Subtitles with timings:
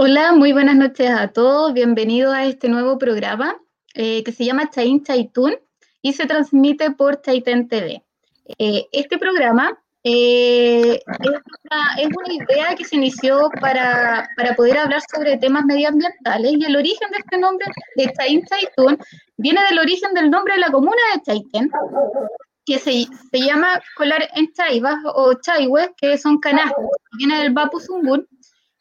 [0.00, 1.74] Hola, muy buenas noches a todos.
[1.74, 3.60] Bienvenidos a este nuevo programa
[3.94, 5.56] eh, que se llama Chain Chaitún
[6.00, 8.04] y se transmite por Chaitén TV.
[8.58, 15.64] Eh, este programa eh, es, una, idea que se inició para, poder hablar sobre temas
[15.64, 18.98] medioambientales y el origen de este nombre de Chain Chaitún
[19.36, 21.72] viene del origen del nombre de la comuna de Chaitén,
[22.64, 26.84] que se, llama Colar en Chaivas o Chaihues, que son canastas,
[27.16, 27.80] viene del Bapu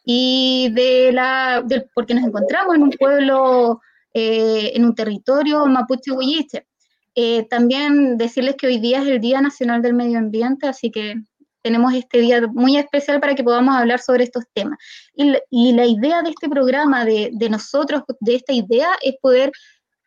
[0.10, 3.82] y de la, porque nos encontramos en un pueblo,
[4.14, 6.66] eh, en un territorio mapuche huilliche.
[7.14, 11.16] Eh, también decirles que hoy día es el Día Nacional del Medio Ambiente, así que
[11.62, 14.78] tenemos este día muy especial para que podamos hablar sobre estos temas.
[15.14, 19.52] Y, y la idea de este programa, de, de nosotros, de esta idea, es poder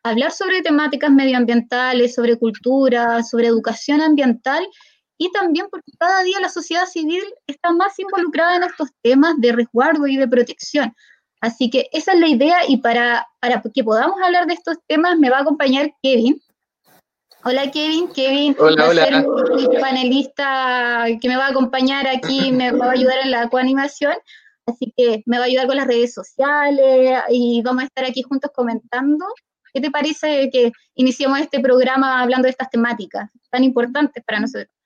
[0.01, 4.65] hablar sobre temáticas medioambientales, sobre cultura, sobre educación ambiental
[5.21, 9.51] y también porque cada día la sociedad civil está más involucrada en estos temas de
[9.51, 10.95] resguardo y de protección.
[11.39, 15.19] Así que esa es la idea y para, para que podamos hablar de estos temas
[15.19, 16.41] me va a acompañar Kevin.
[17.43, 19.27] Hola Kevin, Kevin hola, va a ser
[19.57, 24.15] mi panelista que me va a acompañar aquí, me va a ayudar en la coanimación,
[24.65, 28.23] así que me va a ayudar con las redes sociales y vamos a estar aquí
[28.23, 29.27] juntos comentando.
[29.71, 34.80] ¿Qué te parece que iniciemos este programa hablando de estas temáticas tan importantes para nosotros?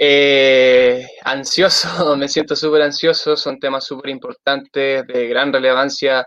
[0.00, 6.24] Eh, ansioso, me siento súper ansioso, son temas súper importantes, de gran relevancia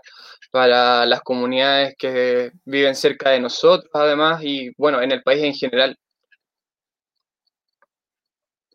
[0.50, 5.54] para las comunidades que viven cerca de nosotros, además, y bueno, en el país en
[5.54, 5.96] general.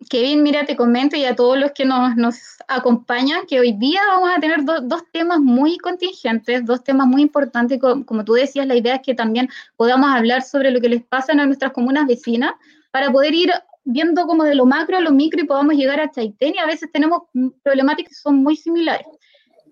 [0.10, 2.36] Kevin, mira, te comento y a todos los que nos,
[2.68, 7.80] acompañan que hoy día vamos a tener dos temas muy contingentes, dos temas muy importantes.
[7.80, 11.04] Como, como, tú decías, la idea es que también podamos hablar sobre lo que les
[11.04, 12.54] pasa a nuestras comunas vecinas
[12.92, 13.52] para poder ir
[13.88, 16.66] viendo como de lo macro a lo micro y podamos llegar a Chaitén y a
[16.66, 17.22] veces tenemos
[17.64, 19.08] problemáticas que son muy similares.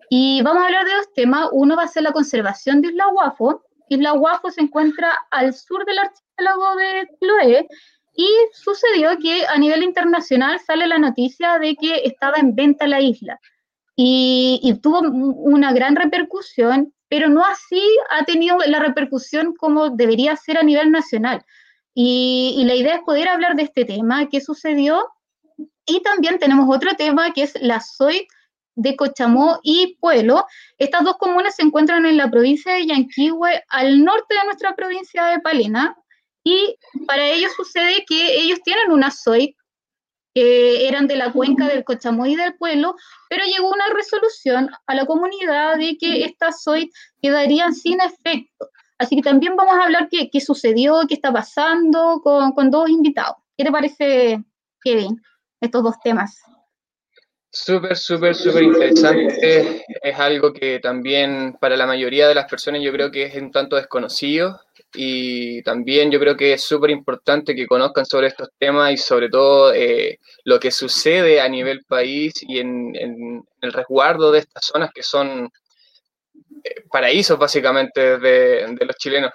[0.09, 1.49] Y vamos a hablar de dos temas.
[1.51, 3.63] Uno va a ser la conservación de Isla Guafo.
[3.89, 7.67] Isla Guafo se encuentra al sur del archipiélago de Chiloé
[8.15, 13.01] y sucedió que a nivel internacional sale la noticia de que estaba en venta la
[13.01, 13.39] isla.
[13.97, 20.35] Y, y, tuvo una gran repercusión, pero no así ha tenido la repercusión como debería
[20.35, 21.45] ser a nivel nacional.
[21.97, 25.07] Y, la idea es poder hablar de este tema, qué sucedió.
[25.85, 28.27] Y también tenemos otro tema que es la SOI
[28.75, 30.45] de Cochamó y Pueblo.
[30.77, 35.25] Estas dos comunas se encuentran en la provincia de Yanquihue, al norte de nuestra provincia
[35.27, 35.95] de Palena.
[36.43, 36.75] Y
[37.07, 39.55] para ellos sucede que ellos tienen una SOI
[40.33, 42.95] que eran de la cuenca del Cochamó y del Pueblo,
[43.29, 46.91] pero llegó una resolución a la comunidad de que estas SOI
[47.21, 48.69] quedarían sin efecto.
[48.97, 52.89] Así que también vamos a hablar qué, qué sucedió, qué está pasando con, con, dos
[52.89, 53.37] invitados.
[53.57, 54.43] ¿Qué te parece,
[54.81, 55.21] Kevin,
[55.59, 56.41] estos dos temas?
[57.57, 59.81] Súper, súper, súper interesante.
[60.03, 63.49] Es algo que también para la mayoría de las personas yo creo que es un
[63.49, 64.59] tanto desconocido
[64.93, 69.29] y también yo creo que es súper importante que conozcan sobre estos temas y sobre
[69.29, 74.65] todo eh, lo que sucede a nivel país y en, en, el resguardo de estas
[74.65, 75.49] zonas que son
[76.91, 79.31] paraísos básicamente de, los chilenos.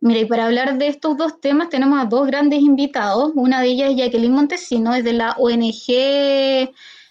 [0.00, 3.32] Mira, y para hablar de estos dos temas tenemos a dos grandes invitados.
[3.34, 6.70] Una de ellas es Jacqueline Montesino, es de la ONG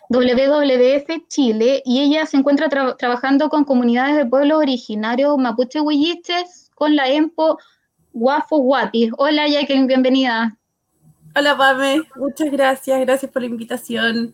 [0.10, 6.96] WWF Chile, y ella se encuentra trabajando con comunidades de pueblos originarios mapuche huilliches con
[6.96, 7.60] la EMPO
[8.14, 9.12] Guafo Guapi.
[9.18, 10.58] Hola Jacqueline, bienvenida.
[11.36, 14.34] Hola Pame, muchas gracias, gracias por la invitación.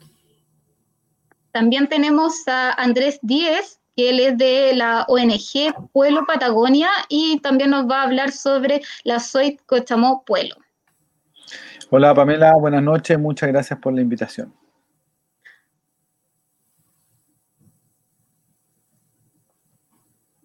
[1.54, 7.70] También tenemos a Andrés Díez, que él es de la ONG Pueblo Patagonia y también
[7.70, 10.56] nos va a hablar sobre la SOIT Cochamó Pueblo.
[11.92, 14.52] Hola Pamela, buenas noches, muchas gracias por la invitación.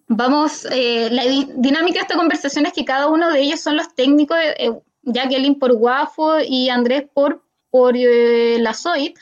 [0.09, 1.23] Vamos, eh, la
[1.55, 4.71] dinámica de esta conversación es que cada uno de ellos son los técnicos, eh,
[5.01, 7.41] Jacqueline por Guafo y Andrés por,
[7.71, 9.17] por eh, la SOIT,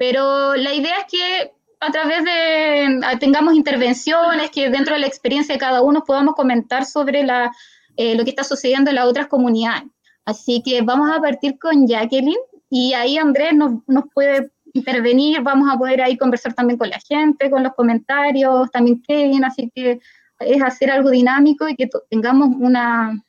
[0.00, 5.54] pero la idea es que a través de tengamos intervenciones, que dentro de la experiencia
[5.54, 7.52] de cada uno podamos comentar sobre la,
[7.98, 9.90] eh, lo que está sucediendo en las otras comunidades.
[10.24, 15.68] Así que vamos a partir con Jacqueline y ahí Andrés nos, nos puede intervenir, vamos
[15.70, 20.00] a poder ahí conversar también con la gente, con los comentarios, también Kevin, así que
[20.38, 23.22] es hacer algo dinámico y que tengamos una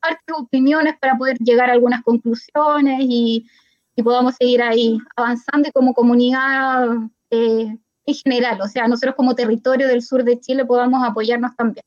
[0.00, 3.46] parte de opiniones para poder llegar a algunas conclusiones y,
[3.96, 6.86] y podamos seguir ahí avanzando y como comunidad
[7.30, 7.76] eh,
[8.06, 11.84] en general, o sea, nosotros como territorio del sur de Chile podamos apoyarnos también.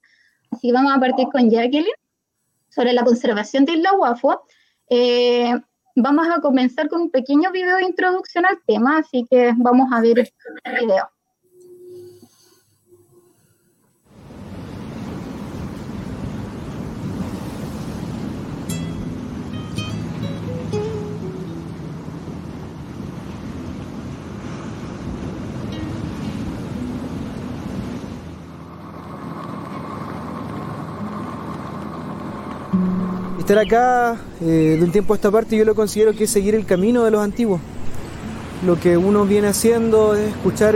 [0.51, 1.93] Así vamos a partir con Jacqueline
[2.69, 4.43] sobre la conservación de Isla Guafo.
[4.89, 5.53] Eh,
[5.95, 10.01] vamos a comenzar con un pequeño video de introducción al tema, así que vamos a
[10.01, 11.09] ver el video.
[33.39, 36.53] Estar acá eh, de un tiempo a esta parte yo lo considero que es seguir
[36.53, 37.59] el camino de los antiguos.
[38.63, 40.75] Lo que uno viene haciendo es escuchar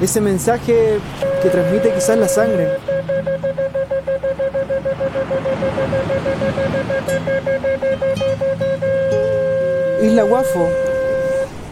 [0.00, 0.98] ese mensaje
[1.42, 2.68] que transmite quizás la sangre.
[10.02, 10.68] Isla Guafo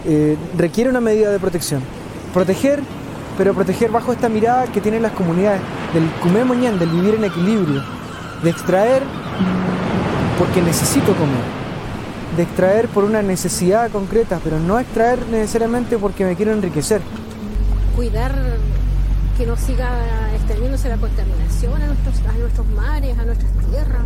[0.05, 1.81] eh, requiere una medida de protección.
[2.35, 2.81] Proteger,
[3.39, 5.63] pero proteger bajo esta mirada que tienen las comunidades
[5.95, 7.83] del Cumé Moñán, del vivir en equilibrio,
[8.43, 9.03] de extraer
[10.39, 11.45] porque necesito comer,
[12.37, 17.01] de extraer por una necesidad concreta, pero no extraer necesariamente porque me quiero enriquecer.
[17.95, 18.33] Cuidar
[19.37, 19.89] que no siga
[20.35, 24.03] extendiéndose la contaminación a nuestros, a nuestros mares, a nuestras tierras,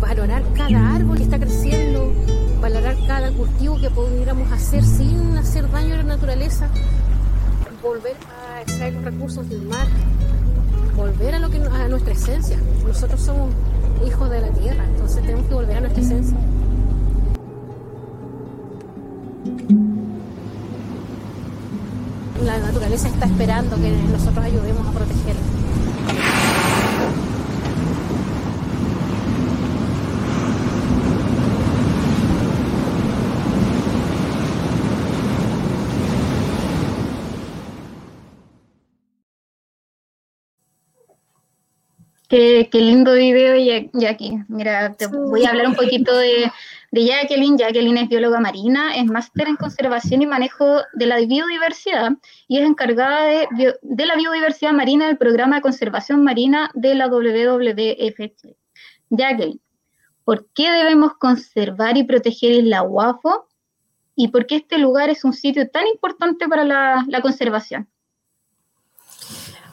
[0.00, 2.12] valorar cada árbol que está creciendo,
[2.60, 6.68] valorar cada cultivo que pudiéramos hacer sin hacer daño a la naturaleza,
[7.82, 8.16] volver
[8.56, 9.86] a extraer los recursos del mar,
[10.98, 12.58] volver a, lo que, a nuestra esencia.
[12.86, 13.50] Nosotros somos
[14.04, 16.36] hijos de la tierra, entonces tenemos que volver a nuestra esencia.
[22.44, 25.57] La naturaleza está esperando que nosotros ayudemos a protegerla.
[42.28, 44.44] Qué, lindo video, Jackie.
[44.48, 46.52] Mira, te voy a hablar un poquito de,
[46.90, 47.56] de Jacqueline.
[47.56, 52.12] Jacqueline es bióloga marina, es máster en conservación y manejo de la biodiversidad
[52.46, 57.08] y es encargada de, de la biodiversidad marina del programa de conservación marina de la
[57.08, 58.20] WWF.
[59.08, 59.60] Jacqueline,
[60.24, 63.48] ¿por qué debemos conservar y proteger Isla Guafo?
[64.14, 67.88] ¿Y por qué este lugar es un sitio tan importante para la, la conservación?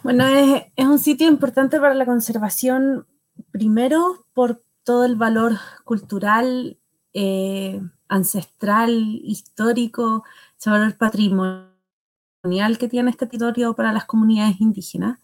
[0.06, 3.08] Bueno, es, un sitio importante para la conservación,
[3.50, 5.54] primero por todo el valor
[5.84, 6.78] cultural,
[7.14, 8.92] eh, ancestral,
[9.24, 10.24] histórico,
[10.60, 15.18] ese valor patrimonial que tiene este territorio para las comunidades indígenas.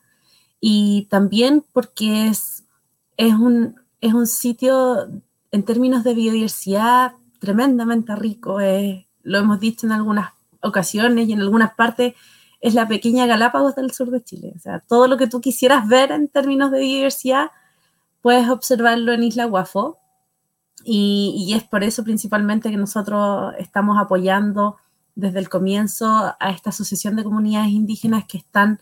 [0.59, 2.65] Y también porque es,
[3.17, 5.11] es, un, es un sitio
[5.51, 8.57] en términos de biodiversidad tremendamente rico.
[9.21, 12.15] lo hemos dicho en algunas ocasiones y en algunas partes
[12.61, 14.53] es la pequeña Galápagos del sur de Chile.
[14.55, 17.51] O sea, todo lo que tú quisieras ver en términos de diversidad,
[18.21, 19.97] puedes observarlo en Isla Guafo.
[20.83, 24.77] Y, es por eso principalmente que nosotros estamos apoyando
[25.15, 28.79] desde el comienzo a esta asociación de comunidades indígenas que están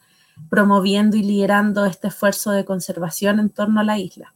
[0.49, 4.33] promoviendo y liderando este esfuerzo de conservación en torno a la isla.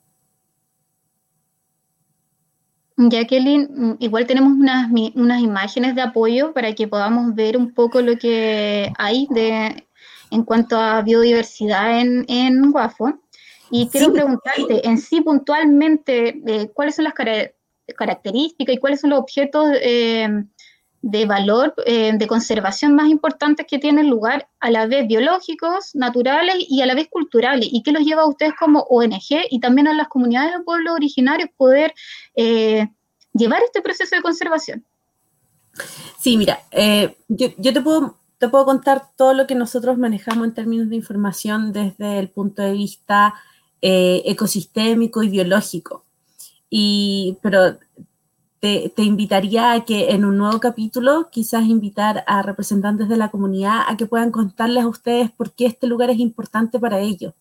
[2.98, 8.02] Jacqueline, mm, igual tenemos unas, unas imágenes de apoyo para que podamos ver un poco
[8.02, 9.88] lo que hay de,
[10.32, 13.20] en cuanto a biodiversidad en, en Guafo.
[13.72, 17.14] Y quiero preguntarte, en sí puntualmente, eh, ¿cuáles son las
[17.98, 20.28] características y cuáles son los objetos eh,
[21.04, 26.56] de valor, eh, de conservación más importantes que tienen lugar, a la vez biológicos, naturales
[26.58, 27.70] y a la vez culturales?
[27.72, 30.96] ¿Y qué los lleva a ustedes como ONG y también a las comunidades de pueblos
[30.96, 31.94] originarios poder
[32.36, 34.84] llevar este proceso de conservación?
[36.20, 36.60] Sí, mira,
[37.28, 40.98] yo, yo te puedo te puedo contar todo lo que nosotros manejamos en términos de
[40.98, 43.36] información desde el punto de vista
[43.82, 46.04] eh, ecosistémico y biológico.
[46.70, 47.78] Y, pero
[48.64, 53.30] te, te, invitaría a que en un nuevo capítulo quizás invitar a representantes de la
[53.30, 57.34] comunidad a que puedan contarles a ustedes por qué este lugar es importante para ellos.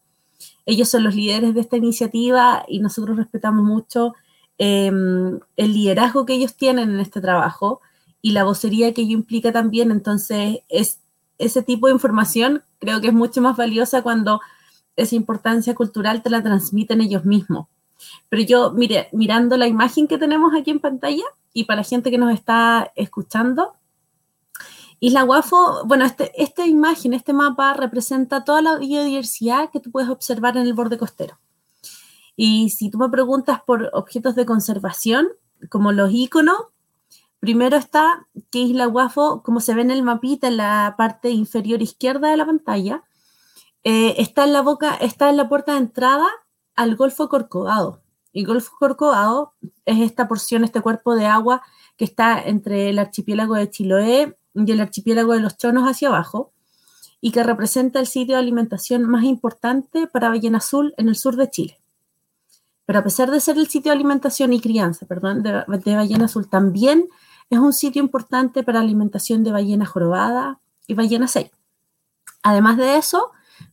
[0.66, 4.16] Ellos son los líderes de esta iniciativa y nosotros respetamos mucho
[4.58, 7.80] em, el liderazgo que ellos tienen en este trabajo
[8.20, 9.92] y la vocería que ello implica también.
[9.92, 10.98] Entonces, es,
[11.38, 14.40] ese tipo de información creo que es mucho más valiosa cuando
[14.96, 17.68] esa importancia cultural te la transmiten ellos mismos.
[18.28, 18.74] Pero yo,
[19.12, 22.92] mirando la imagen que tenemos aquí en pantalla y para la gente que nos está
[22.96, 23.74] escuchando,
[25.00, 30.08] Isla Guafo, bueno, este, esta imagen, este mapa representa toda la biodiversidad que tú puedes
[30.08, 31.38] observar en el borde costero.
[32.36, 35.28] Y si tú me preguntas por objetos de conservación,
[35.68, 36.56] como los iconos,
[37.42, 41.82] Primero está que Isla Guafo, como se ve en el mapita en la parte inferior
[41.82, 43.02] izquierda de la pantalla,
[43.82, 46.28] eh, está en la boca, está en la puerta de entrada
[46.76, 48.02] al Golfo Corcovado.
[48.32, 51.62] Y Golfo Corcovado es esta porción, este cuerpo de agua
[51.96, 56.52] que está entre el archipiélago de Chiloé y el archipiélago de los Chonos hacia abajo,
[57.20, 61.36] y que representa el sitio de alimentación más importante para ballena azul en el sur
[61.36, 61.78] de Chile.
[62.84, 66.24] Pero a pesar de ser el sitio de alimentación y crianza, perdón, de, de ballena
[66.24, 67.08] azul, también
[67.48, 71.48] es un sitio importante para alimentación de ballena jorobada y ballena 6.
[72.42, 73.30] Además de eso,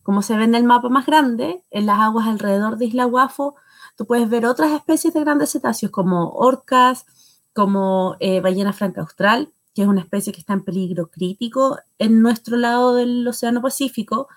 [0.09, 3.53] como se ve en el mapa más grande, en las aguas alrededor de Isla Guafo,
[3.95, 7.05] tú puedes ver otras especies de grandes cetáceos como orcas,
[7.53, 12.23] como eh, ballena franca austral, que es una especie que está en peligro crítico en
[12.23, 14.29] nuestro lado del Océano Pacífico.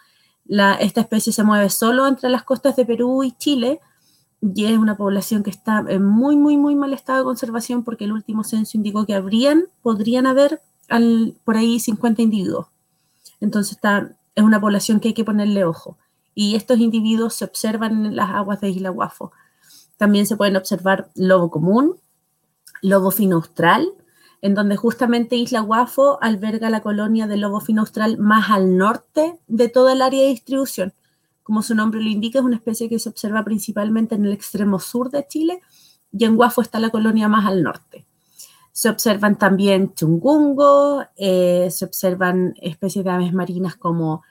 [0.78, 3.80] esta especie se mueve solo entre las costas de Perú y Chile
[4.42, 8.04] y es una población que está en muy, muy, muy mal estado de conservación porque
[8.04, 10.60] el último censo indicó que habrían, podrían haber
[11.44, 12.66] por ahí 50 individuos.
[13.40, 15.98] Entonces está, es una población que hay que ponerle ojo.
[16.34, 19.32] Y estos individuos se observan en las aguas de Isla Guafo.
[19.96, 21.96] También se pueden observar lobo común,
[22.80, 23.92] lobo fino austral,
[24.40, 29.38] en donde justamente Isla Guafo alberga la colonia de lobo fino austral más al norte
[29.46, 30.94] de toda el área de distribución.
[31.42, 34.80] Como su nombre lo indica, es una especie que se observa principalmente en el extremo
[34.80, 35.60] sur de Chile
[36.10, 38.06] y en Guafo está la colonia más al norte.
[38.72, 44.22] Se observan también chungungo, eh, se observan especies de aves marinas como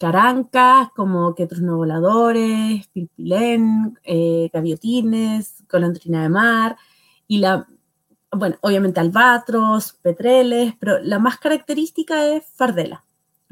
[0.00, 6.76] carancas, como quetros no voladores, pilpilén, eh, gaviotines, colondrina de mar
[7.28, 7.66] y la,
[8.32, 13.04] bueno, obviamente albatros, petreles, pero la más característica es fardela,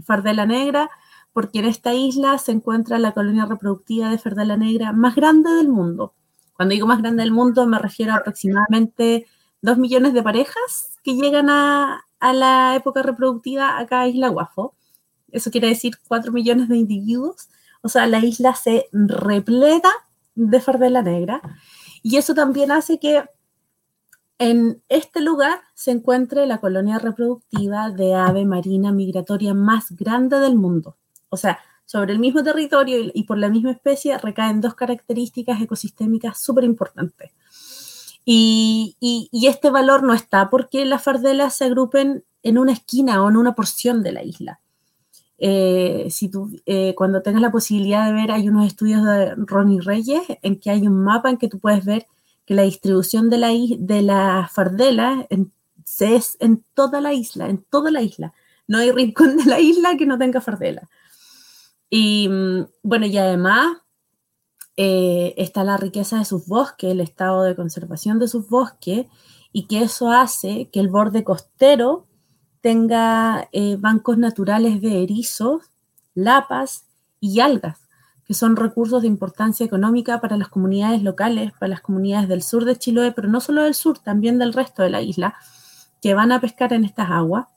[0.04, 0.88] fardela negra,
[1.34, 5.68] porque en esta isla se encuentra la colonia reproductiva de fardela negra más grande del
[5.68, 6.14] mundo.
[6.54, 9.26] Cuando digo más grande del mundo me refiero a aproximadamente
[9.62, 14.74] dos millones de parejas que llegan a, la época reproductiva acá a Isla Guafo.
[15.30, 17.48] Eso quiere decir cuatro millones de individuos.
[17.80, 19.90] O sea, la isla se repleta
[20.34, 21.40] de fardela negra.
[22.02, 23.24] Y eso también hace que
[24.38, 30.56] en este lugar se encuentre la colonia reproductiva de ave marina migratoria más grande del
[30.56, 30.96] mundo.
[31.28, 36.38] O sea, sobre el mismo territorio y por la misma especie recaen dos características ecosistémicas
[36.38, 37.32] súper importantes.
[38.30, 43.38] Y, este valor no está porque las fardelas se agrupen en una esquina o en
[43.38, 44.60] una porción de la isla.
[45.38, 46.10] Eh,
[46.66, 50.68] eh, cuando tengas la posibilidad de ver, hay unos estudios de Ronnie Reyes en que
[50.68, 52.06] hay un mapa en que tú puedes ver
[52.44, 57.90] que la distribución de la, de la fardela es en toda la isla, en toda
[57.90, 58.34] la isla.
[58.66, 60.86] No hay rincón de la isla que no tenga fardela.
[61.88, 63.78] Y mm, bueno, y además
[64.80, 69.06] eh, está la riqueza de sus bosques, el estado de conservación de sus bosques,
[69.52, 72.06] y que eso hace que el borde costero
[72.60, 75.72] tenga eh, bancos naturales de erizos,
[76.14, 76.84] lapas
[77.18, 77.88] y algas,
[78.24, 82.64] que son recursos de importancia económica para las comunidades locales, para las comunidades del sur
[82.64, 85.34] de Chiloé, pero no solo del sur, también del resto de la isla,
[86.00, 87.48] que van a pescar en estas aguas.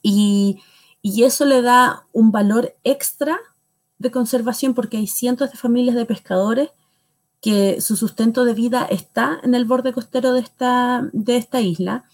[0.00, 0.62] Y,
[1.02, 3.38] y eso le da un valor extra
[3.98, 6.70] de conservación porque hay cientos de familias de pescadores
[7.40, 12.04] que su sustento de vida está en el borde costero de esta, de esta isla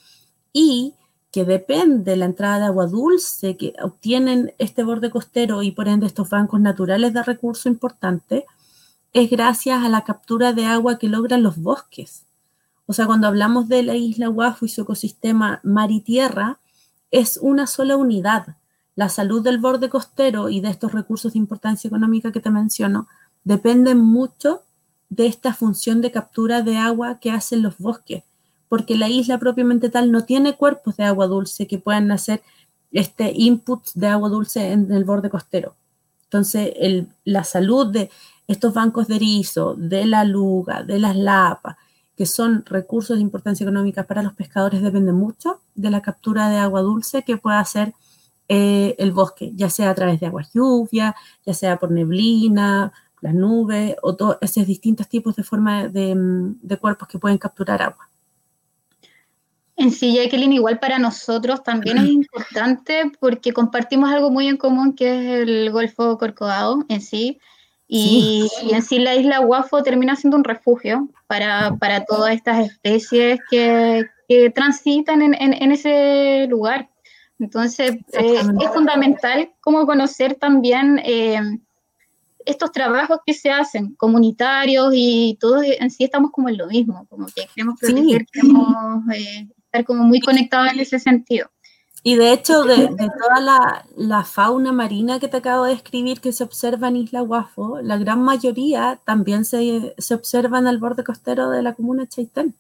[0.53, 0.95] y
[1.31, 5.89] que depende de la entrada de agua dulce que obtienen este borde costero y por
[5.89, 8.45] ende estos bancos naturales de recursos importantes,
[9.13, 12.27] es gracias a la captura de agua que logran los bosques.
[12.87, 16.61] O sea, cuando hablamos de la isla Guafu y su ecosistema mar y tierra,
[17.11, 18.57] es una sola unidad
[18.97, 23.09] la salud del borde costero y de estos recursos de importancia económica que te menciono
[23.43, 24.63] dependen mucho
[25.09, 28.25] de esta función de captura de agua que hacen los bosques,
[28.69, 32.43] porque la isla propiamente tal no tiene cuerpos de agua dulce que puedan hacer
[32.93, 35.75] este input de agua dulce en el borde costero.
[36.25, 36.73] Entonces,
[37.25, 38.11] la salud de
[38.49, 41.77] estos bancos de erizo, de la luga, de las lapas,
[42.17, 46.59] que son recursos de importancia económica para los pescadores, depende mucho de la captura de
[46.59, 47.95] agua dulce que pueda hacer
[48.49, 51.15] eh, el bosque, ya sea a través de aguas lluvia,
[51.47, 52.93] ya sea por neblina,
[53.25, 57.81] las nubes o todos esos distintos tipos de forma mm, de, cuerpos que pueden capturar
[57.81, 58.11] agua.
[59.77, 64.95] En sí, Jacqueline, igual para nosotros también es importante porque compartimos algo muy en común
[64.95, 67.39] que es el Golfo Corcovado en sí.
[67.87, 74.05] Y, en sí la isla Guafo termina siendo un refugio para, todas estas especies que,
[74.55, 76.91] transitan en, ese lugar.
[77.39, 81.41] Entonces, eh, es fundamental como conocer también eh,
[82.47, 87.07] estos trabajos que se hacen, comunitarios y todos en sí estamos como en lo mismo,
[87.09, 91.51] como que queremos proteger, queremos eh, estar como muy conectados en ese sentido.
[92.07, 96.45] Y de hecho, de, toda la, fauna marina que te acabo de describir que se
[96.45, 101.63] observa en Isla Guafo, la gran mayoría también se, se observan al borde costero de
[101.63, 102.55] la comuna de Chaitén.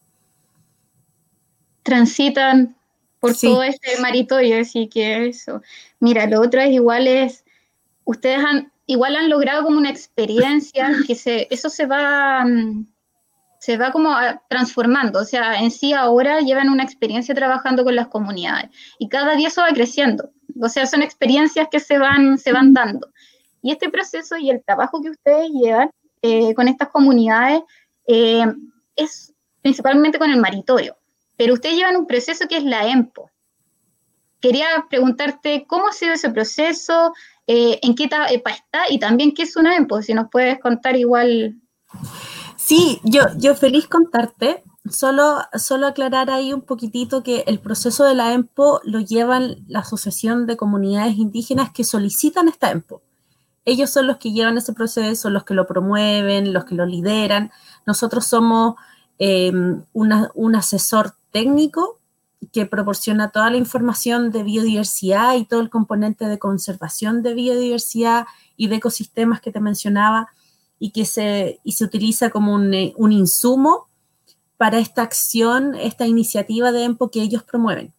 [1.82, 2.74] Transitan
[3.24, 5.62] por todo este maritorio, así que eso.
[5.98, 7.42] Mira, lo otro es igual es,
[8.04, 12.86] ustedes han, igual han logrado como una experiencia que se, eso se va, mm,
[13.58, 14.14] se va como
[14.50, 19.36] transformando, o sea, en sí ahora llevan una experiencia trabajando con las comunidades y cada
[19.36, 23.08] día eso va creciendo, o sea, son experiencias que se van, se van dando.
[23.62, 25.88] Y este proceso y el trabajo que ustedes llevan
[26.20, 27.62] eh, con estas comunidades
[28.06, 28.44] eh,
[28.96, 30.98] es principalmente con el maritorio,
[31.36, 33.30] pero ustedes llevan un proceso que es la EMPO.
[34.40, 37.12] Quería preguntarte cómo ha sido ese proceso,
[37.46, 40.96] eh, en qué etapa está y también qué es una EMPO, si nos puedes contar
[40.96, 41.56] igual.
[42.56, 44.62] Sí, yo, yo feliz contarte.
[44.90, 49.78] Solo, solo aclarar ahí un poquitito que el proceso de la EMPO lo llevan la
[49.78, 53.02] Asociación de Comunidades Indígenas que solicitan esta EMPO.
[53.64, 57.50] Ellos son los que llevan ese proceso, los que lo promueven, los que lo lideran.
[57.86, 58.74] Nosotros somos
[59.18, 61.98] em, un asesor técnico
[62.52, 68.26] que proporciona toda la información de biodiversidad y todo el componente de conservación de biodiversidad
[68.56, 70.28] y de ecosistemas que te mencionaba
[70.78, 73.88] y que se, y se utiliza como un, un insumo
[74.56, 77.92] para esta acción, esta iniciativa de EMPO que ellos promueven.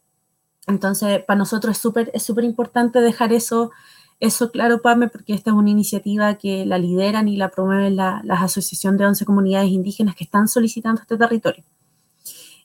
[0.67, 3.71] Entonces, para nosotros es súper es súper importante dejar eso,
[4.19, 8.21] eso claro, Pame, porque esta es una iniciativa que la lideran y la promueven la,
[8.23, 11.63] la Asociación de 11 Comunidades Indígenas que están solicitando este territorio.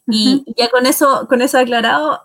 [0.06, 2.20] Y ya con eso, con eso aclarado,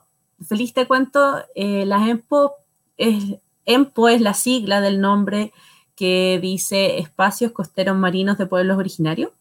[0.47, 2.53] feliz te cuento, eh, la EMPO
[2.97, 5.53] es, EMPO es la sigla del nombre
[5.95, 9.31] que dice Espacios Costeros Marinos de Pueblos Originarios.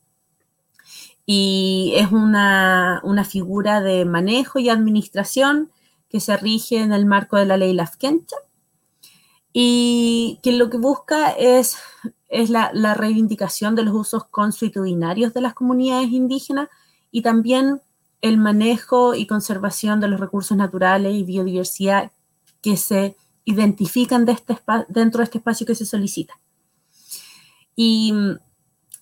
[1.26, 5.70] Y es una, figura de manejo y administración
[6.10, 8.36] que se rige en el marco de la ley Lafkencha
[9.56, 11.76] y que lo que busca es,
[12.28, 16.68] es la, reivindicación de los usos consuetudinarios de las comunidades indígenas
[17.12, 17.80] y también
[18.20, 22.10] el manejo y conservación de los recursos naturales y biodiversidad
[22.62, 26.34] que se identifican de este dentro de este espacio que se solicita.
[27.76, 28.12] Y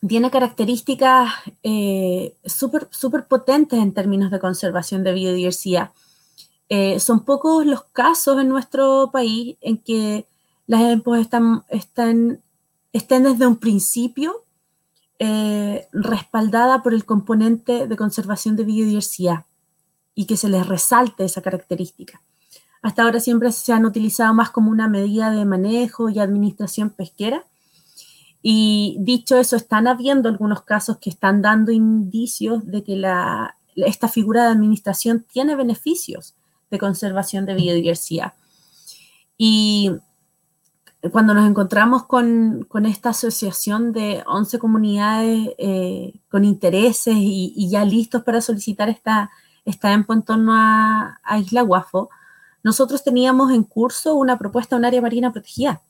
[0.07, 5.93] tiene características eh, súper super potentes en términos de conservación de biodiversidad.
[6.69, 10.27] Eh, son pocos los casos en nuestro país en que
[10.67, 12.41] las EMPOS están, están,
[12.93, 14.45] estén desde un principio
[15.19, 19.47] eh, respaldada por el componente de conservación de biodiversidad
[20.15, 22.21] y que se les resalte esa característica.
[22.83, 27.47] Hasta ahora siempre se han utilizado más como una medida de manejo y administración pesquera,
[28.43, 34.09] y dicho eso, están habiendo algunos casos que están dando indicios de que la, esta
[34.09, 36.35] figura de administración tiene beneficios
[36.71, 38.33] de conservación de biodiversidad.
[39.39, 39.93] Y
[41.11, 47.85] cuando nos encontramos con, con esta asociación de 11 comunidades eh, con intereses y, ya
[47.85, 49.31] listos para solicitar esta,
[49.65, 52.11] esta EMPO en torno a, a Isla Guafo,
[52.63, 55.83] nosotros teníamos en curso una propuesta de un área marina protegida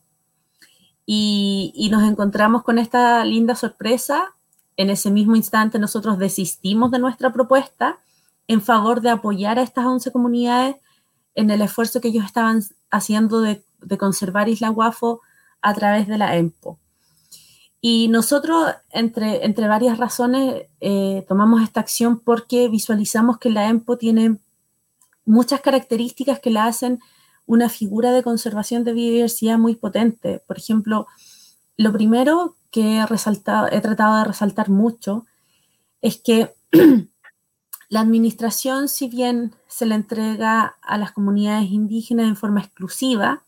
[1.06, 4.34] y, nos encontramos con esta linda sorpresa.
[4.76, 7.98] En ese mismo instante nosotros desistimos de nuestra propuesta
[8.48, 10.76] en favor de apoyar a estas 11 comunidades
[11.34, 13.62] en el esfuerzo que ellos estaban haciendo de,
[13.98, 15.20] conservar Isla Guafo
[15.60, 16.78] a través de la EMPO.
[17.80, 23.98] Y nosotros, entre, entre varias razones, eh, tomamos esta acción porque visualizamos que la EMPO
[23.98, 24.38] tiene
[25.24, 27.00] muchas características que la hacen
[27.46, 30.42] una figura de conservación de biodiversidad muy potente.
[30.46, 31.06] Por ejemplo,
[31.76, 35.26] lo primero que he, resaltado, he tratado de resaltar mucho
[36.00, 36.54] es que
[37.88, 43.42] la administración, si bien se le entrega a las comunidades indígenas en forma exclusiva,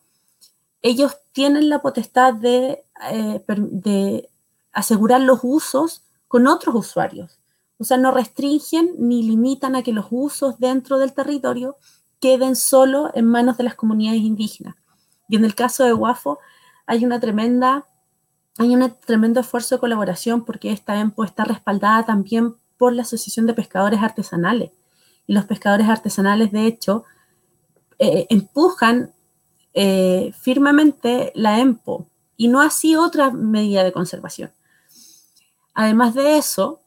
[0.84, 4.28] ellos tienen la potestad de, eh, de
[4.70, 7.40] asegurar los usos con otros usuarios.
[7.78, 11.78] O sea, no restringen ni limitan a que los usos dentro del territorio
[12.20, 14.76] queden solo en manos de las comunidades indígenas.
[15.26, 16.38] Y en el caso de Guafo
[16.84, 17.88] hay una tremenda,
[18.58, 23.46] hay un tremendo esfuerzo de colaboración porque esta EMPO está respaldada también por la Asociación
[23.46, 24.70] de Pescadores Artesanales.
[25.26, 27.04] Y los pescadores artesanales, de hecho,
[27.98, 29.14] eh, empujan
[29.74, 32.06] eh, firmemente la EMPO
[32.36, 34.52] y no así otra medida de conservación.
[35.74, 36.80] Además de eso,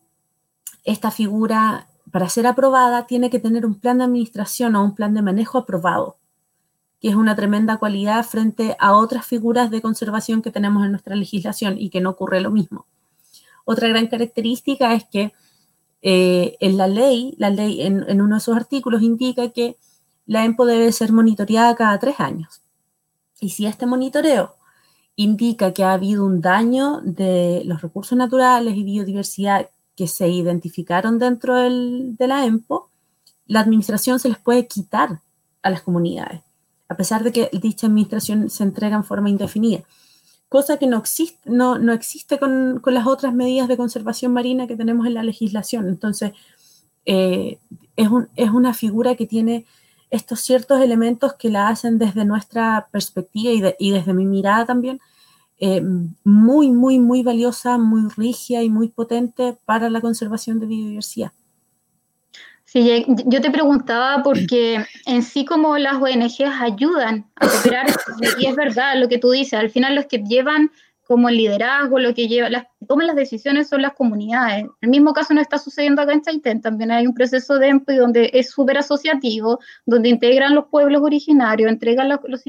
[0.85, 5.13] esta figura para ser aprobada tiene que tener un plan de administración o un plan
[5.13, 6.17] de manejo aprobado,
[7.01, 11.15] que es una tremenda cualidad frente a otras figuras de conservación que tenemos en nuestra
[11.15, 12.85] legislación y que no ocurre lo mismo.
[13.65, 15.33] Otra gran característica es que
[16.01, 19.77] eh, en la ley, la ley en, en, uno de sus artículos indica que
[20.25, 22.61] la EMPO debe ser monitoreada cada tres años.
[23.39, 24.55] Y si este monitoreo
[25.15, 31.17] indica que ha habido un daño de los recursos naturales y biodiversidad que se identificaron
[31.17, 32.91] dentro de la EMPO,
[33.47, 35.21] la administración se les puede quitar
[35.63, 36.41] a las comunidades,
[36.87, 39.83] a pesar de que dicha administración se entrega en forma indefinida,
[40.49, 44.67] cosa que no existe, no, no existe con, con, las otras medidas de conservación marina
[44.67, 45.87] que tenemos en la legislación.
[45.89, 46.33] Entonces,
[47.05, 47.59] eh,
[47.95, 49.65] es, un, es una figura que tiene
[50.09, 54.99] estos ciertos elementos que la hacen desde nuestra perspectiva y, y desde mi mirada también
[55.59, 55.81] eh,
[56.23, 61.31] muy, muy, muy valiosa, muy rígida y muy potente para la conservación de biodiversidad.
[62.63, 67.47] Sí, yo te preguntaba porque en sí como las ONGs ayudan a
[68.39, 70.69] y es verdad lo que tú dices, al final los que llevan
[71.07, 74.65] como el liderazgo, lo que lleva, las toman las decisiones son las comunidades.
[74.81, 77.95] El mismo caso no está sucediendo acá en Chaitén, también hay un proceso de EMPI
[77.95, 82.43] donde es súper asociativo, donde integran los pueblos originarios, entregan los, los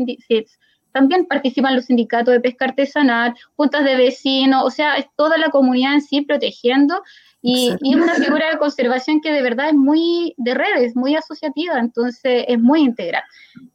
[0.92, 5.51] también participan los sindicatos de pesca artesanal, juntas de vecinos, o sea, es toda la
[5.51, 7.03] comunidad en sí protegiendo
[7.40, 11.14] y, y, es una figura de conservación que de verdad es muy de redes, muy
[11.14, 13.23] asociativa, entonces es muy integral.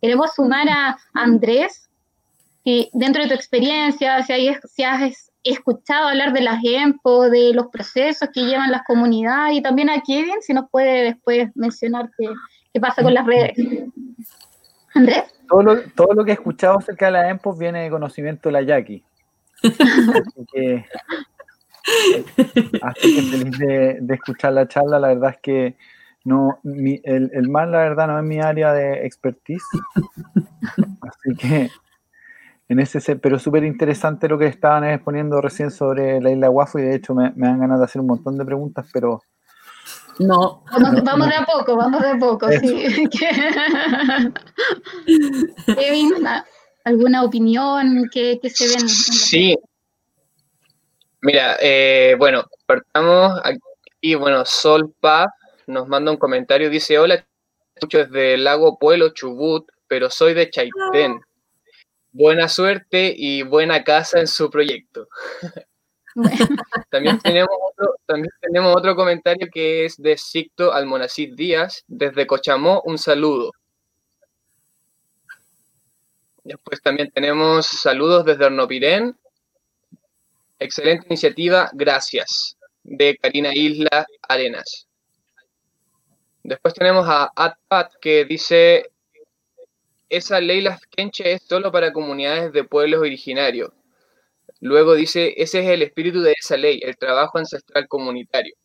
[0.01, 1.89] Queremos sumar a Andrés,
[2.63, 7.53] y dentro de tu experiencia, si, hay, si has escuchado hablar de las EMPO, de
[7.53, 12.09] los procesos que llevan las comunidades, y también a Kevin, si nos puede después mencionar
[12.17, 12.29] qué,
[12.73, 13.57] qué pasa con las redes.
[14.93, 15.23] Andrés.
[15.49, 18.53] Todo lo, todo lo que he escuchado acerca de las EMPO viene de conocimiento de
[18.53, 19.03] la Jackie.
[19.63, 20.85] Así que,
[22.81, 24.99] así que feliz de, de, escuchar la charla.
[24.99, 25.75] La verdad es que
[26.23, 29.65] no, mi, el, el mar, la verdad, no es mi área de expertise.
[31.01, 31.69] Así que
[32.73, 36.83] en ese, pero súper interesante lo que estaban exponiendo recién sobre la isla Guafo y
[36.83, 39.21] de hecho me, me, dan ganas de hacer un montón de preguntas, pero...
[40.19, 40.63] No.
[40.71, 41.33] Vamos, no, vamos no.
[41.33, 42.67] de a poco, vamos de a poco, Eso.
[42.67, 43.09] sí.
[45.75, 46.11] Kevin,
[46.83, 48.87] ¿alguna opinión que, que se ven?
[48.89, 49.57] Sí.
[51.21, 55.27] Mira, eh, bueno, partamos aquí, bueno, Sol Paz
[55.67, 57.25] nos manda un comentario, dice, hola,
[57.75, 61.21] escucho desde el lago Pueblo, Chubut, pero soy de Chaitén.
[62.13, 65.09] Buena suerte y buena casa en su proyecto.
[66.15, 66.45] Bueno.
[66.91, 72.81] también, tenemos otro, también tenemos otro comentario que es de Sicto Almonacid Díaz, desde Cochamó,
[72.85, 73.51] un saludo.
[76.43, 79.17] Después también tenemos saludos desde Hornopirén.
[80.59, 82.57] Excelente iniciativa, gracias.
[82.83, 84.87] De Karina Isla Arenas.
[86.43, 88.91] Después tenemos a Atpat que dice,
[90.15, 93.71] esa ley las es solo para comunidades de pueblos originarios.
[94.59, 98.55] Luego dice, ese es el espíritu de esa ley, el trabajo ancestral comunitario.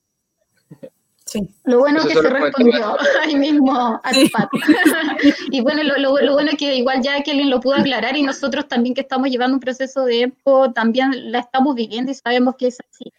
[1.24, 1.40] Sí.
[1.64, 4.30] Lo bueno es que se respondió ahí mismo a sí.
[5.50, 8.16] y bueno, lo, lo, lo, bueno es que igual ya que alguien lo pudo aclarar
[8.16, 12.14] y nosotros también que estamos llevando un proceso de EPO, también la estamos viviendo y
[12.14, 13.12] sabemos que es así.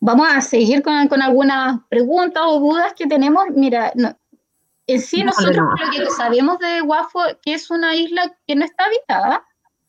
[0.00, 3.44] Vamos a seguir con, con algunas preguntas o dudas que tenemos.
[3.54, 4.14] Mira, no,
[4.86, 5.70] en sí, no, nosotros no.
[5.70, 9.44] lo que sabemos de Guafo, que es una isla que no está habitada,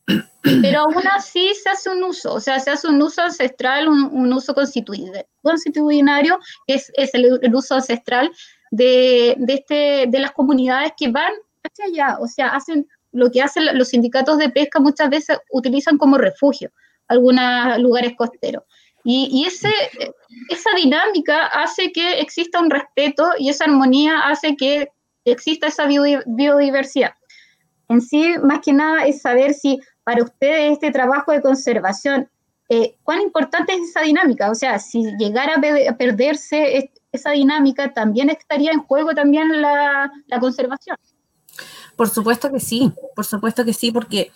[0.62, 4.04] pero aún así se hace un uso, o sea, se hace un uso ancestral, un,
[4.12, 8.32] un uso constitucionario, que es, es el, el, uso ancestral
[8.72, 13.42] de, de, este, de las comunidades que van hacia allá, o sea, hacen lo que
[13.42, 16.72] hacen los sindicatos de pesca muchas veces utilizan como refugio
[17.08, 18.64] algunos lugares costeros.
[19.06, 19.70] Y, ese,
[20.50, 24.90] esa dinámica hace que exista un respeto y esa armonía hace que
[25.26, 27.14] exista esa biodiversidad.
[27.90, 32.30] En sí, más que nada, es saber si para ustedes este trabajo de conservación,
[32.70, 34.50] eh, cuán importante es esa dinámica.
[34.50, 40.40] O sea, si llegara a perderse esa dinámica, también estaría en juego también la, la
[40.40, 40.98] conservación.
[41.96, 44.32] Por supuesto que sí, por supuesto que sí, porque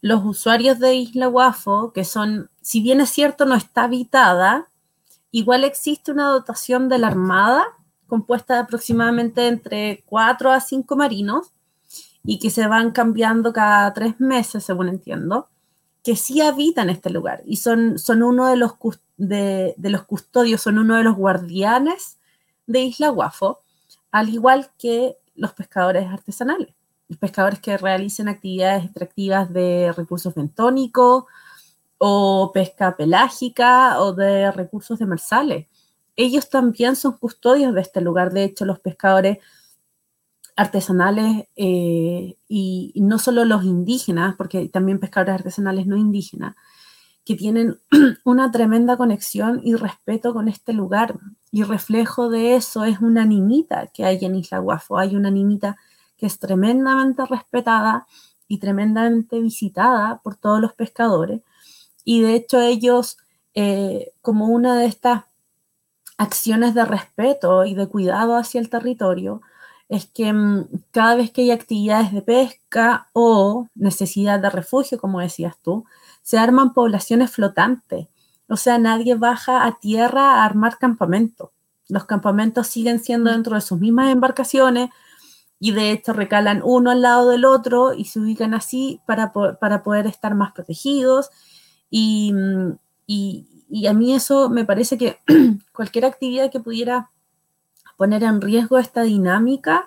[0.00, 4.68] los usuarios de Isla Guafo, que son, si bien es cierto, no está habitada,
[5.30, 7.64] igual existe una dotación de la Armada
[8.06, 11.52] compuesta de aproximadamente entre 4 a 5 marinos
[12.24, 15.48] y que se van cambiando cada tres meses, según entiendo,
[16.04, 18.72] que sí habitan este lugar y son, son uno de los,
[19.16, 22.18] de, de los custodios, son uno de los guardianes
[22.66, 23.60] de Isla Guafo,
[24.10, 26.74] al igual que los pescadores artesanales
[27.12, 31.24] los pescadores que realicen actividades extractivas de recursos bentónicos
[32.04, 35.68] o pesca pelágica o de recursos demersales.
[36.16, 38.32] Ellos también son custodios de este lugar.
[38.32, 39.38] De hecho, los pescadores
[40.56, 46.56] artesanales eh, y, no solo los indígenas, porque también pescadores artesanales no indígenas,
[47.24, 47.78] que tienen
[48.24, 51.20] una tremenda conexión y respeto con este lugar.
[51.52, 54.98] Y reflejo de eso es una nimita que hay en Isla Guafo.
[54.98, 55.76] Hay una nimita
[56.16, 58.08] que es tremendamente respetada
[58.48, 61.42] y tremendamente visitada por todos los pescadores.
[62.04, 63.18] Y de hecho ellos,
[63.54, 65.24] eh, como una de estas
[66.18, 69.42] acciones de respeto y de cuidado hacia el territorio,
[69.88, 75.20] es que mmm, cada vez que hay actividades de pesca o necesidad de refugio, como
[75.20, 75.84] decías tú,
[76.22, 78.08] se arman poblaciones flotantes.
[78.48, 81.50] O sea, nadie baja a tierra a armar campamentos.
[81.88, 84.90] Los campamentos siguen siendo dentro de sus mismas embarcaciones,
[85.64, 89.84] y de hecho recalan uno al lado del otro y se ubican así para, para
[89.84, 91.30] poder estar más protegidos.
[91.92, 92.32] Y,
[93.06, 95.18] y, y, a mí eso me parece que
[95.72, 97.10] cualquier actividad que pudiera
[97.98, 99.86] poner en riesgo esta dinámica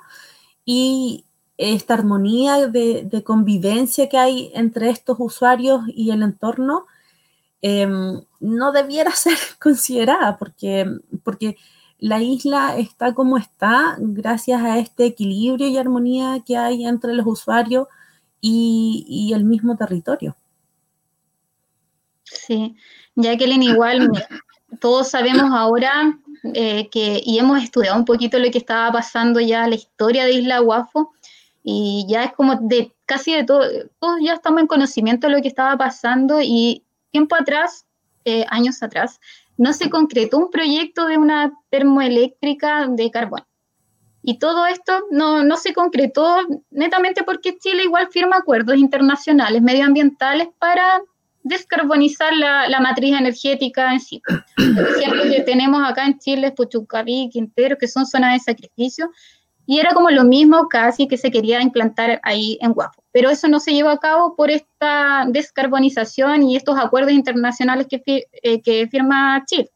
[0.65, 1.25] y
[1.57, 6.85] esta armonía de, convivencia que hay entre estos usuarios y el entorno,
[7.67, 10.85] Em, no debiera ser considerada porque,
[11.23, 11.57] porque
[11.97, 17.25] la isla está como está gracias a este equilibrio y armonía que hay entre los
[17.25, 17.87] usuarios
[18.39, 20.35] y, el mismo territorio.
[22.25, 22.75] Sí,
[23.15, 24.09] Jacqueline, igual
[24.79, 26.17] todos sabemos ahora
[26.53, 30.33] eh, que, y hemos estudiado un poquito lo que estaba pasando ya, la historia de
[30.33, 31.13] Isla Guafo,
[31.63, 33.63] y ya es como de casi de todo,
[33.99, 37.85] todos ya estamos en conocimiento de lo que estaba pasando y tiempo atrás,
[38.25, 39.19] eh, años atrás,
[39.57, 43.45] no se concretó un proyecto de una termoeléctrica de carbón.
[44.21, 46.38] Y todo esto no, no, se concretó
[46.71, 51.01] netamente porque Chile igual firma acuerdos internacionales medioambientales para
[51.45, 54.21] descarbonizar la, la matriz energética en sí.
[54.25, 59.12] Por que tenemos acá en Chile Puchucaví, Quintero, que son zonas de sacrificio,
[59.67, 63.03] y era como lo mismo casi que se quería implantar ahí en Guapo.
[63.12, 68.01] Pero eso no se llevó a cabo por esta descarbonización y estos acuerdos internacionales que,
[68.41, 69.69] eh, que firma Chile.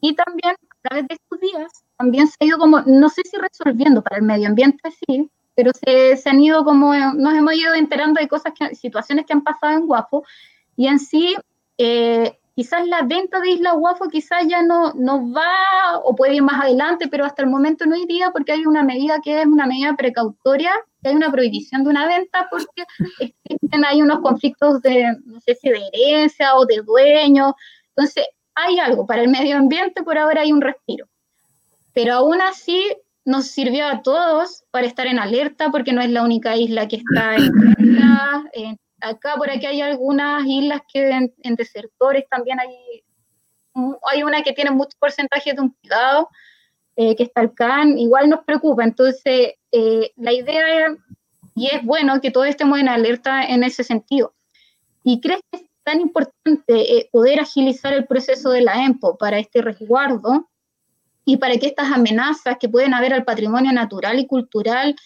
[0.00, 3.36] Y también a través de estos días, también se ha ido como, no sé si
[3.36, 7.74] resolviendo para el medio ambiente, sí, pero se, se han ido como, nos hemos ido
[7.74, 10.24] enterando de cosas, que, situaciones que han pasado en Guapo,
[10.78, 11.34] y en sí
[11.76, 16.42] eh, quizás la venta de Isla Guafo quizás ya no, no va o puede ir
[16.42, 19.66] más adelante, pero hasta el momento no iría porque hay una medida que es una
[19.66, 20.70] medida precautoria,
[21.02, 22.84] que hay una prohibición de una venta porque
[23.44, 27.56] existen hay unos conflictos de, no sé si de herencia o de dueño.
[27.96, 31.08] Entonces, hay algo para el medio ambiente, por ahora hay un respiro.
[31.92, 32.84] Pero aún así
[33.24, 36.96] nos sirvió a todos para estar en alerta porque no es la única isla que
[36.96, 37.50] está en
[38.04, 38.78] alerta.
[39.00, 43.04] Acá por aquí hay algunas islas que en, desertores también hay,
[44.10, 46.28] hay una que tiene mucho porcentaje de un cuidado,
[46.96, 48.82] eh, que está el CAN, igual nos preocupa.
[48.82, 50.98] Entonces, eh, la idea es,
[51.54, 54.34] y es bueno que todos estemos en alerta en ese sentido.
[55.04, 59.38] ¿Y crees que es tan importante eh, poder agilizar el proceso de la EMPO para
[59.38, 60.48] este resguardo
[61.24, 64.96] y para que estas amenazas que pueden haber al patrimonio natural y cultural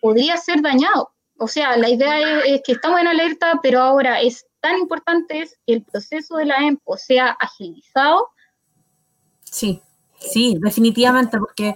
[0.00, 1.13] podría ser dañado?
[1.38, 5.74] O sea, la idea es, que estamos en alerta, pero ahora es tan importante que
[5.74, 8.28] el proceso de la EMPO sea agilizado.
[9.42, 9.82] Sí,
[10.18, 11.74] sí, definitivamente, porque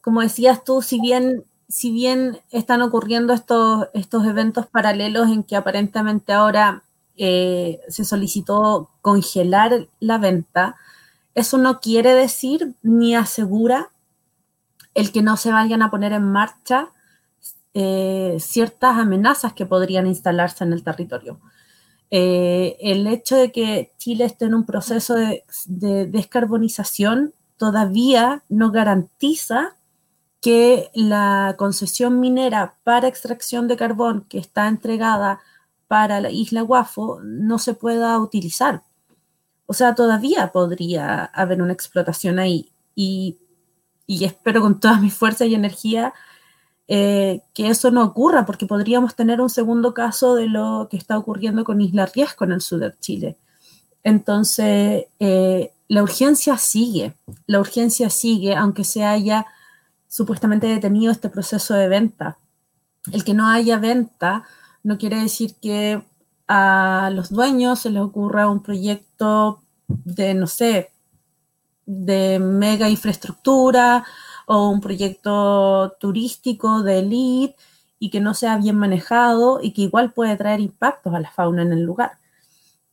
[0.00, 5.56] como decías tú, si bien, si bien están ocurriendo estos, estos eventos paralelos en que
[5.56, 6.82] aparentemente ahora
[7.16, 10.76] eh, se solicitó congelar la venta,
[11.34, 13.90] eso no quiere decir ni asegura
[14.94, 16.93] el que no se vayan a poner en marcha
[17.74, 21.40] eh, ciertas amenazas que podrían instalarse en el territorio.
[22.10, 29.76] Eh, el hecho de que Chile esté en un proceso de, descarbonización todavía no garantiza
[30.40, 35.40] que la concesión minera para extracción de carbón que está entregada
[35.88, 38.84] para la isla Guafo no se pueda utilizar.
[39.66, 43.38] O sea, todavía podría haber una explotación ahí y,
[44.06, 46.14] y espero con todas mis fuerzas y energía
[46.86, 51.16] eh, que eso no ocurra, porque podríamos tener un segundo caso de lo que está
[51.16, 53.36] ocurriendo con Isla Riesco en el sur de Chile.
[54.02, 57.14] Entonces, eh, la urgencia sigue,
[57.46, 59.46] la urgencia sigue, aunque se haya
[60.08, 62.38] supuestamente detenido este proceso de venta.
[63.12, 64.44] El que no haya venta
[64.82, 66.02] no quiere decir que
[66.46, 70.90] a los dueños se les ocurra un proyecto de, no sé,
[71.86, 74.04] de mega infraestructura
[74.46, 77.56] o un proyecto turístico de elite
[77.98, 81.62] y que no sea bien manejado y que igual puede traer impactos a la fauna
[81.62, 82.18] en el lugar.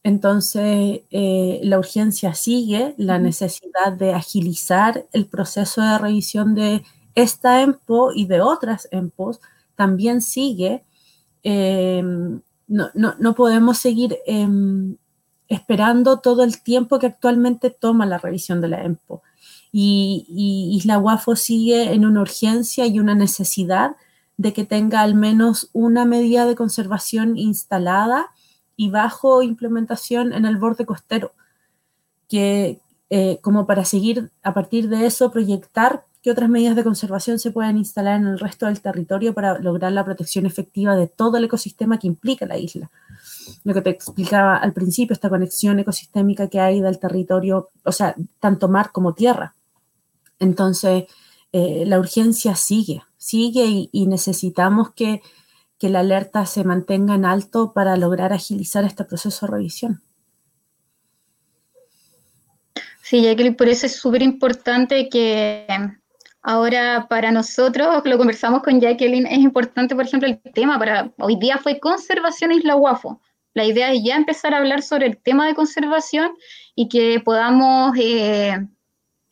[0.04, 6.84] Entonces, eh, la urgencia sigue, la necesidad de agilizar el proceso de revisión de
[7.14, 9.42] esta EMPO y de otras EMPOs
[9.76, 10.84] también sigue.
[11.44, 14.98] Em, no, no, podemos seguir em,
[15.48, 19.22] esperando todo el tiempo que actualmente toma la revisión de la EMPO
[19.72, 23.96] y, Isla Guafo sigue en una urgencia y una necesidad
[24.38, 28.32] de que tenga al menos una medida de conservación instalada
[28.76, 31.34] y bajo implementación en el borde costero,
[32.28, 37.40] que eh, como para seguir a partir de eso proyectar qué otras medidas de conservación
[37.40, 41.38] se pueden instalar en el resto del territorio para lograr la protección efectiva de todo
[41.38, 42.92] el ecosistema que implica la isla.
[43.64, 48.16] Lo que te explicaba al principio, esta conexión ecosistémica que hay del territorio, o sea,
[48.40, 49.56] tanto mar como tierra.
[50.42, 51.06] Entonces,
[51.54, 55.22] eh, la urgencia sigue, sigue y, necesitamos que,
[55.78, 60.02] que la alerta se mantenga en alto para lograr agilizar este proceso de revisión.
[63.04, 65.68] Sí, Jacqueline, por eso es súper importante que
[66.42, 71.36] ahora para nosotros, lo conversamos con Jacqueline, es importante, por ejemplo, el tema para hoy
[71.36, 73.22] día fue conservación Isla Guafo.
[73.54, 76.32] La idea es ya empezar a hablar sobre el tema de conservación
[76.74, 78.66] y que podamos eh,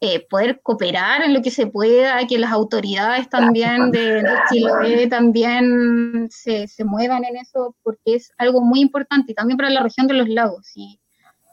[0.02, 6.30] eh, poder cooperar en lo que se pueda, que las autoridades también de, Chile también
[6.32, 10.08] se, se, muevan en eso, porque es algo muy importante y también para la región
[10.08, 10.72] de los lagos.
[10.74, 11.00] Y,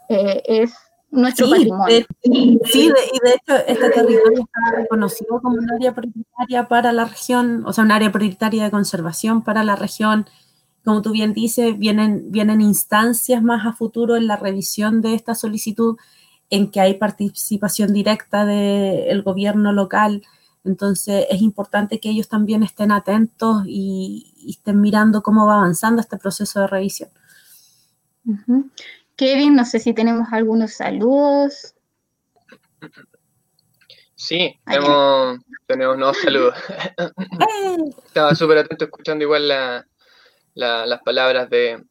[0.08, 0.74] eh, es
[1.10, 2.06] nuestro patrimonio.
[2.22, 7.64] sí, y de hecho este territorio está reconocido como un área prioritaria para la región,
[7.66, 10.26] o sea, un área prioritaria de conservación para la región.
[10.84, 15.34] Como tú bien dices, vienen, vienen instancias más a futuro en la revisión de esta
[15.34, 15.96] solicitud
[16.50, 20.22] en que hay participación directa del gobierno local.
[20.64, 26.18] Entonces es importante que ellos también estén atentos y, estén mirando cómo va avanzando este
[26.18, 27.10] proceso de revisión.
[29.16, 31.74] Kevin, no sé si tenemos algunos saludos.
[34.14, 36.54] Sí, tenemos, tenemos nuevos saludos.
[38.06, 39.48] Estaba súper atento escuchando igual
[40.54, 41.84] las palabras de,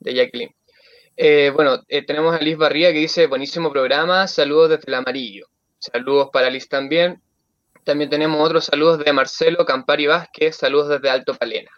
[0.00, 0.54] de Jacqueline.
[1.22, 5.48] Eh, bueno, eh, tenemos a Liz Barría que dice, buenísimo programa, saludos desde el amarillo.
[5.78, 7.20] Saludos para Liz también.
[7.84, 11.70] También tenemos otros saludos de Marcelo Campari Vázquez, saludos desde Alto Palena.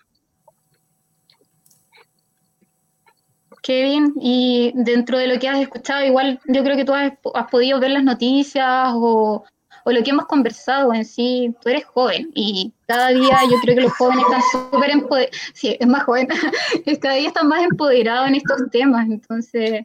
[3.62, 7.10] Kevin, y dentro de lo que has escuchado, igual yo creo que tú has,
[7.50, 9.44] podido ver las noticias o,
[9.86, 13.82] lo que hemos conversado en sí, tú eres joven y cada día yo creo que
[13.82, 16.28] los jóvenes están súper empoderados, sí, es más joven,
[17.00, 19.82] cada día están más empoderados en estos temas, entonces...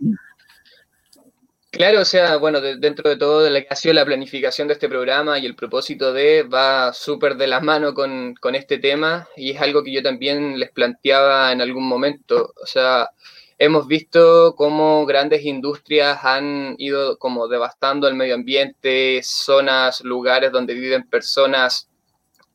[1.69, 4.73] Claro, o sea, bueno, dentro de todo de la que ha sido la planificación de
[4.73, 9.27] este programa y el propósito de va súper de la mano con, con este tema
[9.35, 13.09] y es algo que yo también les planteaba en algún momento, o sea,
[13.57, 20.73] hemos visto cómo grandes industrias han ido como devastando el medio ambiente, zonas, lugares donde
[20.73, 21.89] viven personas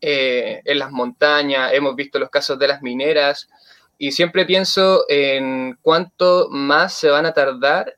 [0.00, 3.48] eh, en las montañas, hemos visto los casos de las mineras
[3.98, 7.96] y siempre pienso en cuánto más se van a tardar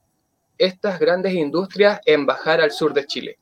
[0.58, 3.38] estas grandes industrias en bajar al sur de Chile.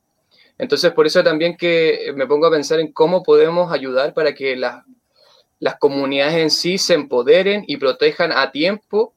[0.58, 4.54] Entonces, por eso también que me pongo a pensar en cómo podemos ayudar para que
[4.56, 4.84] las,
[5.58, 9.14] las comunidades en sí se empoderen y protejan a tiempo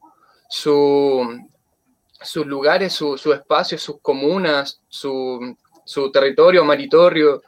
[0.49, 1.47] su,
[2.21, 5.55] sus lugares, su, su espacio, sus comunas, su,
[5.85, 7.41] su territorio, maritorio,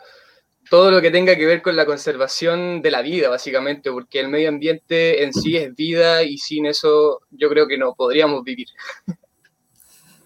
[0.69, 4.27] todo lo que tenga que ver con la conservación de la vida, básicamente, porque el
[4.27, 8.67] medio ambiente en sí es vida y sin eso yo creo que no podríamos vivir.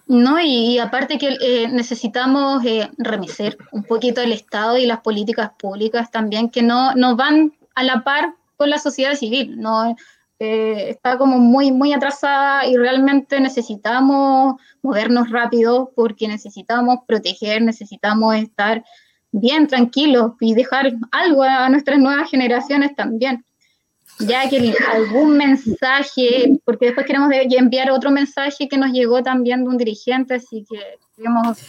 [0.06, 5.52] No, y, aparte que eh, necesitamos eh, remecer un poquito el Estado y las políticas
[5.58, 9.58] públicas también que no, no van a la par con la sociedad civil.
[9.58, 9.96] No,
[10.44, 18.34] eh, está como muy, muy atrasada y realmente necesitamos movernos rápido porque necesitamos proteger, necesitamos
[18.34, 18.82] estar
[19.30, 23.44] bien tranquilos y dejar algo a nuestras nuevas generaciones también.
[24.18, 29.70] Ya que algún mensaje, porque después queremos enviar otro mensaje que nos llegó también de
[29.70, 30.80] un dirigente, así que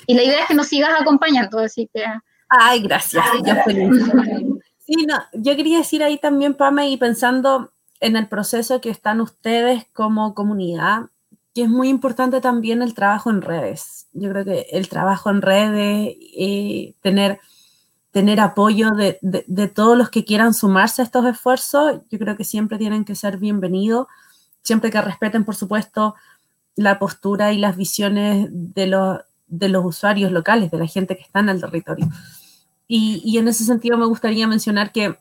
[0.08, 2.04] y la idea es que nos sigas acompañando, así que...
[2.50, 3.54] Ay, gracias, yo.
[4.86, 7.73] Sí, no, yo quería decir ahí también, Pame, y pensando
[8.04, 11.04] en el proceso que están ustedes como comunidad,
[11.56, 14.08] que es muy importante también el trabajo en redes.
[14.12, 17.39] Yo creo que el trabajo en redes y tener,
[18.12, 22.43] tener apoyo de, de, todos los que quieran sumarse a estos esfuerzos, yo creo que
[22.43, 24.08] siempre tienen que ser bienvenidos,
[24.64, 26.16] siempre que respeten, por supuesto,
[26.76, 31.24] la postura y las visiones de los, de los usuarios locales, de la gente que
[31.24, 32.10] está en el territorio.
[32.86, 35.18] Y en ese sentido me gustaría mencionar que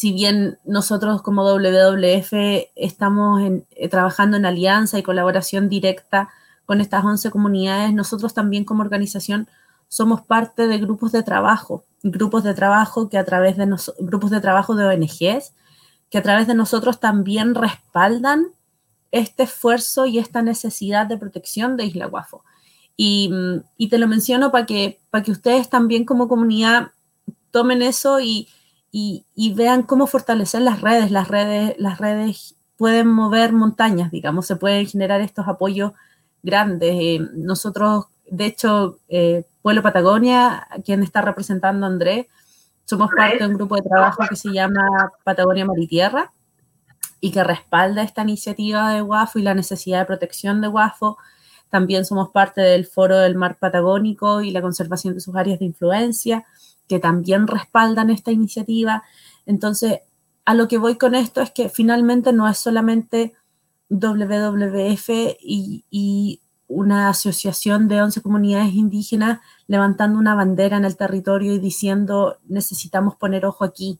[0.00, 2.32] si bien nosotros como WWF
[2.74, 6.30] estamos eh, trabajando en alianza y colaboración directa
[6.64, 9.46] con estas 11 comunidades, nosotros también como organización
[9.88, 14.40] somos parte de grupos de trabajo, grupos de trabajo que a través de grupos de
[14.40, 15.52] trabajo de ONGs,
[16.08, 18.46] que a través de nosotros también respaldan
[19.10, 22.42] este esfuerzo y esta necesidad de protección de Isla Guafo.
[22.96, 23.30] Y,
[23.76, 26.92] y te lo menciono para que, para que ustedes también como comunidad
[27.50, 28.48] tomen eso y,
[28.92, 31.10] y, vean cómo fortalecer las redes.
[31.10, 35.92] Las redes, las redes pueden mover montañas, digamos, se pueden generar estos apoyos
[36.42, 36.94] grandes.
[36.94, 42.26] Eh, nosotros, de hecho, eh, Pueblo Patagonia, quien está representando a Andrés,
[42.84, 46.32] somos parte de un grupo de trabajo que se llama Patagonia Maritierra
[47.20, 51.16] y que respalda esta iniciativa de WAFO y la necesidad de protección de WAFO.
[51.68, 55.66] También somos parte del Foro del Mar Patagónico y la conservación de sus áreas de
[55.66, 56.46] influencia
[56.90, 59.04] que también respaldan esta iniciativa.
[59.46, 60.00] Entonces,
[60.44, 63.32] a lo que voy con esto es que finalmente no es solamente
[63.90, 65.08] WWF
[65.40, 72.38] y, una asociación de 11 comunidades indígenas levantando una bandera en el territorio y diciendo
[72.46, 73.98] necesitamos poner ojo aquí,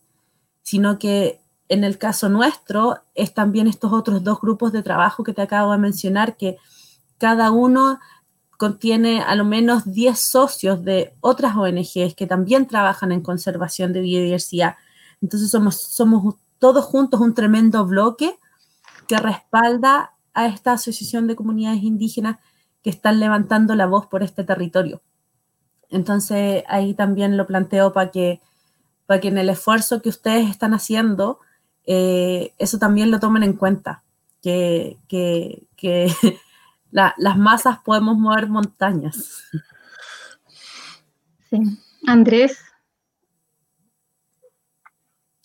[0.63, 5.33] sino que en el caso nuestro es también estos otros dos grupos de trabajo que
[5.33, 6.59] te acabo de mencionar, que
[7.19, 7.99] cada uno
[8.61, 14.03] contiene a lo menos 10 socios de otras ONGs que también trabajan en conservación de
[14.03, 14.77] biodiversidad.
[15.23, 18.39] Entonces somos, somos todos juntos un tremendo bloque
[19.09, 22.37] que respalda a esta asociación de comunidades indígenas
[22.83, 25.01] que están levantando la voz por este territorio.
[25.89, 28.43] Entonces ahí también lo planteo para que,
[29.07, 31.39] para que en el esfuerzo que ustedes están haciendo,
[31.87, 34.03] eh, eso también lo tomen en cuenta,
[34.43, 36.13] que, que, que
[36.91, 39.45] la, las masas podemos mover montañas.
[41.49, 41.59] Sí.
[42.07, 42.59] Andrés.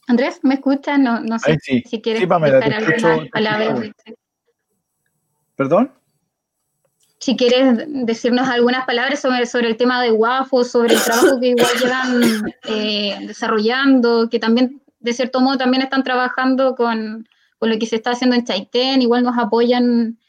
[0.07, 0.99] Andrés, ¿me escuchas?
[0.99, 1.83] No, no sé sí.
[1.87, 3.65] si quieres Sí, Pamela, escucho, te palabra.
[3.65, 3.93] escucho.
[5.55, 5.87] ¿Perdón?
[5.87, 6.05] ¿Perdón?
[7.25, 11.47] si quieres decirnos algunas palabras sobre, sobre el tema de WAFO, sobre el trabajo que
[11.47, 12.21] igual llevan
[12.67, 17.27] eh, desarrollando, que también, de cierto modo, también están trabajando con,
[17.57, 20.19] con, lo que se está haciendo en Chaitén, igual nos apoyan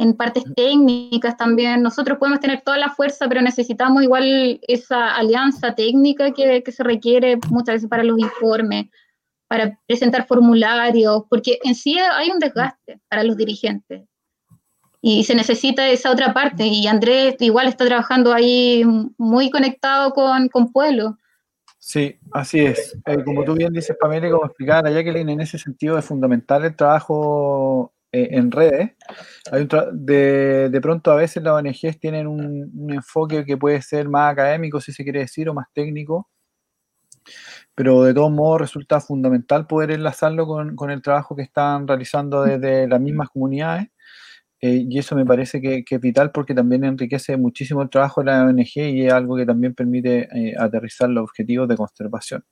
[0.00, 1.82] en partes técnicas también.
[1.82, 6.82] Nosotros podemos tener toda la fuerza, pero necesitamos igual esa alianza técnica que, que se
[6.82, 8.86] requiere muchas veces para los informes,
[9.46, 14.04] para presentar formularios, porque en sí hay un desgaste para los dirigentes
[15.02, 16.66] y se necesita esa otra parte.
[16.66, 18.82] Y Andrés igual está trabajando ahí
[19.18, 21.18] muy conectado con, con Pueblo.
[21.78, 22.96] Sí, así es.
[23.04, 26.06] Eh, como tú bien dices, Pamela, y como explicaba la Jacqueline, en ese sentido es
[26.06, 28.92] fundamental el trabajo en redes.
[29.92, 34.32] De, de, pronto a veces las ONGs tienen un, un, enfoque que puede ser más
[34.32, 36.28] académico, si se quiere decir, o más técnico,
[37.74, 42.42] pero de todos modos resulta fundamental poder enlazarlo con, con el trabajo que están realizando
[42.42, 43.88] desde las mismas comunidades.
[44.62, 48.20] Eh, y eso me parece que, que, es vital porque también enriquece muchísimo el trabajo
[48.20, 52.44] de la ONG y es algo que también permite eh, aterrizar los objetivos de conservación.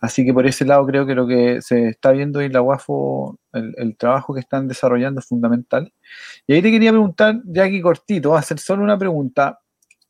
[0.00, 3.38] Así que por ese lado creo que lo que se está viendo en la UAFO,
[3.52, 5.92] el, el trabajo que están desarrollando es fundamental.
[6.46, 9.60] Y ahí te quería preguntar, ya aquí cortito, hacer solo una pregunta.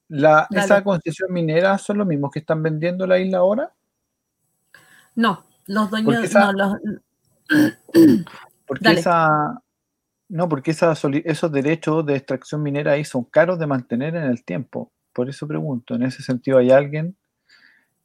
[0.08, 3.72] La, ¿Esa concesión minera son los mismos que están vendiendo la isla ahora?
[5.14, 6.76] No, los dueños, esa, no, los...
[8.66, 9.00] Porque Dale.
[9.00, 9.62] esa,
[10.28, 10.92] no, porque esa,
[11.24, 14.92] esos derechos de extracción minera ahí son caros de mantener en el tiempo.
[15.12, 17.16] Por eso pregunto, en ese sentido, ¿hay alguien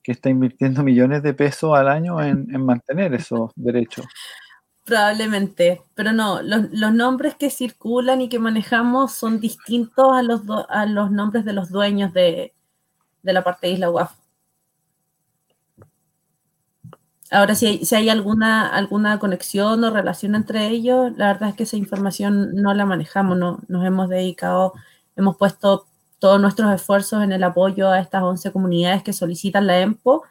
[0.05, 4.05] que está invirtiendo millones de pesos al año en, en mantener esos derechos?
[4.83, 10.45] Probablemente, pero no, los, los, nombres que circulan y que manejamos son distintos a los,
[10.45, 12.53] do, a los nombres de los dueños de,
[13.23, 14.11] de la parte de Isla UAF.
[17.31, 21.55] Ahora, si hay, si hay alguna, alguna conexión o relación entre ellos, la verdad es
[21.55, 24.73] que esa información no la manejamos, no, nos hemos dedicado,
[25.15, 25.87] hemos puesto
[26.25, 30.23] todos nuestros esfuerzos en el apoyo a estas 11 comunidades que solicitan la EMPO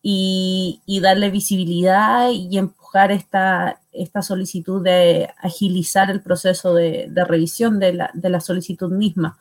[0.00, 7.24] y, y darle visibilidad y empujar esta, esta solicitud de agilizar el proceso de, de
[7.24, 9.36] revisión de la, de la, solicitud misma.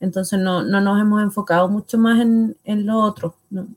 [0.00, 3.36] Entonces no, no, nos hemos enfocado mucho más en, en lo otro.
[3.50, 3.68] ¿no?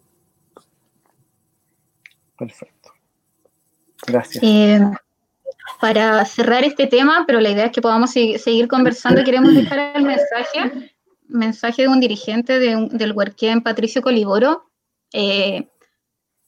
[2.39, 2.89] Perfecto.
[4.07, 4.43] Gracias.
[4.43, 4.82] Eh,
[5.80, 10.05] para cerrar este tema, pero la idea es que podamos seguir conversando, queremos dejar el
[10.05, 10.97] mensaje,
[11.28, 14.69] mensaje de un dirigente de un, del Huerquén, Patricio Coliboro.
[15.13, 15.69] Eh,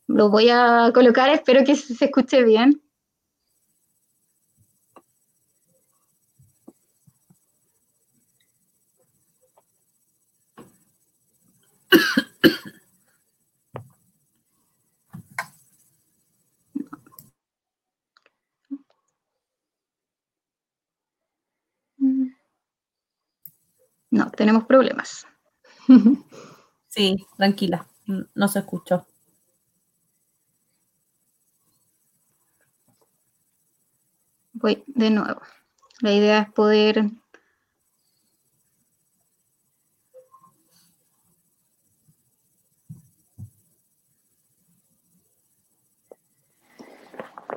[0.08, 2.82] lo voy a colocar, espero que se escuche bien.
[24.12, 25.28] No, tenemos problemas.
[26.92, 27.86] Sí, tranquila,
[28.34, 29.06] no se escuchó.
[34.54, 35.40] Voy de nuevo.
[36.02, 37.06] La idea es poder...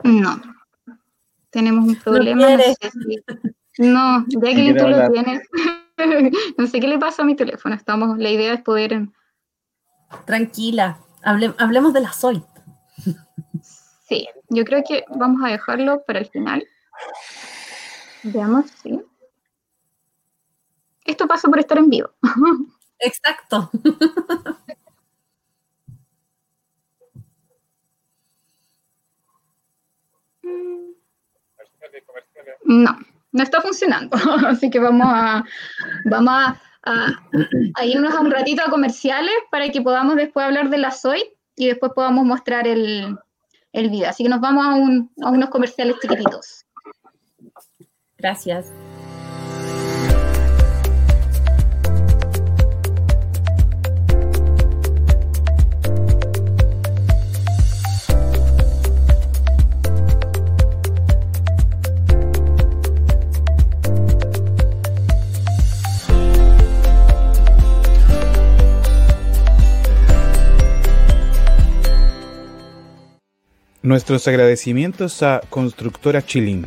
[0.05, 0.43] No.
[1.49, 2.51] Tenemos un problema.
[2.51, 3.83] No, no, sé si...
[3.83, 5.43] no Jacqueline, tú lo tienes.
[6.59, 7.75] no sé qué le pasa a mi teléfono.
[7.75, 9.09] Estamos, la idea es poder.
[10.27, 12.43] Tranquila, hable, hablemos de la Zoid.
[14.09, 16.67] sí, yo creo que vamos a dejarlo para el final.
[18.23, 19.01] Veamos, sí.
[21.05, 22.11] Esto pasa por estar en vivo.
[22.99, 23.71] Exacto.
[32.65, 34.17] no no está funcionando.
[34.47, 35.45] Así que vamos a,
[36.05, 36.33] vamos
[36.85, 41.23] a, irnos a un ratito a comerciales para que podamos después hablar de la SOI
[41.57, 43.17] y después podamos mostrar el,
[43.73, 44.11] el video.
[44.11, 46.67] Así que nos vamos a, a unos comerciales chiquititos.
[48.19, 48.73] Gracias.
[73.93, 76.67] Nuestros agradecimientos a Constructora Chilín.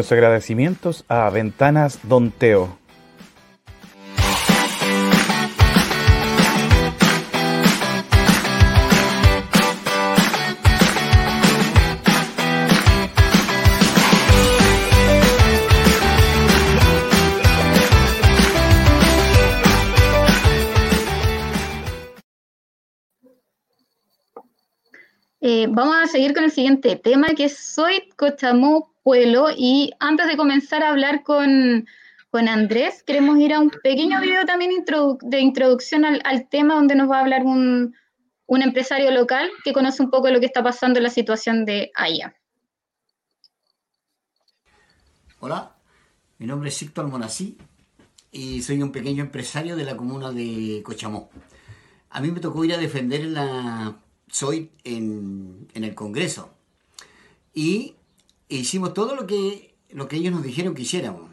[0.00, 2.79] Nuestros agradecimientos a Ventanas Don Teo.
[26.60, 29.46] Siguiente tema, que Soy Cochamó Pueblo.
[29.56, 31.86] Y antes de comenzar a hablar con,
[32.32, 34.84] Andrés, queremos ir a un pequeño video también
[35.22, 37.94] de introducción al, tema donde nos va a hablar un,
[38.46, 42.34] empresario local que conoce un poco lo que está pasando en la situación de Haya.
[45.38, 45.76] Hola,
[46.36, 47.56] mi nombre es Síctor Monasí
[48.32, 51.30] y soy un pequeño empresario de la comuna de Cochamó.
[52.10, 53.96] A mí me tocó ir a defender la
[54.30, 56.54] SOI en, en el Congreso
[57.54, 57.94] y
[58.48, 61.30] hicimos todo lo que, lo que ellos nos dijeron que hiciéramos.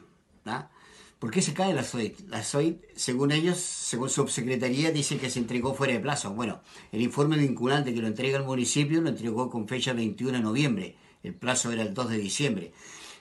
[1.19, 2.29] ¿Por qué se cae la SOIT?
[2.29, 6.31] La SOIT, según ellos, según su subsecretaría, dice que se entregó fuera de plazo.
[6.33, 10.43] Bueno, el informe vinculante que lo entrega el municipio lo entregó con fecha 21 de
[10.43, 10.95] noviembre.
[11.23, 12.71] El plazo era el 2 de diciembre.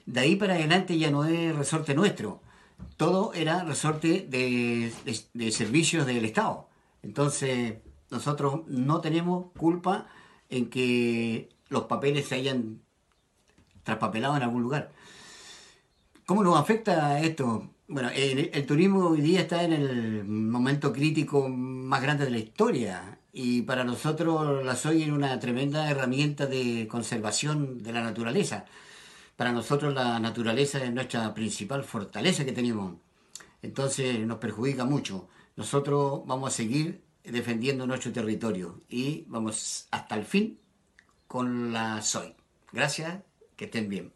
[0.05, 2.39] De ahí para adelante ya no es resorte nuestro.
[2.97, 4.91] Todo era resorte de,
[5.33, 6.69] de servicios del Estado.
[7.01, 7.77] Entonces,
[8.09, 10.07] nosotros no tenemos culpa
[10.49, 12.81] en que los papeles se hayan
[13.83, 14.91] traspapelado en algún lugar.
[16.25, 17.69] ¿Cómo nos afecta esto?
[17.87, 23.19] Bueno, el, turismo hoy día está en el momento crítico más grande de la historia
[23.31, 28.65] y para nosotros la soy es una tremenda herramienta de conservación de la naturaleza.
[29.37, 32.95] Para nosotros la naturaleza es nuestra principal fortaleza que tenemos.
[33.61, 35.29] Entonces nos perjudica mucho.
[35.55, 40.59] Nosotros vamos a seguir defendiendo nuestro territorio y vamos hasta el fin
[41.27, 42.35] con la SOI.
[42.71, 43.19] Gracias
[43.55, 44.13] que estén bien.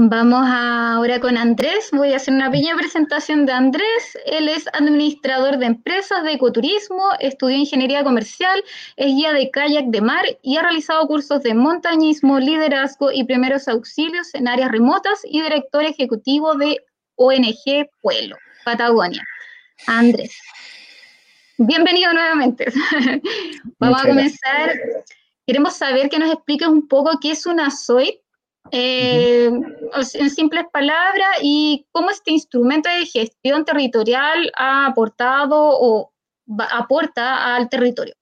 [0.00, 1.88] Vamos ahora con Andrés.
[1.90, 4.16] Voy a hacer una pequeña presentación de Andrés.
[4.26, 8.62] Él es administrador de empresas de ecoturismo, estudió ingeniería comercial,
[8.96, 13.66] es guía de kayak de mar y ha realizado cursos de montañismo, liderazgo y primeros
[13.66, 16.78] auxilios en áreas remotas y director ejecutivo de
[17.16, 18.36] ONG Pueblo,
[18.68, 19.24] Patagonia.
[19.86, 20.36] Andrés,
[21.56, 22.66] bienvenido nuevamente.
[23.78, 24.72] Vamos a comenzar
[25.46, 28.16] queremos saber que nos expliques un poco qué es una SOIT,
[28.70, 36.12] eh, en simples palabras, y cómo este instrumento de gestión territorial ha aportado o
[36.70, 38.12] aporta al territorio.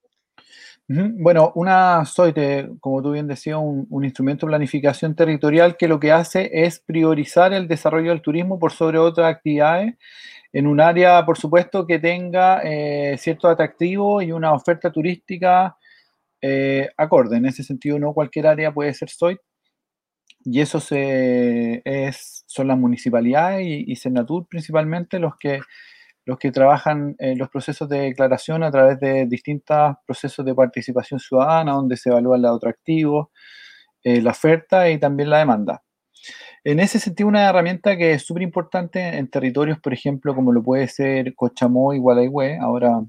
[0.86, 5.98] Bueno, una SOIT, eh, como tú bien decías, un, instrumento de planificación territorial que lo
[5.98, 9.94] que hace es priorizar el desarrollo del turismo por sobre otras actividades
[10.56, 15.76] en un área, por supuesto, que tenga eh, cierto atractivo y una oferta turística
[16.40, 17.36] eh, acorde.
[17.36, 19.38] En ese sentido, no cualquier área puede ser SOIT.
[20.46, 25.60] Y eso se, es, son las municipalidades y, y, Senatur principalmente los que,
[26.52, 31.98] trabajan en los procesos de declaración a través de distintos procesos de participación ciudadana, donde
[31.98, 33.28] se evalúan los atractivos,
[34.02, 35.82] eh, la oferta y también la demanda.
[36.64, 40.62] En ese sentido, una herramienta que es súper importante en territorios, por ejemplo, como lo
[40.62, 43.04] puede ser Cochamó y Gualeguay, ahora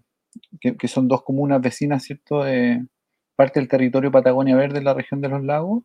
[0.62, 2.86] que, son dos comunas vecinas, ¿cierto?, de
[3.36, 5.84] parte del territorio Patagonia Verde la región de los lagos.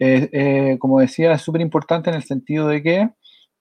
[0.00, 3.10] Eh, como decía, es súper importante en el sentido de que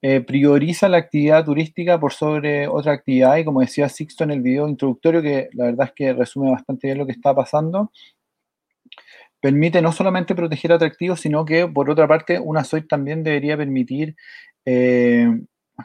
[0.03, 4.41] eh, prioriza la actividad turística por sobre otra actividad y como decía Sixto en el
[4.41, 7.91] video introductorio, que la verdad es que resume bastante bien lo que está pasando,
[9.41, 14.15] permite no solamente proteger atractivos, sino que por otra parte una SOIT también debería permitir
[14.65, 15.27] eh,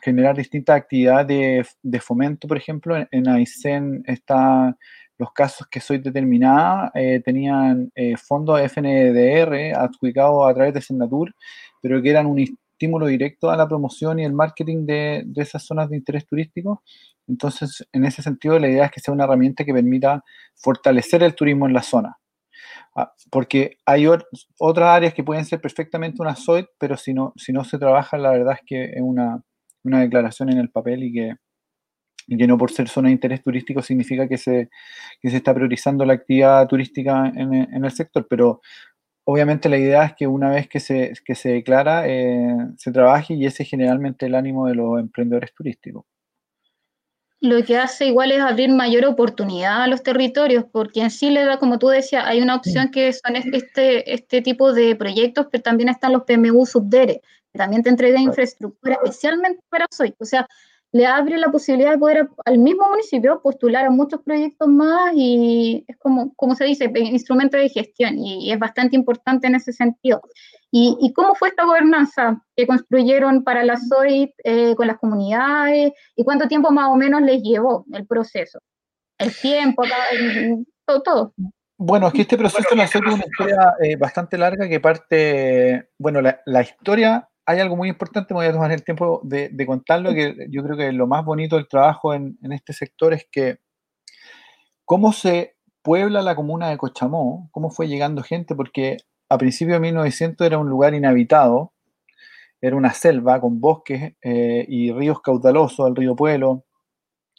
[0.02, 4.76] generar distintas actividades de, fomento, por ejemplo, en, en Aysén está
[5.18, 11.32] los casos que soy determinada eh, tenían fondos FNDR adjudicados a través de Senatur,
[11.80, 12.40] pero que eran un
[12.82, 16.82] estímulo directo a la promoción y el marketing de, esas zonas de interés turístico.
[17.28, 20.24] Entonces, en ese sentido, la idea es que sea una herramienta que permita
[20.56, 22.18] fortalecer el turismo en la zona.
[22.94, 27.52] Ah, porque hay otras áreas que pueden ser perfectamente una SOIT, pero si no, si
[27.52, 29.42] no se trabaja, la verdad es que es una,
[29.82, 31.34] declaración en el papel y que,
[32.28, 34.68] que no por ser zona de interés turístico significa que se,
[35.20, 38.60] que se está priorizando la actividad turística en, en, el sector, pero
[39.24, 43.46] obviamente la idea es que una vez que se, se declara, eh, se trabaje y
[43.46, 46.04] ese es generalmente el ánimo de los emprendedores turísticos.
[47.42, 51.44] Lo que hace igual es abrir mayor oportunidad a los territorios, porque en sí le
[51.44, 55.60] da, como tú decías, hay una opción que son este, este tipo de proyectos, pero
[55.60, 57.20] también están los PMU subdere,
[57.52, 60.14] que también te entregan infraestructura especialmente para SOI.
[60.20, 60.46] O sea,
[60.92, 65.84] le abre la posibilidad de poder al mismo municipio postular a muchos proyectos más y
[65.88, 70.20] es como, como se dice, instrumento de gestión y, es bastante importante en ese sentido.
[70.70, 76.24] ¿Y, cómo fue esta gobernanza que construyeron para la SOIT eh, con las comunidades y
[76.24, 78.58] cuánto tiempo más o menos les llevó el proceso?
[79.18, 79.84] El tiempo,
[80.86, 81.34] todo, todo.
[81.78, 84.80] Bueno, es que este proceso de la SOIT es una historia eh, bastante larga que
[84.80, 89.20] parte, bueno, la, la historia hay algo muy importante, me voy a tomar el tiempo
[89.24, 93.26] de, contarlo, que yo creo que lo más bonito del trabajo en, este sector es
[93.30, 93.58] que
[94.84, 99.80] cómo se puebla la comuna de Cochamó, cómo fue llegando gente, porque a principios de
[99.80, 101.72] 1900 era un lugar inhabitado,
[102.60, 106.64] era una selva con bosques eh, y ríos caudalosos, el río Pueblo,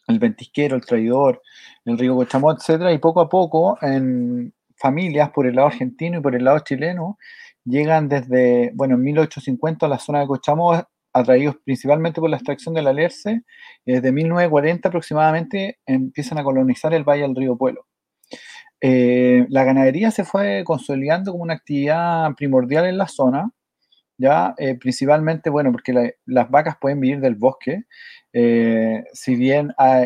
[0.08, 1.42] el Ventisquero, el Traidor,
[1.86, 2.92] el río Cochamó, etc.
[2.94, 7.18] Y poco a poco, en familias por el lado argentino y por el lado chileno,
[7.66, 10.84] llegan desde, bueno, en 1850 a la zona de Cochamó,
[11.14, 13.44] atraídos principalmente por la extracción de la Lerce,
[13.86, 17.86] y desde 1940 aproximadamente empiezan a colonizar el valle del río Pueblo.
[18.82, 23.52] Eh, la ganadería se fue consolidando como una actividad primordial en la zona,
[24.18, 27.84] ya eh, principalmente, bueno, porque las vacas pueden vivir del bosque,
[28.34, 30.06] eh, si bien ah,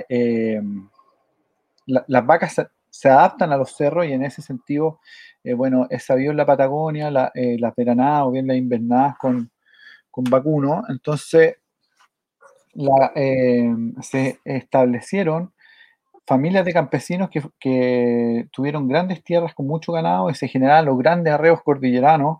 [1.87, 2.55] las vacas
[2.89, 4.99] se, adaptan a los cerros y en ese sentido
[5.47, 9.17] eh, bueno, es sabido en la Patagonia, la, eh, las veranadas o bien las invernadas
[9.17, 9.49] con,
[10.11, 10.83] con vacuno.
[10.89, 11.57] Entonces,
[13.15, 15.53] eh, se establecieron
[16.27, 17.29] familias de campesinos
[17.59, 22.39] que, tuvieron grandes tierras con mucho ganado y se generaban los grandes arreos cordilleranos,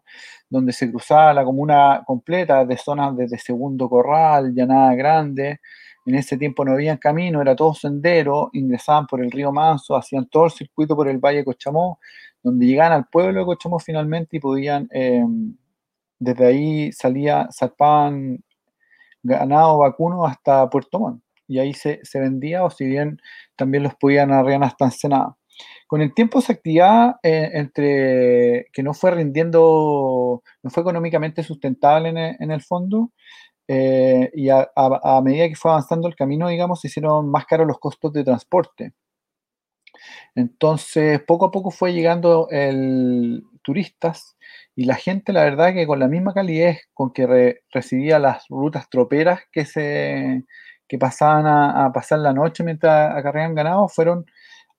[0.49, 5.62] donde se cruzaba la comuna completa de zonas desde Segundo Corral, Llanada Grande.
[6.05, 10.28] En ese tiempo no había camino, era todo sendero, ingresaban por el río Manso, hacían
[10.28, 11.99] todo el circuito por el Valle Cochamó
[12.43, 15.23] donde llegaban al pueblo de Cochamó finalmente y podían, eh,
[16.19, 18.43] desde ahí salía, zarpaban
[19.23, 23.19] ganado vacuno hasta Puerto Montt y ahí se, vendía o si bien
[23.55, 25.38] también los podían arrear hasta Ensenada.
[25.88, 32.09] Con el tiempo esa actividad eh, entre que no fue rindiendo, no fue económicamente sustentable
[32.09, 33.11] en el, fondo,
[33.67, 37.67] eh, y a, a, medida que fue avanzando el camino, digamos, se hicieron más caros
[37.67, 38.93] los costos de transporte.
[40.36, 44.38] Entonces, poco a poco fue llegando el turistas
[44.76, 48.89] y la gente, la verdad, que con la misma calidez con que recibía las rutas
[48.89, 50.45] troperas que se
[50.88, 54.26] que pasaban a, pasar la noche mientras acarreaban ganado, fueron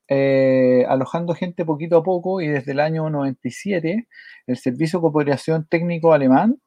[0.09, 4.09] eh, alojando gente poquito a poco y desde el año 97
[4.47, 6.59] el Servicio de Cooperación Técnico Alemán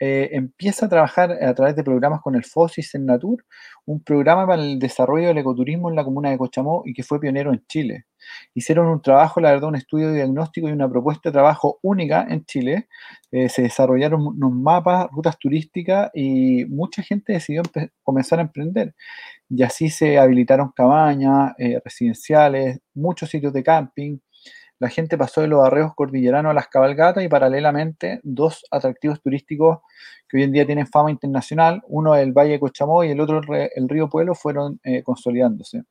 [0.00, 3.44] eh, empieza a trabajar a través de programas con el FOSIS en Natur,
[3.84, 7.20] un programa para el desarrollo del ecoturismo en la comuna de Cochamó y que fue
[7.20, 8.04] pionero en Chile.
[8.54, 12.44] Hicieron un trabajo, la verdad, un estudio diagnóstico y una propuesta de trabajo única en
[12.44, 12.88] Chile.
[13.30, 17.62] Eh, se desarrollaron unos mapas, rutas turísticas y mucha gente decidió
[18.02, 18.94] comenzar a emprender.
[19.48, 24.18] Y así se habilitaron cabañas, eh, residenciales, muchos sitios de camping,
[24.78, 29.78] la gente pasó de los arreos cordilleranos a las cabalgatas y paralelamente dos atractivos turísticos
[30.28, 33.88] que hoy en día tienen fama internacional, uno el Valle Cochamó y el otro el
[33.88, 35.84] Río Pueblo, fueron eh, consolidándose.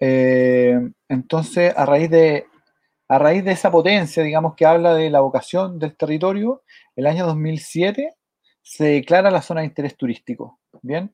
[0.00, 0.78] Eh,
[1.08, 2.46] entonces, a raíz de
[3.08, 6.62] a raíz de esa potencia, digamos, que habla de la vocación del territorio,
[6.94, 8.14] el año 2007
[8.62, 10.60] se declara la zona de interés turístico.
[10.80, 11.12] Bien,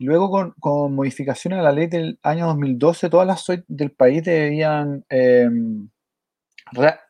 [0.00, 4.24] luego con, con modificaciones a la ley del año 2012, todas las zonas del país
[4.24, 5.48] debían eh,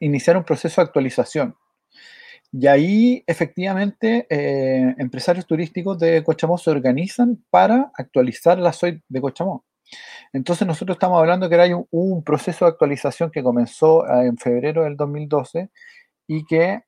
[0.00, 1.54] iniciar un proceso de actualización.
[2.52, 9.20] Y ahí efectivamente eh, empresarios turísticos de Cochamó se organizan para actualizar la SOI de
[9.20, 9.64] Cochamó.
[10.32, 14.36] Entonces nosotros estamos hablando que hay un, un, proceso de actualización que comenzó eh, en
[14.38, 15.70] febrero del 2012
[16.28, 16.84] y que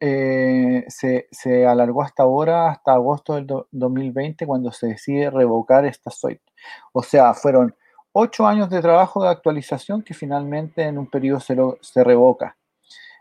[0.00, 5.84] eh, se, se, alargó hasta ahora, hasta agosto del do, 2020, cuando se decide revocar
[5.86, 6.40] esta SOIT.
[6.92, 7.74] O sea, fueron
[8.12, 12.56] ocho años de trabajo de actualización que finalmente en un periodo se, se revoca.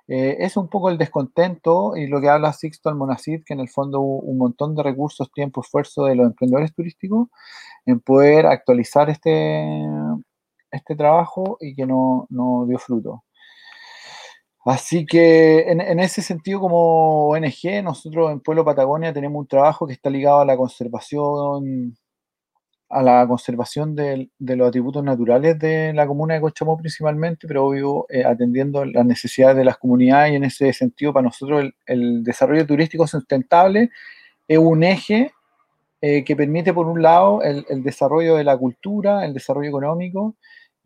[0.07, 3.69] Eh, es un poco el descontento y lo que habla Sixto Almonacid, que en el
[3.69, 7.27] fondo hubo un montón de recursos, tiempo, esfuerzo de los emprendedores turísticos
[7.85, 9.65] en poder actualizar este,
[10.71, 13.23] este trabajo y que no, no dio fruto.
[14.67, 19.87] Así que en, en, ese sentido, como ONG, nosotros en Pueblo Patagonia tenemos un trabajo
[19.87, 21.95] que está ligado a la conservación,
[22.89, 28.07] a la conservación de, los atributos naturales de la comuna de Cochamó principalmente, pero obvio
[28.09, 32.67] eh, atendiendo las necesidades de las comunidades y en ese sentido para nosotros el, desarrollo
[32.67, 33.89] turístico sustentable
[34.49, 35.31] es un eje
[36.01, 40.35] eh, que permite por un lado el desarrollo de la cultura, el desarrollo económico,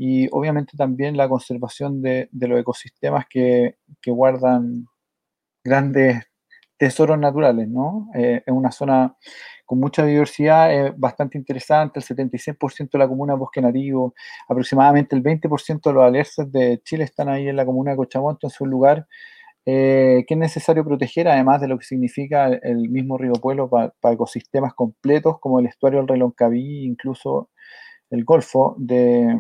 [0.04, 4.88] y obviamente también la conservación de, de los ecosistemas que, que, guardan
[5.64, 6.24] grandes
[6.76, 8.10] tesoros naturales, ¿no?
[8.16, 9.16] Eh, es una zona
[9.64, 14.16] con mucha diversidad, es bastante interesante, el 76% de la comuna es bosque nativo,
[14.50, 18.32] aproximadamente el 20% de los alerces de Chile están ahí en la comuna de Cochamó,
[18.32, 19.06] entonces es un lugar
[19.68, 23.94] eh, que es necesario proteger, además de lo que significa el mismo río Pueblo para
[24.02, 27.52] pa ecosistemas completos como el estuario del Reloncaví, incluso
[28.10, 29.38] el Golfo de,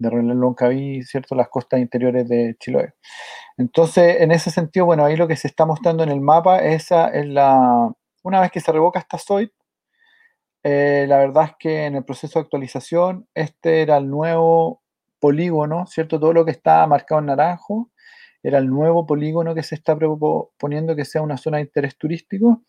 [0.00, 1.34] de Reloncaví, ¿cierto?
[1.34, 2.94] Las costas interiores de Chiloé.
[3.56, 7.08] Entonces, en ese sentido, bueno, ahí lo que se está mostrando en el mapa, esa
[7.08, 7.92] es la,
[8.22, 9.52] una vez que se revoca esta SOIT,
[10.62, 14.82] eh, la verdad es que en el proceso de actualización, este era el nuevo
[15.18, 16.18] polígono, ¿cierto?
[16.18, 17.90] Todo lo que está marcado en naranjo
[18.42, 22.62] era el nuevo polígono que se está proponiendo que sea una zona de interés turístico.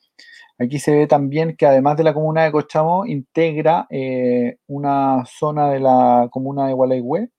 [0.59, 5.69] Aquí se ve también que además de la comuna de Cochamó, integra eh, una zona
[5.71, 7.31] de la comuna de Gualaigüe.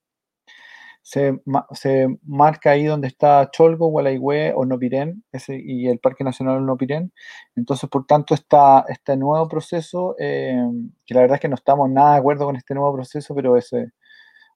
[1.05, 1.41] Se,
[1.73, 7.13] se, marca ahí donde está Cholgo, Gualaigüe, Hornopirén ese, y el Parque Nacional Hornopirén.
[7.57, 10.57] Entonces, por tanto, está este nuevo proceso, eh,
[11.05, 13.57] que la verdad es que no estamos nada de acuerdo con este nuevo proceso, pero
[13.57, 13.93] ese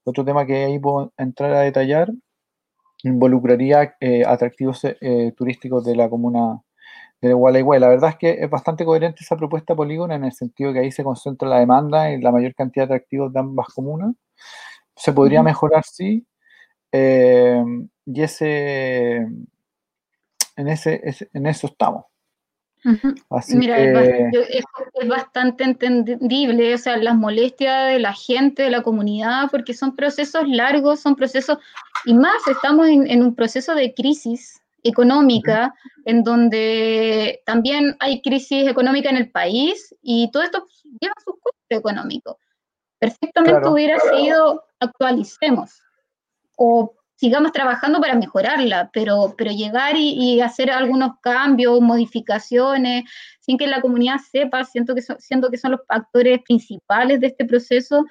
[0.05, 2.11] otro tema que ahí puedo entrar a detallar,
[3.03, 6.61] involucraría eh, atractivos eh, turísticos de la comuna
[7.21, 7.81] de Gualeguay.
[7.81, 10.93] La verdad es que es bastante coherente esa propuesta polígono en el sentido que ahí
[10.93, 14.15] se concentra la demanda y la mayor cantidad de atractivos de ambas comunas.
[14.95, 16.27] Se podría mejorar, sí.
[16.93, 17.63] Eh,
[18.07, 19.27] y ese
[20.57, 21.01] en, ese,
[21.33, 22.05] en eso estamos.
[22.85, 23.57] Uh -huh.
[23.57, 24.29] Mira, que...
[24.33, 29.75] es, es, bastante entendible, o sea, las molestias de la gente, de la comunidad, porque
[29.75, 31.59] son procesos largos, son procesos,
[32.07, 38.67] y más estamos en, en un proceso de crisis económica, en donde también hay crisis
[38.69, 40.67] económica en el país y todo esto
[41.01, 42.37] lleva sus costos económicos.
[42.99, 43.73] Perfectamente claro.
[43.73, 45.83] hubiera sido actualicemos
[46.57, 53.05] o sigamos trabajando para mejorarla, pero, pero llegar y, y, hacer algunos cambios, modificaciones,
[53.41, 57.29] sin que la comunidad sepa, siento que son, siento que son los actores principales de
[57.29, 58.05] este proceso,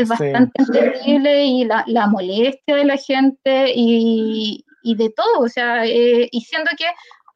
[0.00, 0.72] es bastante sí.
[0.78, 6.28] entendible y la, la, molestia de la gente y, y de todo, o sea, eh,
[6.30, 6.86] y siendo que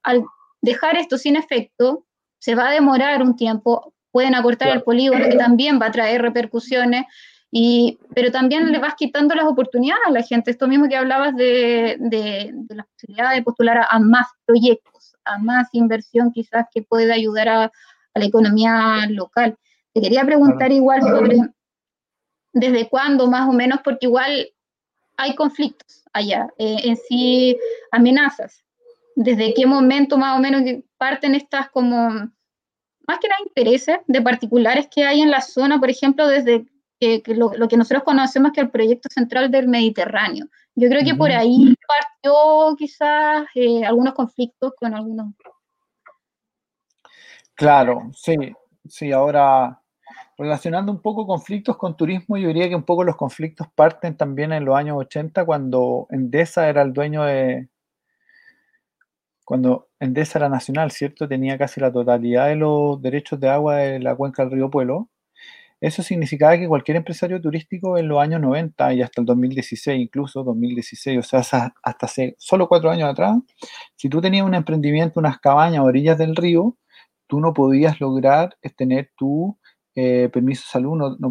[0.02, 0.24] al
[0.60, 2.06] dejar esto sin efecto,
[2.38, 4.80] se va a demorar un tiempo, pueden acortar claro.
[4.80, 7.04] el polígono, que también va a traer repercusiones,
[7.50, 11.36] y, pero también le vas quitando las oportunidades a la gente, esto mismo que hablabas
[11.36, 16.66] de, de, de la posibilidad de postular a, a, más proyectos, a más inversión quizás
[16.72, 19.56] que pueda ayudar a, a la economía local.
[19.92, 20.74] Te quería preguntar claro.
[20.74, 21.36] igual sobre
[22.52, 24.48] desde cuándo más o menos, porque igual
[25.16, 27.58] hay conflictos allá, eh, en sí
[27.90, 28.64] amenazas.
[29.14, 30.62] ¿Desde qué momento más o menos
[30.96, 35.90] parten estas como, más que nada intereses de particulares que hay en la zona, por
[35.90, 36.66] ejemplo, desde
[36.98, 40.46] que, que lo, lo, que nosotros conocemos que el proyecto central del Mediterráneo?
[40.74, 45.34] Yo creo que por ahí partió quizás eh, algunos conflictos con algunos.
[47.54, 48.34] Claro, sí,
[48.88, 49.81] sí, ahora
[50.38, 54.52] relacionando un poco conflictos con turismo, yo diría que un poco los conflictos parten también
[54.52, 57.68] en los años 80, cuando Endesa era el dueño de...
[59.44, 61.28] Cuando Endesa era nacional, ¿cierto?
[61.28, 65.10] Tenía casi la totalidad de los derechos de agua de la cuenca del río Pueblo.
[65.80, 70.44] eso significaba que cualquier empresario turístico en los años 90 y hasta el 2016, incluso
[70.44, 71.40] 2016, o sea,
[71.82, 73.36] hasta hace solo cuatro años atrás,
[73.96, 76.76] si tú tenías un emprendimiento, unas cabañas a orillas del río,
[77.32, 79.58] tú no podías lograr tener tu
[79.94, 81.30] eh, permiso de salud, no, no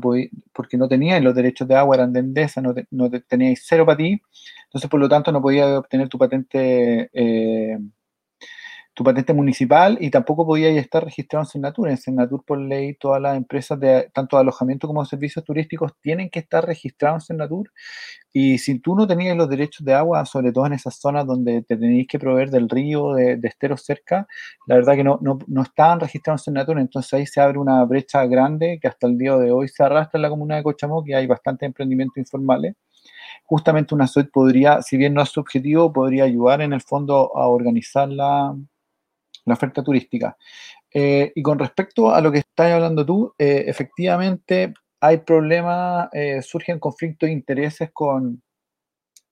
[0.53, 3.97] porque no tenías los derechos de agua, eran de Endesa, no, no teníais cero para
[3.97, 4.21] ti,
[4.65, 7.09] entonces por lo tanto no podías obtener tu patente.
[7.13, 7.77] Eh,
[9.01, 11.89] tu patente municipal y tampoco podía estar registrado en Senatur.
[11.89, 16.29] En Senatur, por ley, todas las empresas de tanto de alojamiento como servicios turísticos tienen
[16.29, 17.71] que estar registrados en Senatur.
[18.31, 21.63] Y si tú no tenías los derechos de agua, sobre todo en esas zonas donde
[21.63, 24.27] te tenías que proveer del río, de, esteros cerca,
[24.67, 26.79] la verdad que no, no, no estaban registrados en Senatur.
[26.79, 30.19] Entonces ahí se abre una brecha grande que hasta el día de hoy se arrastra
[30.19, 32.75] en la comuna de Cochamó, que hay bastantes emprendimientos informales
[33.45, 37.35] justamente una SOIT podría, si bien no es su objetivo, podría ayudar en el fondo
[37.35, 38.55] a organizar la,
[39.45, 40.37] la oferta turística.
[40.93, 46.41] Eh, y con respecto a lo que estás hablando tú, eh, efectivamente hay problemas, eh,
[46.41, 48.43] surgen conflictos de intereses con,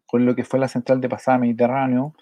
[0.06, 2.14] con, lo que fue la central de pasada Mediterráneo.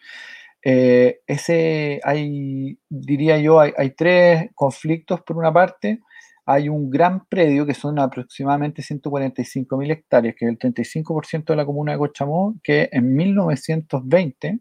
[0.61, 5.21] ese hay, diría yo, hay, tres conflictos.
[5.21, 6.01] Por una parte,
[6.45, 11.55] hay un gran predio que son aproximadamente 145 mil hectáreas, que es el 35% de
[11.55, 14.59] la comuna de Cochamó, que en 1920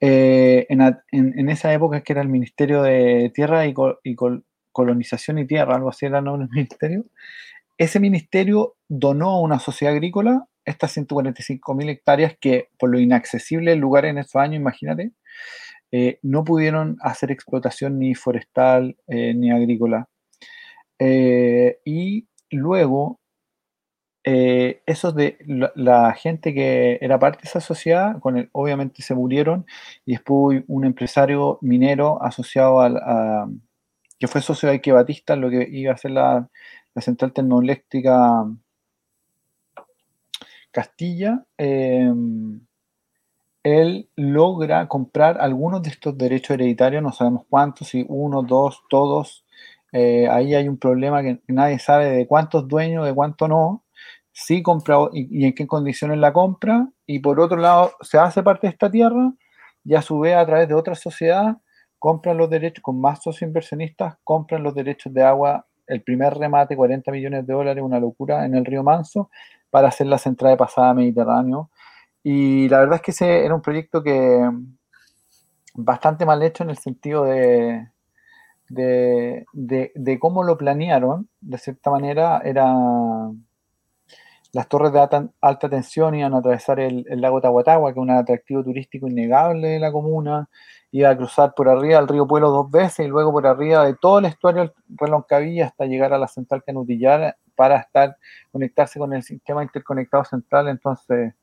[0.00, 3.74] eh, en, esa época que era el Ministerio de Tierra y,
[4.72, 7.04] Colonización y Tierra, algo así era el nombre del ministerio,
[7.78, 13.72] ese ministerio donó a una sociedad agrícola estas 145 mil hectáreas que por lo inaccesible
[13.72, 15.12] el lugar en esos años, imagínate,
[15.92, 20.08] eh, no pudieron hacer explotación ni forestal eh, ni agrícola.
[20.98, 23.20] y luego
[24.28, 29.14] eh, esos de la, gente que era parte de esa sociedad, con el, obviamente se
[29.14, 29.66] murieron,
[30.04, 33.48] y después un empresario minero asociado al, a,
[34.18, 36.48] que fue socio de Ike Batista, lo que iba a ser la,
[36.96, 38.46] central termoeléctrica
[40.72, 42.60] Castilla, em,
[43.62, 49.44] él logra comprar algunos de estos derechos hereditarios, no sabemos cuántos, si uno, dos, todos.
[49.92, 53.85] Eh, ahí hay un problema que nadie sabe de cuántos dueños, de cuánto no
[54.36, 58.66] sí compra y, en qué condiciones la compra, y por otro lado se hace parte
[58.66, 59.32] de esta tierra
[59.82, 61.56] y a su vez a través de otra sociedad
[61.98, 66.76] compran los derechos, con más socios inversionistas, compran los derechos de agua, el primer remate,
[66.76, 69.30] 40 millones de dólares, una locura, en el río Manso,
[69.70, 71.70] para hacer la central de pasada Mediterráneo.
[72.22, 74.50] Y la verdad es que ese era un proyecto que
[75.74, 77.88] bastante mal hecho en el sentido de,
[78.68, 79.46] de,
[79.94, 82.74] de cómo lo planearon, de cierta manera era
[84.56, 88.64] las torres de alta, tensión iban a atravesar el, lago Tahuatahua, que es un atractivo
[88.64, 90.48] turístico innegable de la comuna,
[90.92, 93.92] iba a cruzar por arriba del río Pueblo dos veces y luego por arriba de
[93.96, 98.16] todo el estuario del Reloncavilla hasta llegar a la central Canutillar para estar
[98.50, 100.68] conectarse con el sistema interconectado central.
[100.68, 101.34] Entonces,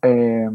[0.00, 0.48] eh,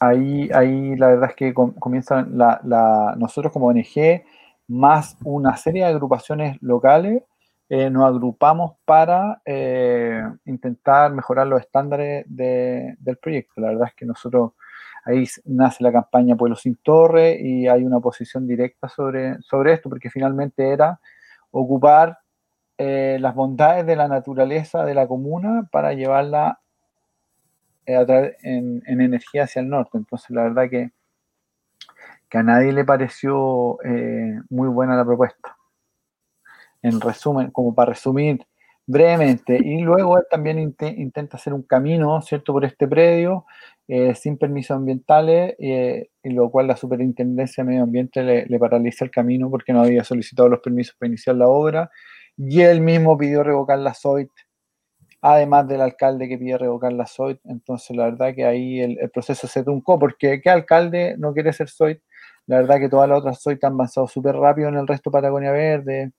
[0.00, 4.24] ahí, ahí la verdad es que comienzan la, nosotros como ONG,
[4.66, 7.22] más una serie de agrupaciones locales,
[7.70, 13.60] eh, nos agrupamos para eh, intentar mejorar los estándares del proyecto.
[13.60, 14.52] La verdad es que nosotros,
[15.04, 19.90] ahí nace la campaña Pueblo sin Torre y hay una posición directa sobre, sobre esto,
[19.90, 20.98] porque finalmente era
[21.50, 22.18] ocupar
[22.78, 26.60] eh, las bondades de la naturaleza de la comuna para llevarla
[27.84, 29.98] en, en, energía hacia el norte.
[29.98, 30.92] Entonces, la verdad que,
[32.30, 33.78] que a nadie le pareció
[34.50, 35.57] muy buena la propuesta
[36.82, 38.46] en resumen, como para resumir
[38.88, 39.58] brevemente.
[39.62, 43.44] Y luego él también intenta hacer un camino, ¿cierto?, por este predio,
[43.86, 49.04] eh, sin permisos ambientales, eh, y lo cual la Superintendencia de Medio Ambiente le, paraliza
[49.04, 51.90] el camino porque no había solicitado los permisos para iniciar la obra.
[52.36, 54.30] Y él mismo pidió revocar la SOIT,
[55.20, 57.40] además del alcalde que pide revocar la SOIT.
[57.44, 61.68] Entonces, la verdad que ahí el, proceso se truncó, porque ¿qué alcalde no quiere ser
[61.68, 62.00] SOIT?
[62.46, 65.12] La verdad que todas las otras SOIT han avanzado súper rápido en el resto de
[65.12, 66.12] Patagonia Verde,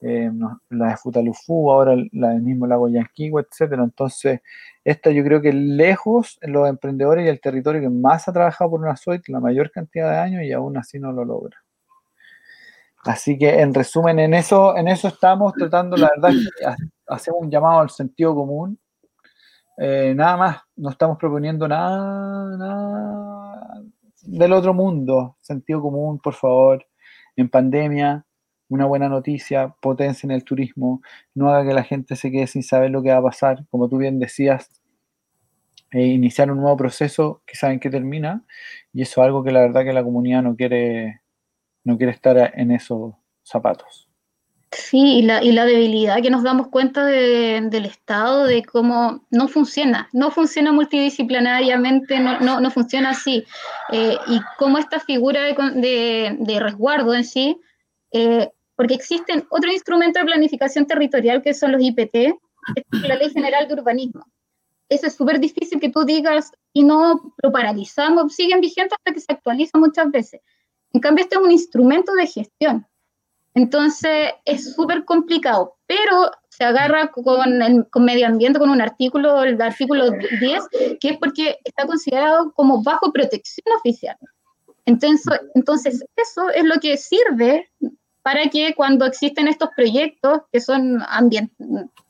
[0.00, 0.30] eh,
[0.70, 3.84] la de Futalufú, ahora la del mismo lago Yanquihue, etcétera.
[3.84, 4.40] Entonces,
[4.84, 8.80] esta yo creo que lejos los emprendedores y el territorio que más ha trabajado por
[8.80, 11.58] una SOIT la mayor cantidad de años y aún así no lo logra.
[13.04, 16.32] Así que en resumen, en eso, en eso estamos tratando, la verdad,
[17.06, 18.78] hacemos un llamado al sentido común.
[19.78, 23.82] Eh, nada más, no estamos proponiendo nada, nada
[24.22, 25.36] del otro mundo.
[25.40, 26.86] Sentido común, por favor.
[27.36, 28.24] En pandemia,
[28.70, 31.02] una buena noticia, potencia en el turismo,
[31.34, 33.88] no haga que la gente se quede sin saber lo que va a pasar, como
[33.88, 34.80] tú bien decías,
[35.90, 38.44] e iniciar un nuevo proceso que saben que termina,
[38.92, 41.20] y eso es algo que la verdad que la comunidad no quiere,
[41.84, 43.12] no quiere estar en esos
[43.42, 44.06] zapatos.
[44.72, 49.26] Sí, y la, y la debilidad que nos damos cuenta de- del Estado, de cómo
[49.32, 53.44] no funciona, no funciona multidisciplinariamente, no, no, no funciona así.
[53.92, 57.60] Eh, y cómo esta figura de, de- de resguardo en sí,
[58.12, 62.34] eh, porque existen otros instrumentos de planificación territorial que son los IPT,
[63.02, 64.24] la Ley General de Urbanismo.
[64.88, 69.20] Eso es súper difícil que tú digas y no lo paralizamos, siguen vigentes hasta que
[69.20, 70.40] se actualizan muchas veces.
[70.94, 72.86] En cambio, este es un instrumento de gestión.
[73.52, 79.42] Entonces es súper complicado, pero se agarra con, el, con medio ambiente, con un artículo,
[79.42, 84.16] el artículo 10, que es porque está considerado como bajo protección oficial.
[84.86, 87.68] Entonces, entonces eso es lo que sirve
[88.22, 91.02] para que cuando existen estos proyectos que son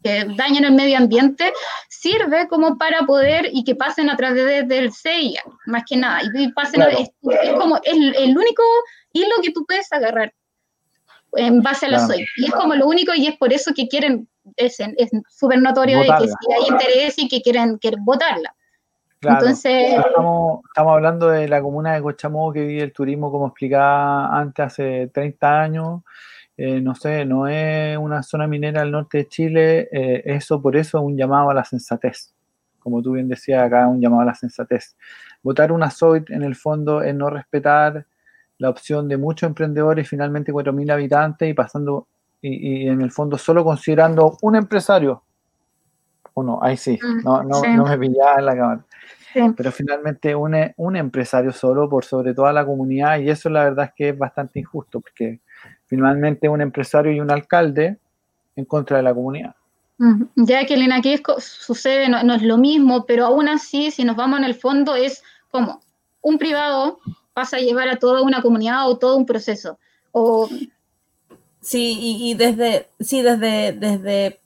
[0.03, 1.53] que dañan el medio ambiente,
[1.89, 6.21] sirve como para poder y que pasen a través de- del CIA, más que nada.
[6.35, 7.01] Y, pasen a- Claro.
[7.01, 7.11] es,
[7.45, 8.63] es como el, el único
[9.13, 10.33] hilo que tú puedes agarrar
[11.35, 12.13] en base a la Claro.
[12.15, 12.27] SOI.
[12.39, 14.79] Y es como lo único, y es por eso que quieren, es
[15.29, 18.55] súper notorio de que sí hay interés y que quieren, quieren votarla.
[19.21, 19.41] Claro.
[19.41, 24.35] Entonces, Estamos, estamos hablando de la comuna de Cochamó que vive el turismo, como explicaba
[24.39, 26.03] antes, hace 30 años.
[26.57, 29.89] Eh, no sé, no es una zona minera al norte de Chile.
[29.93, 32.35] eh, eso por eso es un llamado a la sensatez.
[32.79, 34.97] Como tú bien decías acá, un llamado a la sensatez.
[35.43, 38.07] Votar una SOIT en el fondo es no respetar
[38.59, 42.07] la opción de muchos emprendedores, finalmente 4.000 habitantes y pasando,
[42.43, 45.23] y, y en el fondo solo considerando un empresario.
[46.35, 47.69] Uno, ahí sí, Mm, no, no, sí.
[47.75, 48.85] no me pillaba en la cámara
[49.33, 49.41] sí.
[49.57, 53.87] pero finalmente un, un empresario solo por sobre toda la comunidad y eso la verdad
[53.87, 55.41] es que es bastante injusto porque
[55.87, 57.99] finalmente un empresario y un alcalde
[58.57, 59.55] en contra de la comunidad.
[60.35, 64.05] Ya que en aquí es sucede, no, no es lo mismo, pero aún así, si
[64.05, 65.83] nos vamos en el fondo, es como
[66.23, 67.01] un privado
[67.35, 69.79] pasa a llevar a toda una comunidad o todo un proceso.
[70.13, 70.49] O
[71.61, 74.41] Sí, y, y desde, sí, desde, desde,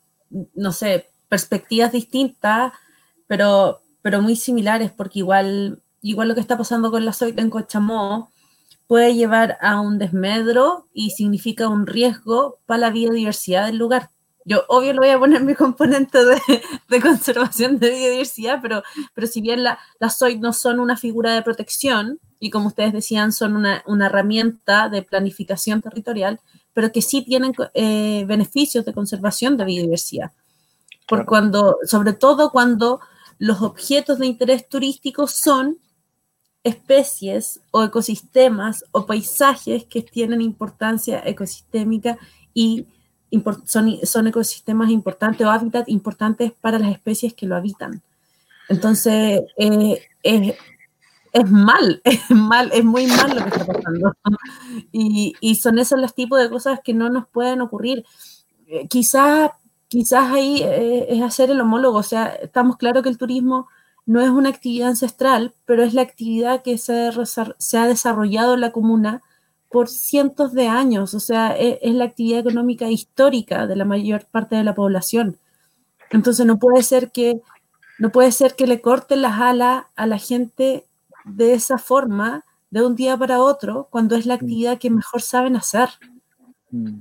[0.55, 2.73] no sé, perspectivas distintas,
[3.27, 7.51] pero, pero muy similares, porque igual, igual lo que está pasando con la soya en
[7.51, 8.31] Cochamó
[8.87, 14.11] puede llevar a un desmedro y significa un riesgo para la biodiversidad del lugar.
[14.45, 19.41] Yo, obvio, le voy a poner mi componente de, conservación de biodiversidad, pero, pero si
[19.41, 23.57] bien la, las SOIT no son una figura de protección, y como ustedes decían, son
[23.57, 26.39] una, una herramienta de planificación territorial,
[26.75, 30.31] pero que sí tienen eh, beneficios de conservación de biodiversidad.
[31.07, 31.27] Por Claro.
[31.27, 33.01] cuando, sobre todo cuando
[33.39, 35.79] los objetos de interés turístico son
[36.63, 42.19] especies o ecosistemas o paisajes que tienen importancia ecosistémica
[42.55, 42.87] y
[43.67, 48.03] son, son ecosistemas importantes o hábitats importantes para las especies que lo habitan.
[48.69, 50.55] Entonces, eh, es,
[51.33, 54.13] es mal, es mal, es muy mal lo que está pasando.
[54.93, 58.05] Y, y son esos los tipos de cosas que no nos pueden ocurrir.
[58.67, 59.51] Eh, quizás
[59.89, 63.69] quizás ahí eh, es hacer el homólogo, o sea, estamos claros que el turismo
[64.07, 67.11] no es una actividad ancestral, pero es la actividad que se,
[67.59, 69.23] se ha desarrollado en la comuna
[69.71, 74.25] por cientos de años, o sea, e- es, la actividad económica histórica de la mayor
[74.27, 75.39] parte de la población.
[76.11, 77.41] Entonces no puede ser que
[77.99, 80.85] no puede ser que le corten las alas a la gente
[81.25, 85.57] de esa forma de un día para otro cuando es la actividad que mejor saben
[85.57, 85.89] hacer.
[86.71, 87.01] Mm.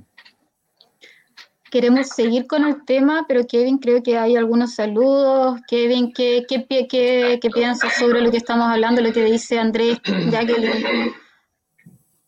[1.74, 5.58] Queremos seguir con el tema, pero Kevin, creo que hay algunos saludos.
[5.66, 9.98] Kevin, ¿qué, qué, qué- qué piensas sobre lo que estamos hablando, lo que dice Andrés,
[10.30, 11.12] Jacqueline?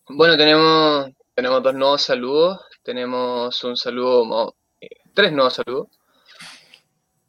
[0.08, 2.58] Bueno, tenemos, tenemos dos nuevos saludos.
[2.82, 5.88] Tenemos un saludo, eh, tres nuevos saludos.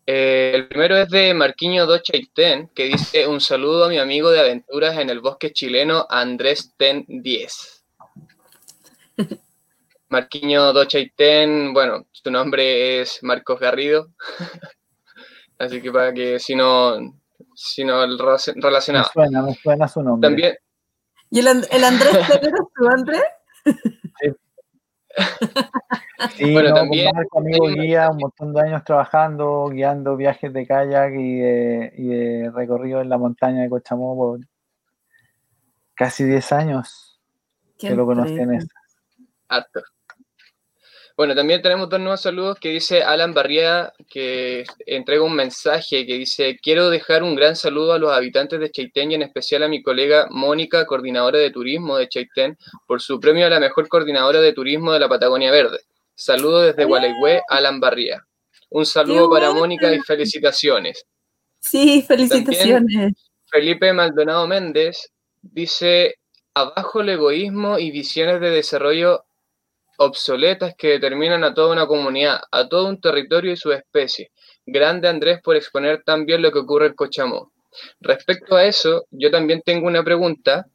[0.07, 4.39] Eh, el primero es de Marquiño Dochaiten, que dice un saludo a mi amigo de
[4.39, 7.83] aventuras en el bosque chileno, Andrés Ten 10.
[10.09, 14.09] Marquiño Dochaiten, bueno, su nombre es Marcos Garrido.
[15.59, 16.95] Así que para que si no,
[17.55, 19.09] si no relacion- Me relacionado.
[19.11, 20.27] suena, me suena su nombre.
[20.29, 20.55] También,
[21.29, 23.23] ¿Y el, el Andrés ¿eres tú, Andrés?
[23.65, 24.31] Sí,
[26.53, 30.65] Bueno, no, también con Marco, amigo guía, un montón de años trabajando, guiando viajes de
[30.67, 34.39] kayak y de, y de recorrido en la montaña de Cochamó por
[35.95, 37.19] casi 10 años
[37.77, 38.59] que lo conocí en.
[39.49, 39.81] Harto.
[41.17, 46.13] Bueno, también tenemos dos nuevos saludos que dice Alan Barría, que entrega un mensaje que
[46.13, 49.67] dice, quiero dejar un gran saludo a los habitantes de Chaitén y en especial a
[49.67, 52.55] mi colega Mónica, coordinadora de turismo de Chaitén,
[52.85, 55.79] por su premio a la mejor coordinadora de turismo de la Patagonia Verde.
[56.13, 58.23] Saludo desde Gualeguay, Alan Barría.
[58.69, 59.51] Un saludo para!
[59.51, 61.03] Mónica y felicitaciones.
[61.59, 63.13] Sí, felicitaciones.
[63.47, 65.11] Felipe Maldonado Méndez
[65.41, 66.19] dice,
[66.53, 69.23] abajo el egoísmo y visiones de desarrollo
[69.97, 74.31] obsoletas que determinan a toda una comunidad, a todo un territorio y su especie.
[74.65, 77.51] Grande Andrés por exponer tan bien lo que ocurre en Cochamó.
[77.99, 80.65] Respecto a eso, yo también tengo una pregunta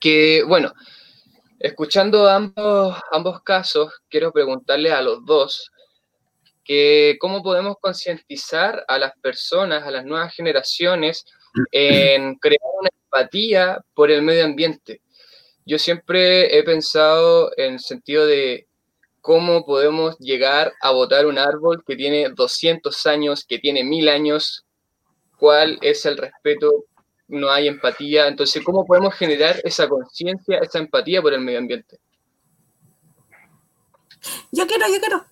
[0.00, 0.72] que, bueno,
[1.58, 5.70] escuchando ambos, ambos casos, quiero preguntarle a los dos
[6.64, 11.24] que cómo podemos concientizar a las personas, a las nuevas generaciones,
[11.72, 15.00] en crear una empatía por el medio ambiente.
[15.68, 18.66] Yo siempre he pensado en el sentido de
[19.20, 24.64] cómo podemos llegar a botar un árbol que tiene 200 años, que tiene mil años,
[25.36, 26.86] cuál es el respeto,
[27.26, 28.28] no hay empatía.
[28.28, 31.98] Entonces, ¿cómo podemos generar esa conciencia, esa empatía por el medio ambiente?
[34.50, 35.26] Yo quiero, yo quiero.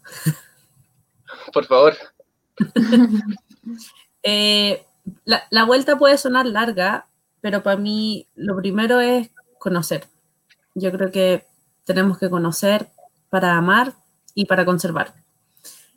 [1.53, 1.97] Por favor.
[4.29, 4.85] Eh,
[5.25, 7.07] la, la vuelta puede sonar larga,
[7.41, 9.31] pero para mí lo primero es
[9.61, 10.09] conocer.
[10.77, 11.47] Yo creo que
[11.85, 12.91] tenemos que conocer
[13.31, 13.95] para amar
[14.35, 15.15] y para conservar.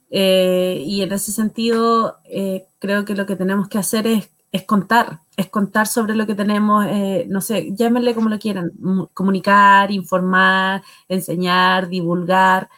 [0.09, 5.19] Eh, y en ese sentido, eh, creo que lo que tenemos que hacer es, contar,
[5.35, 8.71] es contar sobre lo que tenemos, eh, no sé, llámenle como lo quieran,
[9.13, 12.69] comunicar, informar, enseñar, divulgar,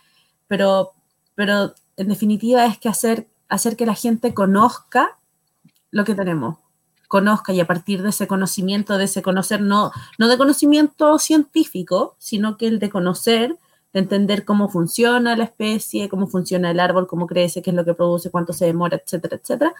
[0.47, 0.93] pero,
[1.35, 5.19] pero en definitiva es que hacer, hacer que la gente conozca
[5.91, 6.57] lo que tenemos,
[7.11, 12.15] conozca y a partir de ese conocimiento, de ese conocer, no, no de conocimiento científico,
[12.19, 13.57] sino que el de conocer,
[13.91, 17.83] de entender cómo funciona la especie, cómo funciona el árbol, cómo crece, qué es lo
[17.83, 19.75] que produce, cuánto se demora, etcétera, etcétera.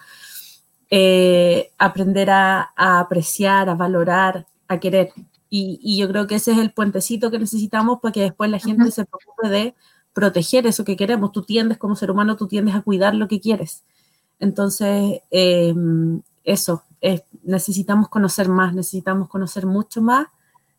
[0.90, 5.14] Eh, aprender a, a, apreciar, a valorar, a querer.
[5.48, 8.58] Y, y, yo creo que ese es el puentecito que necesitamos para que después la
[8.58, 8.90] gente uh -huh.
[8.90, 9.74] se preocupe de
[10.12, 11.32] proteger eso que queremos.
[11.32, 13.84] Tú tiendes como ser humano, tú tiendes a cuidar lo que quieres.
[14.38, 15.74] Entonces, eh,
[16.44, 20.28] eso, eh, necesitamos conocer más, necesitamos conocer mucho más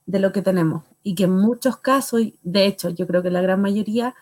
[0.05, 0.84] de lo que tenemos.
[1.03, 4.15] Y que en muchos casos, de hecho, yo creo que la gran mayoría,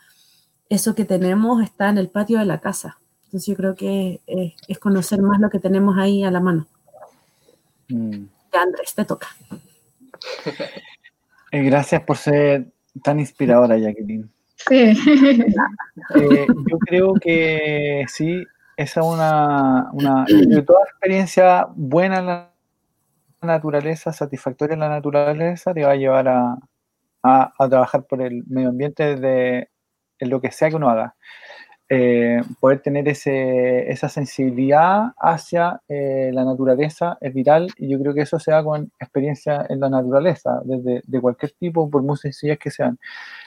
[0.67, 2.97] eso que tenemos está en el patio de la casa.
[3.25, 6.67] Entonces yo creo que es, es conocer más lo que tenemos ahí a la mano.
[7.87, 8.25] Mm.
[8.53, 9.27] Andrés, te toca.
[11.53, 12.71] Eh, gracias por ser
[13.03, 14.31] tan inspiradora, Jacqueline.
[14.69, 14.93] Sí.
[16.15, 18.45] Eh, yo creo que sí,
[18.81, 20.25] esa es una, una
[20.65, 22.51] toda experiencia buena en la
[23.41, 26.57] naturaleza, satisfactoria en la naturaleza, te va a llevar a,
[27.69, 29.69] trabajar por el medio ambiente desde
[30.19, 31.15] en lo que sea que uno haga.
[31.89, 38.13] Eh, poder tener ese, esa sensibilidad hacia eh, la naturaleza es vital y yo creo
[38.13, 42.17] que eso se da con experiencia en la naturaleza, desde de cualquier tipo, por muy
[42.17, 42.97] sencillas que sean.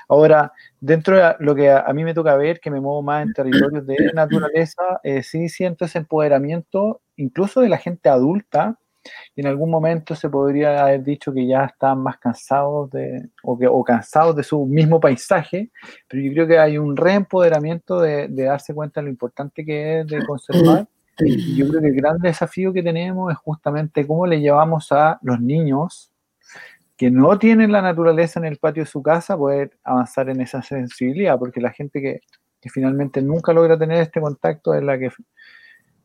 [0.09, 3.27] Ahora, dentro de lo que a, a mí me toca ver, que me muevo más
[3.27, 8.79] en territorios de naturaleza, eh, sí siento ese empoderamiento, incluso de la gente adulta,
[9.35, 13.59] y en algún momento se podría haber dicho que ya están más cansados de, o,
[13.59, 15.71] que, o cansados de su mismo paisaje,
[16.09, 20.01] pero yo creo que hay un reempoderamiento de, de darse cuenta de lo importante que
[20.01, 20.87] es de conservar.
[21.17, 25.21] Y yo creo que el gran desafío que tenemos es justamente cómo le llevamos a
[25.23, 26.11] los niños
[26.97, 30.63] que no tienen la naturaleza en el patio de su casa poder avanzar en esa
[30.63, 32.21] sensibilidad, porque la gente que,
[32.61, 35.11] que finalmente nunca logra tener este contacto es la que,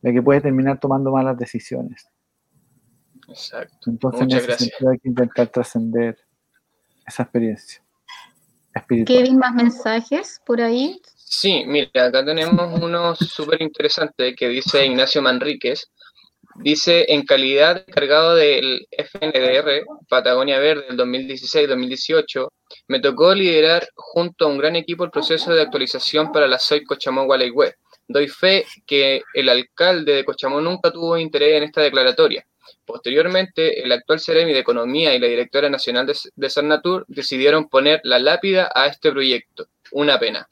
[0.02, 2.08] la que puede terminar tomando malas decisiones.
[3.28, 3.90] Exacto.
[3.90, 4.72] Entonces, Muchas en gracias.
[4.92, 6.18] hay que intentar trascender
[7.06, 7.84] esa experiencia.
[8.74, 9.18] Espiritual.
[9.18, 11.00] Kevin, más mensajes por ahí.
[11.16, 15.92] Sí, mira, acá tenemos uno súper interesante que dice Ignacio Manríquez.
[16.62, 22.50] Dice, en calidad encargado del FNDR, Patagonia Verde, del 2016-2018,
[22.88, 26.84] me tocó liderar junto a un gran equipo el proceso de actualización para la SOI
[26.84, 27.72] Cochamó Gualeguay.
[28.10, 32.46] Doy fe que el alcalde de Cochamó nunca tuvo interés en esta declaratoria.
[32.86, 38.20] Posteriormente, el actual Ceremi de Economía y la directora nacional de, de decidieron poner la
[38.20, 39.68] lápida a este proyecto.
[39.92, 40.48] Una pena.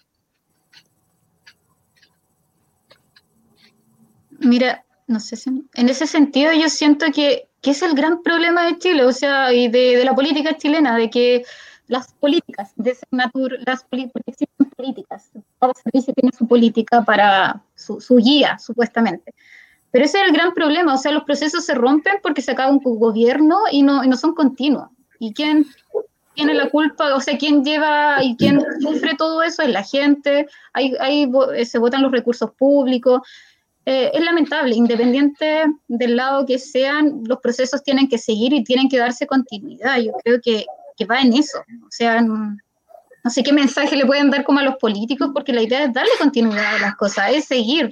[4.39, 8.65] Mira, no sé si en ese sentido yo siento que, que es el gran problema
[8.65, 11.43] de Chile, o sea, y de, de la política chilena, de que
[11.87, 18.01] las políticas de Cernatur, las porque existen políticas, cada servicio tiene su política para su,
[18.01, 19.33] su guía, supuestamente.
[19.91, 22.71] Pero ese es el gran problema, o sea, los procesos se rompen porque se acaba
[22.71, 24.89] un gobierno y no, y no son continuos.
[25.19, 25.65] ¿Y quién
[26.35, 27.15] tiene la culpa?
[27.15, 29.63] O sea, ¿quién lleva y quién sufre todo eso?
[29.63, 31.31] Es la gente, hay, hay,
[31.65, 33.21] se votan los recursos públicos.
[33.89, 38.89] Eh, es lamentable, independiente del lado que sean, los procesos tienen que seguir y tienen
[38.89, 39.97] que darse continuidad.
[39.99, 40.65] Yo creo que,
[40.97, 41.59] que va en eso.
[41.59, 42.57] O sea, no,
[43.29, 46.11] sé qué mensaje le pueden dar como a los políticos, porque la idea es darle
[46.19, 47.91] continuidad a las cosas, es seguir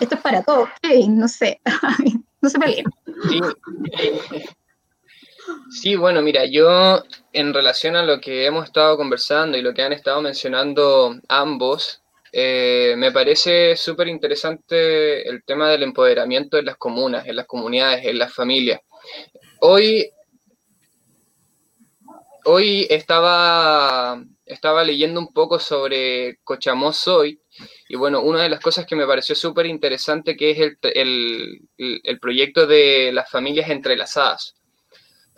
[0.00, 1.60] esto es para todos, okay, no sé,
[2.40, 2.86] no se peleen.
[3.28, 3.40] Sí.
[5.70, 7.02] Sí, bueno, mira, yo
[7.32, 12.02] en relación a lo que hemos estado conversando y lo que han estado mencionando ambos,
[12.32, 18.04] eh, me parece súper interesante el tema del empoderamiento en las comunas, en las comunidades,
[18.04, 18.80] en las familias.
[19.60, 20.10] Hoy,
[22.44, 27.40] hoy estaba, estaba leyendo un poco sobre Cochamó Soy
[27.88, 30.58] y bueno, una de las cosas que me pareció súper interesante que es
[30.94, 34.59] el, el proyecto de las familias entrelazadas.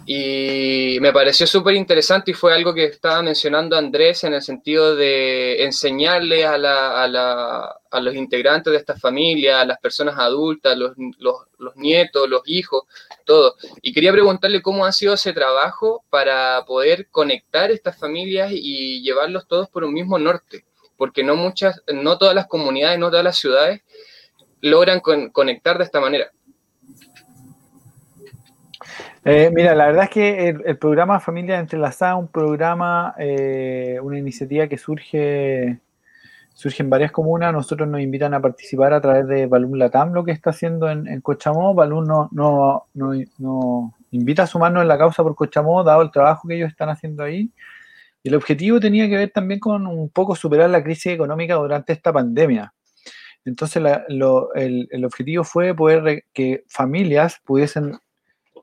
[0.05, 4.97] Y me pareció súper interesante y fue algo que estaba mencionando Andrés en el sentido
[4.97, 10.19] de enseñarle a, la, a, la, a los integrantes de esta familia, a las personas
[10.19, 12.83] adultas, los, los, los, nietos, los hijos,
[13.25, 13.55] todo.
[13.81, 19.47] Y quería preguntarle cómo ha sido ese trabajo para poder conectar estas familias y llevarlos
[19.47, 20.65] todos por un mismo norte,
[20.97, 23.83] porque no, muchas, no todas las comunidades, no todas las ciudades
[24.63, 26.33] logran con, conectar de esta manera.
[29.25, 34.19] Eh, mira, la verdad es que el, programa Familia Entrelazada es un programa, eh, una
[34.19, 35.79] iniciativa que surge,
[36.53, 37.53] surge en varias comunas.
[37.53, 41.21] Nosotros nos invitan a participar a través de Balún Latam, lo que está haciendo en,
[41.21, 41.73] Cochamó.
[41.73, 46.49] Balún nos no, no, invita a sumarnos en la causa por Cochamó, dado el trabajo
[46.49, 47.53] que ellos están haciendo ahí.
[48.25, 51.93] Y el objetivo tenía que ver también con un poco superar la crisis económica durante
[51.93, 52.75] esta pandemia.
[53.45, 57.99] Entonces, la, lo, el, el, objetivo fue poder que familias pudiesen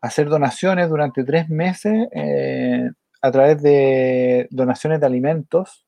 [0.01, 2.89] hacer donaciones durante tres meses eh,
[3.21, 5.85] a través de donaciones de alimentos.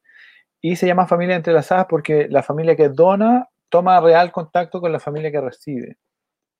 [0.61, 4.99] Y se llama familia entrelazadas porque la familia que dona toma real contacto con la
[4.99, 5.97] familia que recibe.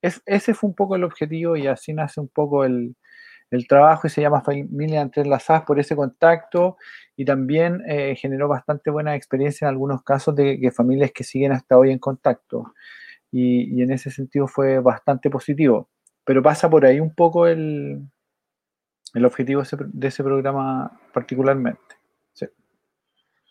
[0.02, 2.95] Es, ese fue un poco el objetivo y así nace un poco el,
[3.52, 6.78] el trabajo y se llama familia entrelazadas por ese contacto.
[7.15, 11.52] Y también eh, generó bastante buena experiencia en algunos casos de que familias que siguen
[11.52, 12.73] hasta hoy en contacto.
[13.34, 15.90] Y en ese sentido fue bastante positivo
[16.32, 18.08] pero pasa por ahí un poco el,
[19.14, 21.98] el objetivo de ese programa particularmente.
[22.32, 22.45] Sí.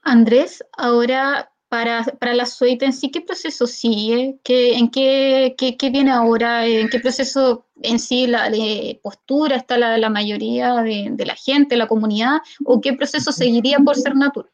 [0.02, 4.40] Andrés, ahora para, para la SOIT en sí, ¿qué proceso sigue?
[4.42, 6.66] ¿Qué, ¿En qué, qué, qué, viene ahora?
[6.66, 11.34] ¿En qué proceso en sí la de postura está la, la mayoría de, de, la
[11.34, 12.38] gente, la comunidad?
[12.64, 14.50] ¿O qué proceso seguiría por ser natural?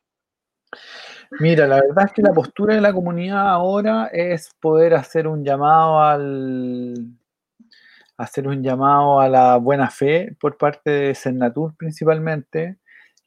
[1.38, 5.44] Mira, la verdad es que la postura de la comunidad ahora es poder hacer un
[5.44, 7.16] llamado al,
[8.16, 12.78] hacer un llamado a la buena fe por parte de Senatur principalmente,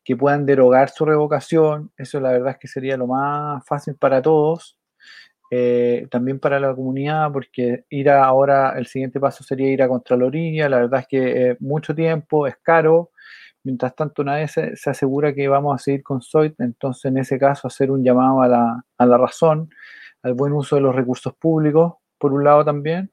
[0.04, 1.92] que puedan derogar su revocación.
[1.98, 4.80] Eso la verdad es que sería lo más fácil para todos.
[5.52, 9.88] Eh, también para la comunidad, porque ir a ahora, el siguiente paso sería ir a
[9.88, 13.12] Contraloría, la verdad es que es mucho tiempo, es caro,
[13.64, 17.40] mientras tanto nadie se, se, asegura que vamos a seguir con SOIT, entonces en ese
[17.40, 19.72] caso hacer un llamado a la, a la razón,
[20.22, 23.12] al buen uso de los recursos públicos, por un lado también,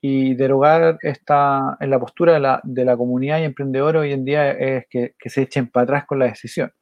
[0.00, 4.24] y derogar esta, en la postura de la, de la comunidad y emprendedora hoy en
[4.24, 6.72] día es que, que, se echen para atrás con la decisión.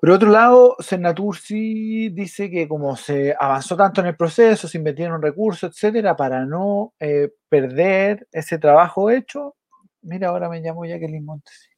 [0.00, 4.78] Por otro lado, Senatur sí dice que como se avanzó tanto en el proceso, se
[4.78, 9.56] invirtieron recursos, etcétera, para no eh, perder ese trabajo hecho,
[10.02, 11.74] mira, ahora me llamo Jacqueline Montesino.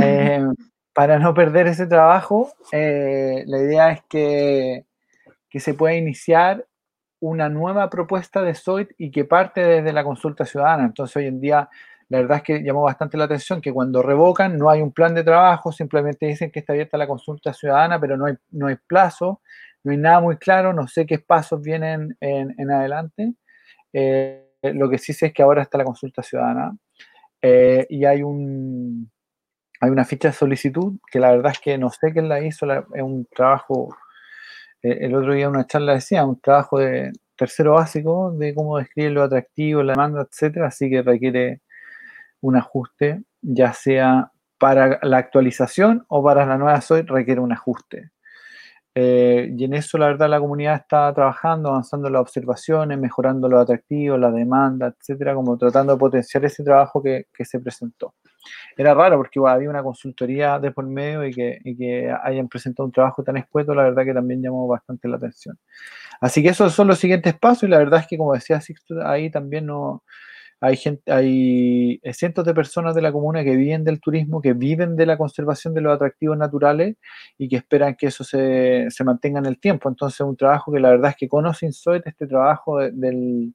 [0.00, 0.46] Eh,
[0.92, 4.84] para no perder ese trabajo, eh, la idea es que,
[5.50, 6.64] que se pueda iniciar
[7.20, 10.84] una nueva propuesta de SOIT y que parte desde la consulta ciudadana.
[10.84, 11.68] Entonces hoy en día
[12.08, 15.14] la verdad es que llamó bastante la atención que cuando revocan no hay un plan
[15.14, 18.76] de trabajo, simplemente dicen que está abierta la consulta ciudadana, pero no hay, no hay
[18.76, 19.42] plazo,
[19.84, 23.34] no hay nada muy claro, no sé qué pasos vienen en, en adelante.
[23.92, 26.76] Eh, lo que sí sé es que ahora está la consulta ciudadana
[27.42, 29.10] eh, y hay un
[29.80, 32.66] hay una ficha de solicitud que la verdad es que no sé quién la hizo,
[32.66, 33.94] la, es un trabajo
[34.82, 39.22] el otro día una charla decía, un trabajo de tercero básico de cómo describir lo
[39.22, 41.62] atractivo, la demanda, etcétera, así que requiere
[42.40, 48.10] un ajuste, ya sea para la actualización o para la nueva SOI requiere un ajuste.
[48.94, 53.60] Eh, y en eso la verdad la comunidad está trabajando, avanzando las observaciones, mejorando lo
[53.60, 58.14] atractivo, la demanda, etcétera, como tratando de potenciar ese trabajo que, que se presentó
[58.76, 63.22] era raro porque había una consultoría de por medio y que, hayan presentado un trabajo
[63.22, 65.58] tan escueto, la verdad que también llamó bastante la atención.
[66.20, 69.06] Así que esos son los siguientes pasos y la verdad es que como decía Sixto,
[69.06, 70.02] ahí también no
[70.60, 74.96] hay gente, hay cientos de personas de la comuna que viven del turismo, que viven
[74.96, 76.96] de la conservación de los atractivos naturales
[77.38, 79.88] y que esperan que eso se, se mantenga en el tiempo.
[79.88, 83.54] Entonces, un trabajo que la verdad es que conoce Insoet, este trabajo de, del,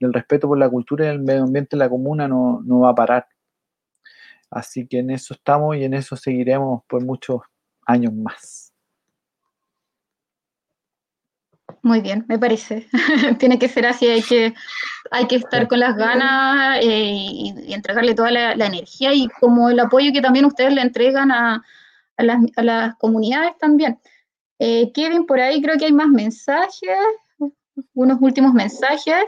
[0.00, 2.90] del, respeto por la cultura y el medio ambiente en la comuna no, no va
[2.90, 3.26] a parar.
[4.50, 7.40] Así que en eso estamos y en eso seguiremos por muchos
[7.86, 8.70] años más.
[11.82, 12.88] Muy bien, me parece.
[13.38, 14.54] Tiene que ser así, hay que,
[15.10, 19.80] hay que estar con las ganas eh, y, entregarle toda la, energía y como el
[19.80, 21.62] apoyo que también ustedes le entregan a,
[22.18, 23.98] las, comunidades también.
[24.58, 26.98] Eh, Kevin, por ahí creo que hay más mensajes,
[27.94, 29.24] unos últimos mensajes.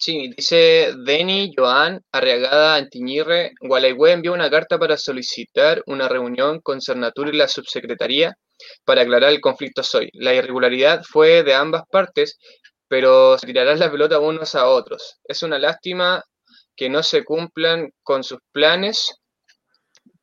[0.00, 6.80] Sí, dice Deni Joan Arriagada Antiñirre, Gualaigüe envió una carta para solicitar una reunión con
[6.80, 8.34] Cernatur y la subsecretaría
[8.84, 10.08] para aclarar el conflicto soy.
[10.12, 12.38] La irregularidad fue de ambas partes,
[12.86, 15.18] pero se tirarán la pelota unos a otros.
[15.24, 16.22] Es una lástima
[16.76, 19.18] que no se cumplan con sus planes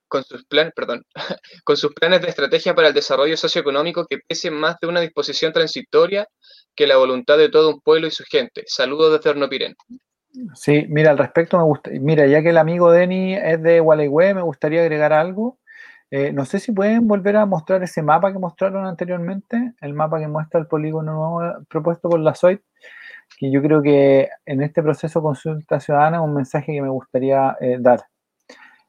[0.07, 1.03] con sus planes, perdón,
[1.65, 5.51] con sus planes de estrategia para el desarrollo socioeconómico que pese más de una disposición
[5.51, 6.27] transitoria
[6.75, 8.63] que la voluntad de todo un pueblo y su gente.
[8.67, 9.75] Saludos desde Ternopiren.
[10.53, 14.33] Sí, mira, al respecto me gusta, mira, ya que el amigo Denny es de Gualeguay,
[14.33, 15.59] me gustaría agregar algo.
[16.11, 20.19] Eh, no sé si pueden volver a mostrar ese mapa que mostraron anteriormente, el mapa
[20.19, 22.61] que muestra el polígono nuevo propuesto por la SOIT,
[23.37, 27.57] que yo creo que en este proceso consulta ciudadana es un mensaje que me gustaría
[27.59, 28.01] eh, dar.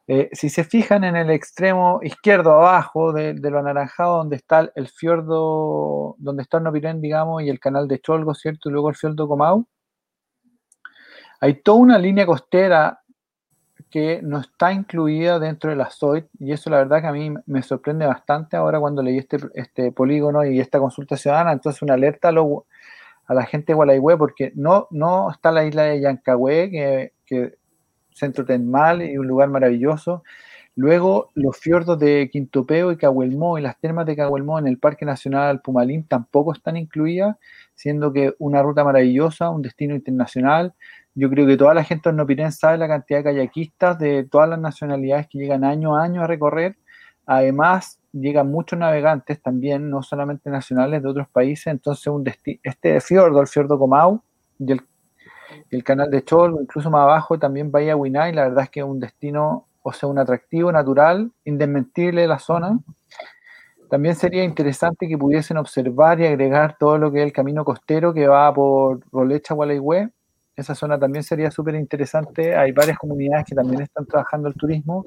[0.09, 4.87] Eh, si se fijan en el extremo izquierdo abajo de, lo anaranjado, donde está el
[4.89, 8.69] fiordo, donde está Nopirén, digamos, y el canal de Cholgo, ¿cierto?
[8.69, 9.67] Y luego el fiordo Comau,
[11.41, 13.01] hay toda una línea costera
[13.91, 17.35] que no está incluida dentro de la SOIT, y eso la verdad que a mí
[17.47, 21.95] me sorprende bastante ahora cuando leí este, este polígono y esta consulta ciudadana, entonces una
[21.95, 26.71] alerta a, la gente de Gualaihue, porque no, no está la isla de Yancagüe,
[27.27, 27.57] que
[28.17, 30.23] centro termal y un lugar maravilloso.
[30.75, 35.07] Luego, los fiordos de Quintopeo y Cahuelmó y las termas de Cahuelmó en el Parque
[35.07, 37.37] Nacional Pumalín tampoco están incluidas,
[37.75, 40.75] siendo que una ruta maravillosa, un destino internacional.
[41.15, 44.59] Yo creo que toda la gente Nopirén sabe la cantidad de kayakistas de todas las
[44.59, 46.77] nacionalidades que llegan año a año a recorrer.
[47.25, 51.69] Además, llegan muchos navegantes también, no solamente nacionales de otros países.
[51.69, 52.25] Entonces, un
[52.63, 54.23] este fiordo, el fiordo Comau
[54.59, 54.83] y el
[55.71, 58.87] el canal de Chol, incluso más abajo también Bahía Huinay, la verdad es que es
[58.87, 62.79] un destino, o sea, un atractivo natural, indesmentible de la zona.
[63.91, 68.13] También sería interesante que pudiesen observar y agregar todo lo que es el camino costero
[68.13, 70.09] que va por Rolecha, Gualeguay.
[70.57, 72.57] Esa zona también sería súper interesante.
[72.57, 75.05] Hay varias comunidades que también están trabajando el turismo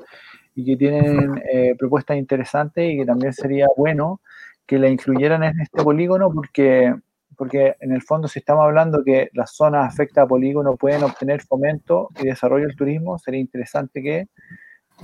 [0.56, 4.22] y que tienen eh, propuestas interesantes y que también sería bueno
[4.66, 6.94] que la incluyeran en este polígono porque
[7.40, 11.42] porque en el fondo si estamos hablando que las zonas afectadas a polígono pueden obtener
[11.42, 14.28] fomento y desarrollo del turismo, sería interesante que,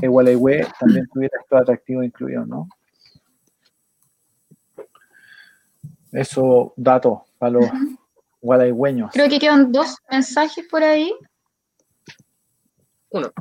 [0.02, 2.68] que también tuviera esto atractivo incluido, ¿no?
[6.12, 7.70] Eso, datos para los
[8.41, 9.12] gualegueños.
[9.14, 11.14] Creo que quedan dos mensajes por ahí.
[13.12, 13.32] Uno.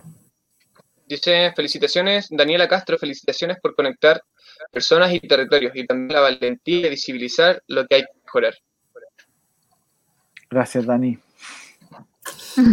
[1.09, 4.23] Dice, felicitaciones, Daniela Castro, felicitaciones por conectar
[4.71, 8.55] personas y territorios y también la valentía de visibilizar lo que hay que mejorar.
[10.55, 11.19] Gracias, Dani.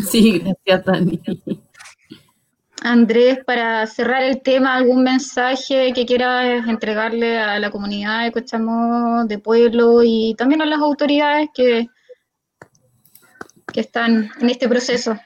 [0.08, 1.20] Sí, gracias, Dani.
[2.84, 9.26] Andrés, para cerrar el tema, ¿algún mensaje que quieras entregarle a la comunidad de Cochamó,
[9.26, 11.88] de pueblo y también a las autoridades que,
[13.74, 15.18] que están en este proceso?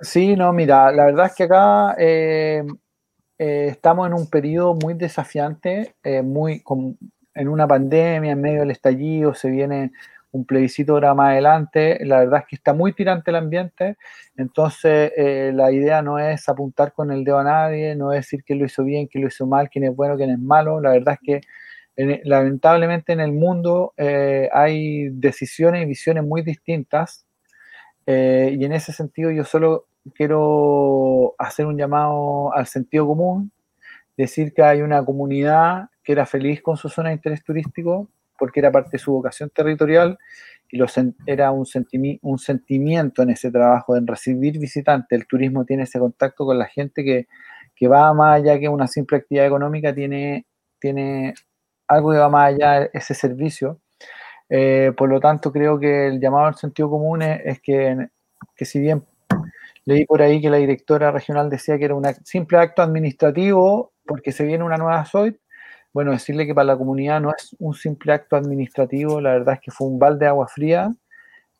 [0.00, 2.64] Sí, no, mira, la verdad es que acá eh,
[3.36, 6.62] eh, estamos en un periodo muy desafiante, eh, muy
[7.34, 9.92] en una pandemia, en medio del estallido, se viene
[10.32, 11.98] un plebiscito ahora más adelante.
[12.04, 13.96] La verdad es que está muy tirante el ambiente,
[14.36, 18.44] entonces eh, la idea no es apuntar con el dedo a nadie, no es decir
[18.44, 20.80] que lo hizo bien, que lo hizo mal, quién es bueno, quién es malo.
[20.80, 21.40] La verdad es que
[22.24, 27.26] lamentablemente en el mundo eh, hay decisiones y visiones muy distintas
[28.06, 33.52] eh, y en ese sentido yo solo quiero hacer un llamado al sentido común,
[34.16, 38.08] decir que hay una comunidad que era feliz con su zona de interés turístico,
[38.38, 40.18] porque era parte de su vocación territorial
[40.70, 40.80] y
[41.26, 41.66] era un,
[42.22, 45.18] un sentimiento en ese trabajo, en recibir visitantes.
[45.18, 47.26] El turismo tiene ese contacto con la gente que,
[47.88, 50.46] va más allá que una simple actividad económica, tiene,
[50.78, 51.34] tiene
[51.86, 53.80] algo que va más allá ese servicio.
[54.50, 58.08] Eh, por lo tanto, creo que el llamado al sentido común es, que,
[58.54, 59.04] que si bien
[59.84, 64.32] leí por ahí que la directora regional decía que era un simple acto administrativo porque
[64.32, 65.38] se viene una nueva SOIT,
[65.98, 69.60] bueno, decirle que para la comunidad no es un simple acto administrativo, la verdad es
[69.60, 70.94] que fue un balde de agua fría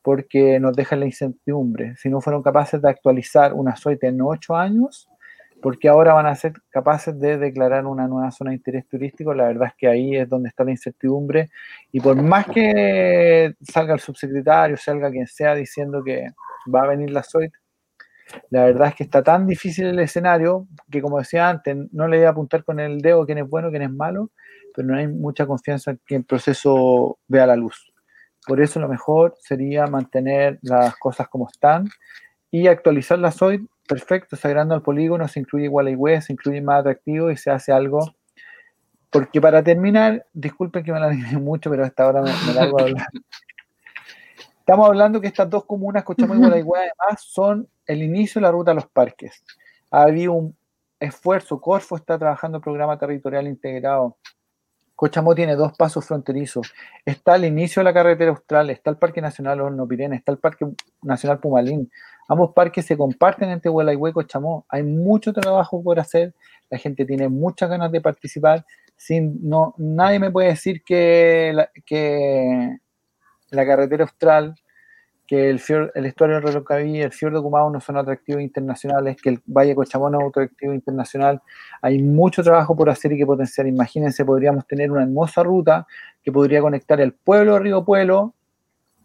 [0.01, 1.97] porque nos deja la incertidumbre.
[1.97, 5.09] Si no fueron capaces de actualizar una SOIT en ocho años,
[5.61, 9.49] porque ahora van a ser capaces de declarar una nueva zona de interés turístico, la
[9.49, 11.51] verdad es que ahí es donde está la incertidumbre.
[11.91, 16.29] Y por más que salga el subsecretario, salga quien sea diciendo que
[16.73, 17.53] va a venir la SOIT,
[18.51, 22.19] la verdad es que está tan difícil el escenario que, como decía antes, no le
[22.19, 24.31] voy a apuntar con el dedo quién es bueno, quién es malo,
[24.75, 27.93] pero no hay mucha confianza en que el proceso vea la luz.
[28.47, 31.89] Por eso lo mejor sería mantener las cosas como están
[32.51, 33.63] y actualizar la SOID.
[33.87, 37.51] Perfecto, se agranda el polígono, se incluye igual y se incluye más atractivo y se
[37.51, 38.15] hace algo.
[39.11, 41.11] Porque para terminar, disculpen que me la
[41.41, 43.07] mucho, pero hasta ahora me, me largo a hablar.
[44.69, 48.51] Estamos hablando que estas dos comunas, Cochamó y Gualeguay, además son el inicio de la
[48.51, 49.43] ruta a los parques.
[49.91, 50.59] Ha habido un
[51.01, 54.19] esfuerzo, Corfo está trabajando el programa territorial integrado.
[54.95, 56.75] Cochamó tiene dos pasos fronterizos.
[57.07, 60.39] Está el inicio de la carretera austral, está el Parque Nacional Horno Pirene, está el
[60.39, 60.67] Parque
[61.01, 61.91] Nacional Pumalín.
[62.29, 64.67] Ambos parques se comparten entre Gualeguay y Cochamó.
[64.69, 66.35] Hay mucho trabajo por hacer.
[66.69, 68.67] La gente tiene muchas ganas de participar.
[68.99, 72.77] Sin, no, nadie me puede decir que, que
[73.51, 74.55] la carretera austral,
[75.29, 75.61] que el,
[75.95, 80.15] el estuario del Reloj el fiordo Cumao no son atractivos internacionales, que el Valle Cochamón
[80.15, 81.43] es un atractivo internacional.
[81.83, 83.67] Hay mucho trabajo por hacer y que potenciar.
[83.67, 85.87] Imagínense, podríamos tener una hermosa ruta
[86.23, 88.35] que podría conectar el pueblo de Río Pueblo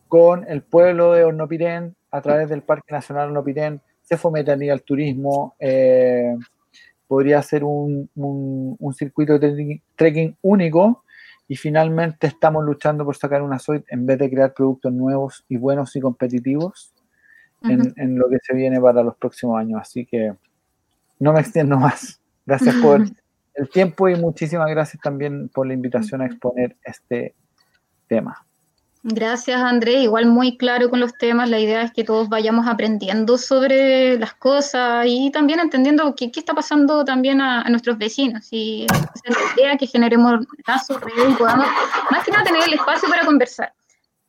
[0.07, 3.81] con el pueblo de Hornopirén a través del Parque Nacional Hornopirén.
[4.01, 5.55] Se fomentaría el turismo.
[5.59, 6.37] Eh,
[7.05, 11.02] podría ser un, un circuito de trekking único
[11.53, 15.57] y finalmente estamos luchando por sacar una SOIT en vez de crear productos nuevos y
[15.57, 16.95] buenos y competitivos
[17.61, 19.79] en, lo que se viene para los próximos años.
[19.79, 20.33] Así que
[21.19, 22.19] no me extiendo más.
[22.43, 23.03] Gracias por
[23.53, 27.35] el tiempo y muchísimas gracias también por la invitación a exponer este
[28.07, 28.43] tema.
[29.05, 30.03] Gracias, Andrés.
[30.03, 31.49] Igual muy claro con los temas.
[31.49, 36.53] La idea es que todos vayamos aprendiendo sobre las cosas y también entendiendo qué, está
[36.53, 38.47] pasando también a, nuestros vecinos.
[38.51, 38.85] Y
[39.25, 41.67] es la idea que generemos lazos, y podamos
[42.11, 43.73] más que nada tener el espacio para conversar.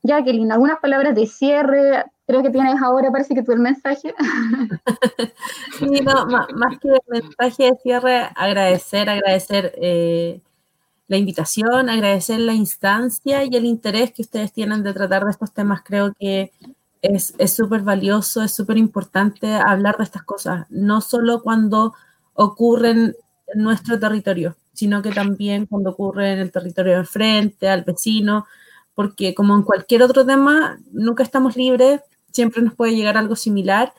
[0.03, 2.05] Jacqueline, algunas palabras de cierre.
[2.27, 4.13] Creo que tienes ahora, parece que tú el mensaje.
[5.79, 9.73] sí, no, más, que el mensaje de cierre, agradecer, agradecer.
[9.77, 10.41] Eh,
[11.07, 15.53] la invitación, agradecer la instancia y el interés que ustedes tienen de tratar de estos
[15.53, 15.83] temas.
[15.85, 16.53] Creo que
[17.03, 21.95] es súper valioso, es súper importante hablar de estas cosas, no solo cuando
[22.33, 23.15] ocurren
[23.47, 28.47] en nuestro territorio, sino que también cuando ocurre en el territorio de frente, al vecino,
[28.95, 32.01] porque como en cualquier otro tema, nunca estamos libres,
[32.33, 33.93] siempre nos puede llegar algo similar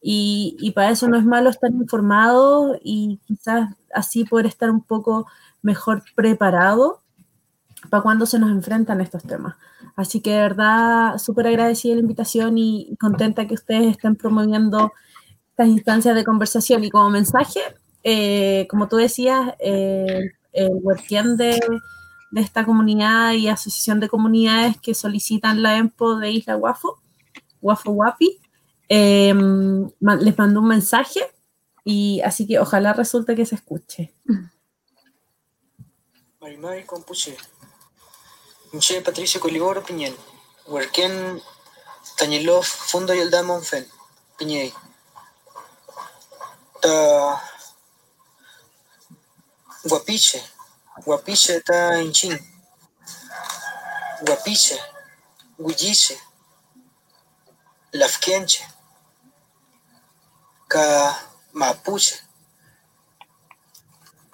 [0.00, 4.82] y, y para eso no es malo estar informado y quizás así poder estar un
[4.82, 5.26] poco
[5.62, 7.00] mejor preparado
[7.90, 9.56] para cuando se nos enfrentan estos temas.
[9.96, 14.92] Así que de verdad, súper agradecida la invitación y contenta que ustedes estén promoviendo
[15.50, 16.84] estas instancias de conversación.
[16.84, 17.60] Y como mensaje,
[18.04, 21.60] eh, como tú decías, eh, el workend de,
[22.34, 26.98] esta comunidad y asociación de comunidades que solicitan la EMPO de Isla Guafo,
[27.60, 28.38] Guafo Guapi,
[28.88, 29.34] eh,
[30.00, 31.20] les mando un mensaje
[31.84, 34.12] y así que ojalá resulte que se escuche.
[36.42, 37.36] Marimari Compuche.
[38.72, 40.16] Michelle Patricio Coliboro Piñel.
[40.66, 41.40] Huerquén
[42.16, 43.86] Tañelov Fundo Yaldamon Fen.
[44.36, 44.74] Piñey.
[46.80, 47.40] Ta
[49.84, 50.42] Guapiche.
[51.04, 52.36] Guapiche ta Inchin.
[54.22, 54.76] Guapiche.
[55.56, 56.18] Guilliche.
[57.92, 58.66] Lafquenche.
[60.66, 60.84] Ka
[61.52, 62.16] Mapuche.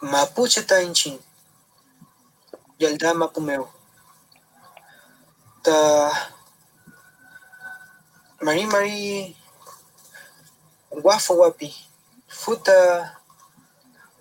[0.01, 1.28] Mapuche ta Inchin.
[2.79, 3.69] Yaldamaco meu.
[5.63, 5.75] Ta
[8.41, 9.37] mari mari
[11.05, 11.75] wafu wapi
[12.29, 13.17] futa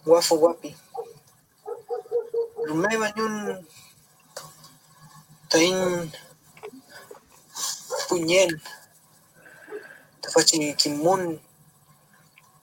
[0.06, 0.76] wafu wapi
[2.66, 3.64] ta in
[5.50, 6.12] tain
[8.10, 8.60] ta
[10.22, 11.40] tafachi kimun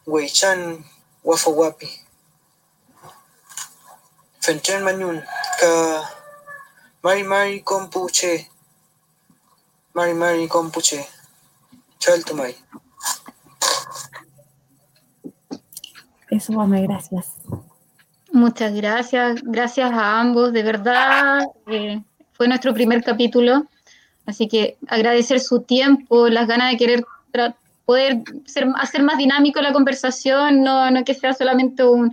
[0.06, 0.84] weichan
[1.24, 2.03] wafu wapi
[4.44, 5.24] Fentren manyun
[5.60, 5.70] ka
[7.02, 8.32] mari mari kompuche
[9.96, 11.00] mari mari kompuche
[11.98, 12.52] chaltumay
[16.30, 17.26] Eso, mame, gracias.
[18.32, 22.02] Muchas gracias, gracias a ambos, de verdad, eh,
[22.32, 23.68] fue nuestro primer capítulo,
[24.26, 27.04] así que agradecer su tiempo, las ganas de querer
[27.84, 32.10] poder ser, hacer más dinámico la conversación, no, no que sea solamente un,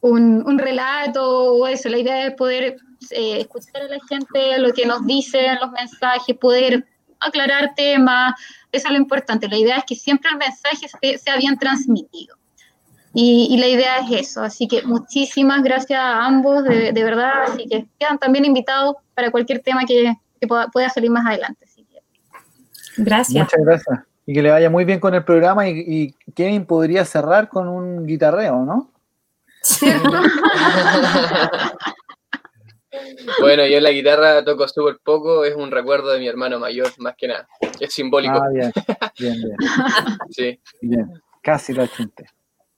[0.00, 1.88] un, relato o eso.
[1.88, 2.76] La idea es poder
[3.10, 6.86] eh, escuchar a la gente, lo que nos dicen, los mensajes, poder
[7.20, 8.34] aclarar temas.
[8.72, 9.48] Eso es lo importante.
[9.48, 12.36] La idea es que siempre el mensaje sea bien transmitido.
[13.18, 14.42] Y, la idea es eso.
[14.42, 17.44] Así que muchísimas gracias a ambos, de, verdad.
[17.44, 20.12] Así que quedan también invitados para cualquier tema que,
[20.46, 21.66] pueda, salir más adelante.
[22.98, 23.44] Gracias.
[23.44, 24.00] Muchas gracias.
[24.26, 27.68] Y que le vaya muy bien con el programa y, y Kevin podría cerrar con
[27.68, 28.90] un guitarreo, ¿no?
[33.40, 37.14] Bueno, yo la guitarra toco súper poco, es un recuerdo de mi hermano mayor, más
[37.16, 37.46] que nada.
[37.78, 38.36] Es simbólico.
[38.36, 38.72] Ah, bien,
[39.18, 39.56] bien, bien.
[40.30, 40.58] Sí.
[40.80, 41.12] bien.
[41.42, 42.24] Casi lo achunté.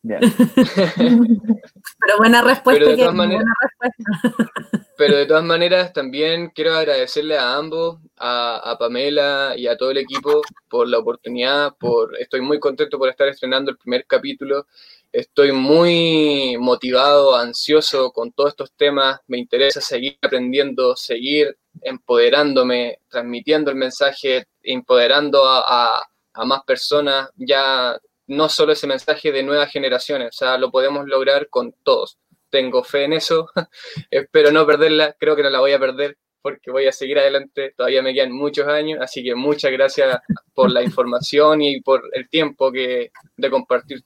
[0.03, 0.21] Bien.
[0.97, 2.81] Pero buena respuesta.
[2.81, 4.53] Pero de que- todas maneras- buena respuesta.
[4.97, 9.93] Pero de todas maneras, también quiero agradecerle a ambos, a, a Pamela y a todo
[9.93, 11.77] el equipo por la oportunidad.
[11.79, 14.67] Por, estoy muy contento por estar estrenando el primer capítulo.
[15.13, 19.21] Estoy muy motivado, ansioso con todos estos temas.
[19.27, 26.07] Me interesa seguir aprendiendo, seguir empoderándome, transmitiendo el mensaje, empoderando a,
[26.45, 27.31] más personas.
[27.37, 32.19] Ya no solo ese mensaje de nuevas generaciones, o sea, lo podemos lograr con todos.
[32.51, 33.49] Tengo fe en eso.
[34.11, 37.75] Espero no perderla, creo que no la voy a perder porque voy a seguir adelante,
[37.77, 40.21] todavía me quedan muchos años, así que muchas gracias
[40.55, 44.03] por la información y por el tiempo que de compartir.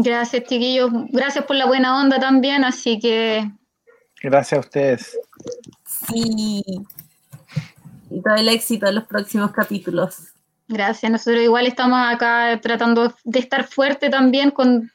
[0.00, 0.90] Gracias, chiquillos.
[1.10, 2.64] Gracias por la buena onda también.
[2.64, 3.50] Así que
[4.22, 5.18] Gracias a ustedes.
[5.84, 6.62] Sí.
[8.10, 10.32] Y todo el éxito en los próximos capítulos.
[10.66, 11.10] gracias.
[11.10, 14.90] Nosotros igual estamos acá tratando de estar fuerte también con,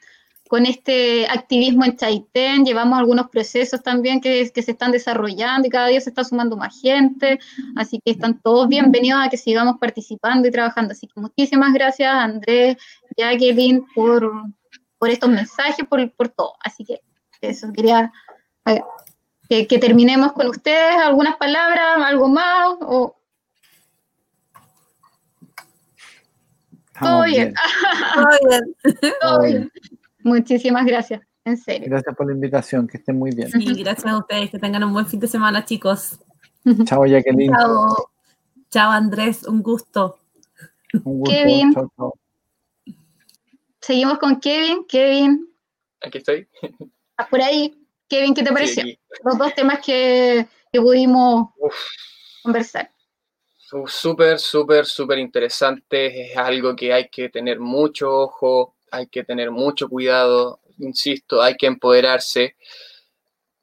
[0.49, 2.65] con este activismo en Chaitén.
[2.65, 6.57] Llevamos algunos procesos también que, que se están desarrollando y cada día se está sumando
[6.57, 7.39] más gente.
[7.75, 10.91] Así que están todos bienvenidos a que sigamos participando y trabajando.
[10.91, 12.77] Así que muchísimas gracias, Andrés,
[13.15, 14.31] Jacqueline, por,
[15.03, 16.53] por estos mensajes, por, por todo.
[16.63, 17.01] Así que
[17.41, 18.09] eso quería
[19.49, 20.95] que, que terminemos con ustedes.
[20.95, 22.77] ¿Algunas palabras, algo más?
[22.79, 23.13] O,
[27.01, 27.53] todo Estamos bien.
[28.13, 29.13] Todo bien.
[29.19, 29.71] Todo bien.
[30.23, 31.89] Muchísimas gracias, en serio.
[31.89, 33.51] Gracias por la invitación, que estén muy bien.
[33.51, 34.51] Sí, gracias a ustedes.
[34.51, 36.17] Que tengan un buen fin de semana, chicos.
[36.85, 37.51] Chao, Jacqueline.
[37.51, 38.09] Chao.
[38.71, 39.45] Chao, Andrés.
[39.45, 40.17] Un gusto.
[40.93, 41.29] Un gusto.
[41.29, 41.73] Kevin.
[41.73, 42.13] Chao, chao.
[43.83, 44.85] Seguimos con Kevin.
[44.87, 45.49] Kevin,
[46.01, 46.47] Aquí estoy.
[47.17, 47.75] ah, por ahí.
[48.07, 48.83] Kevin, ¿qué te pareció?
[49.25, 51.75] Los dos temas que, que pudimos Uf.
[52.43, 52.89] conversar.
[53.87, 56.31] Súper, súper, súper interesante.
[56.31, 60.61] Es algo que hay que tener mucho ojo, hay que tener mucho cuidado.
[60.79, 62.55] Insisto, hay que empoderarse.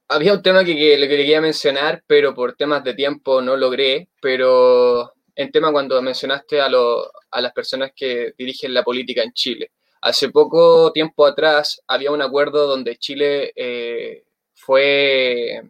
[0.08, 4.08] Había un tema que, que le quería mencionar, pero por temas de tiempo no logré.
[4.20, 9.32] Pero en tema cuando mencionaste a, lo- a las personas que dirigen la política en
[9.32, 9.70] Chile.
[10.02, 14.24] Hace poco tiempo atrás había un acuerdo donde Chile eh,
[14.54, 15.62] fue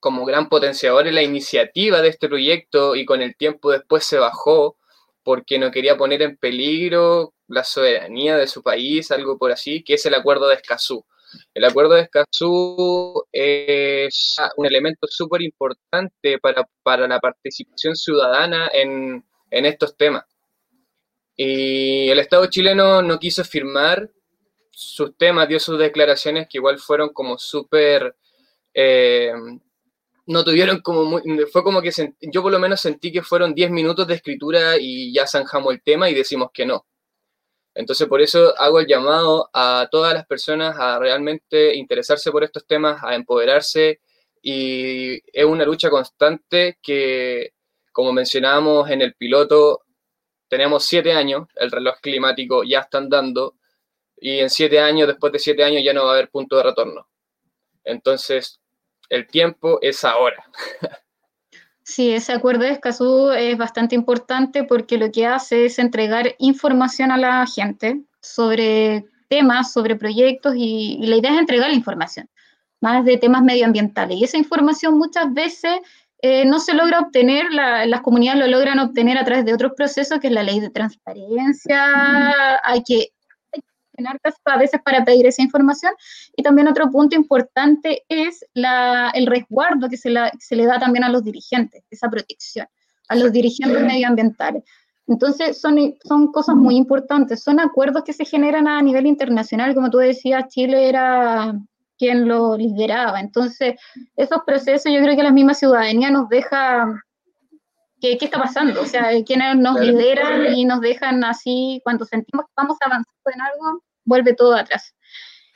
[0.00, 4.18] como gran potenciador en la iniciativa de este proyecto y con el tiempo después se
[4.18, 4.76] bajó
[5.22, 9.94] porque no quería poner en peligro la soberanía de su país, algo por así, que
[9.94, 11.04] es el acuerdo de Escazú.
[11.54, 19.24] El acuerdo de Escazú es un elemento súper importante para, para la participación ciudadana en,
[19.50, 20.24] en estos temas.
[21.38, 24.10] Y el Estado chileno no quiso firmar
[24.72, 28.16] sus temas, dio sus declaraciones que igual fueron como súper...
[28.74, 29.32] eh,
[30.26, 33.54] no tuvieron como muy, fue como que sent- yo por lo menos sentí que fueron
[33.54, 36.86] 10 minutos de escritura y ya zanjamos el tema y decimos que no.
[37.74, 42.66] Entonces por eso hago el llamado a todas las personas a realmente interesarse por estos
[42.66, 44.00] temas, a empoderarse
[44.42, 47.52] y es una lucha constante que,
[47.92, 49.82] como mencionábamos en el piloto,
[50.48, 53.54] tenemos siete años, el reloj climático ya está andando
[54.16, 56.64] y en siete años, después de siete años ya no va a haber punto de
[56.64, 57.06] retorno.
[57.84, 58.60] Entonces,
[59.08, 60.44] el tiempo es ahora.
[61.82, 67.10] Sí, ese acuerdo de Escazú es bastante importante porque lo que hace es entregar información
[67.10, 72.28] a la gente sobre temas, sobre proyectos y, y la idea es entregar la información,
[72.82, 74.18] más de temas medioambientales.
[74.18, 75.80] Y esa información muchas veces
[76.20, 79.72] eh, no se logra obtener, la- las comunidades lo logran obtener a través de otros
[79.76, 83.08] procesos, que es la ley de transparencia, hay que
[83.52, 83.60] que
[84.04, 85.92] tener a veces para pedir esa información.
[86.36, 90.78] Y también otro punto importante es la, el resguardo que se, la- se le da
[90.78, 92.66] también a los dirigentes, esa protección,
[93.08, 94.62] a los dirigentes medioambientales.
[95.08, 99.88] Entonces, son, son cosas muy importantes, son acuerdos que se generan a nivel internacional, como
[99.90, 101.54] tú decías, Chile era
[101.98, 103.20] quien lo lideraba.
[103.20, 103.74] Entonces,
[104.16, 106.86] esos procesos yo creo que la misma ciudadanía nos deja,
[108.00, 108.80] ¿qué, qué está pasando?
[108.82, 109.92] O sea, quienes nos Claro.
[109.92, 114.94] lideran y nos dejan así, cuando sentimos que vamos avanzando en algo, vuelve todo atrás.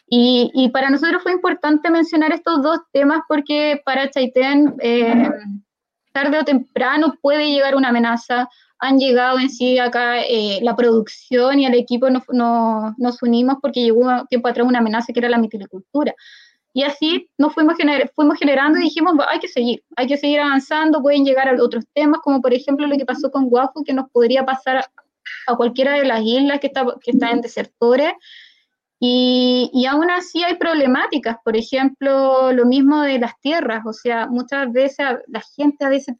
[0.06, 5.30] Y, y para nosotros fue importante mencionar estos dos temas porque para Chaitén, eh,
[6.12, 8.48] tarde o temprano puede llegar una amenaza.
[8.82, 13.56] Han llegado en sí acá eh, la producción y el equipo nos, nos, nos unimos
[13.62, 16.14] porque llegó un tiempo atrás una amenaza que era la mitilicultura.
[16.74, 17.76] Y así nos fuimos,
[18.14, 21.84] fuimos generando y dijimos, hay que seguir, hay que seguir avanzando, pueden llegar a otros
[21.92, 24.78] temas, como por ejemplo lo que pasó con Guafu, que nos podría pasar
[25.46, 28.12] a, cualquiera de las islas que, está, que están en desertores.
[28.98, 34.28] Y, y, aún así hay problemáticas, por ejemplo, lo mismo de las tierras, o sea,
[34.28, 36.14] muchas veces la gente a veces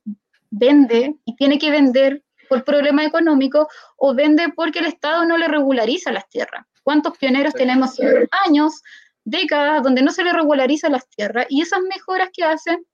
[0.51, 3.67] vende y tiene que vender por problemas económicos
[3.97, 6.67] o vende porque el Estado no le regulariza las tierras.
[6.83, 7.99] ¿Cuántos pioneros tenemos
[8.45, 8.83] años
[9.25, 12.85] décadas donde no se le regulariza las tierras y esas mejoras que hacen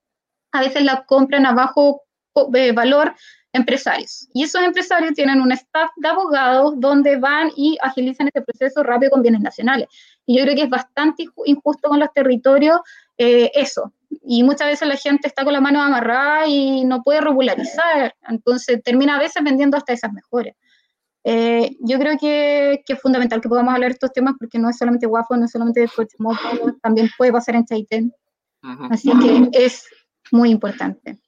[0.53, 2.03] a veces las compran a bajo
[2.53, 3.13] eh, valor
[3.51, 4.29] empresarios.
[4.33, 9.11] Y esos empresarios tienen un staff de abogados donde van y agilizan este proceso rápido
[9.11, 9.87] con bienes nacionales.
[10.25, 12.79] Y yo creo que es bastante injusto con los territorios
[13.17, 13.91] eh, eso.
[14.09, 18.15] Y muchas veces la gente está con la mano amarrada y no puede regularizar.
[18.27, 20.55] Entonces termina a veces vendiendo hasta esas mejores.
[21.23, 24.69] Eh, yo creo que, que, es fundamental que podamos hablar de estos temas porque no
[24.69, 28.13] es solamente Guafo, no es solamente Cochimoto, también puede pasar en Chaitén.
[28.89, 29.85] Así que es
[30.31, 31.19] muy importante.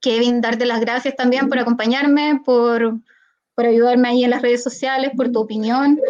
[0.00, 3.00] Kevin, darte las gracias también por acompañarme, por,
[3.54, 6.00] por ayudarme ahí en las redes sociales, por tu opinión.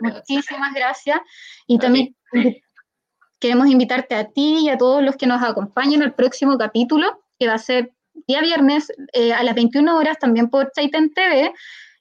[0.00, 1.20] Muchísimas gracias.
[1.66, 2.14] Y también
[3.38, 7.48] queremos invitarte a ti y a todos los que nos acompañen al próximo capítulo, que
[7.48, 7.92] va a ser
[8.26, 11.52] día viernes eh, a las 21 horas, también por Chaitén TV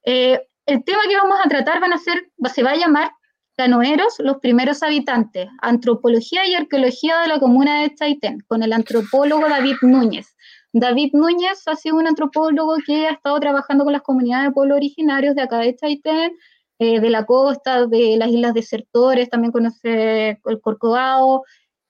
[0.05, 3.11] eh, el tema que vamos a tratar van a ser, se va a llamar
[3.57, 9.47] Canoeros, los primeros habitantes, antropología y arqueología de la comuna de Chaitén, con el antropólogo
[9.47, 10.35] David Núñez.
[10.73, 14.75] David Núñez ha sido un antropólogo que ha estado trabajando con las comunidades de pueblos
[14.75, 16.33] originarios de acá de Chaitén,
[16.79, 21.43] eh, de la costa, de las islas desertores, también conoce el Corcovado.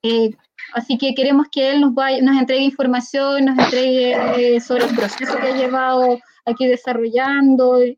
[0.03, 0.31] Eh,
[0.73, 5.47] así que queremos que él nos, nos entregue información, nos entregue sobre el proceso que
[5.47, 7.97] ha llevado aquí desarrollando, y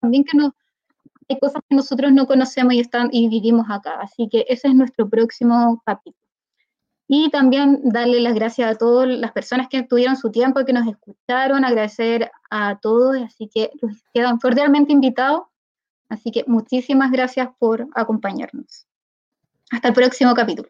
[0.00, 0.54] también que no,
[1.28, 3.98] hay cosas que nosotros no conocemos y, están, y vivimos acá.
[4.00, 6.18] Así que ese es nuestro próximo capítulo.
[7.08, 10.86] Y también darle las gracias a todas las personas que tuvieron su tiempo, que nos
[10.86, 15.42] escucharon, agradecer a todos, así que los quedan cordialmente invitados.
[16.12, 18.86] Así que muchísimas gracias por acompañarnos.
[19.70, 20.68] Hasta el próximo capítulo.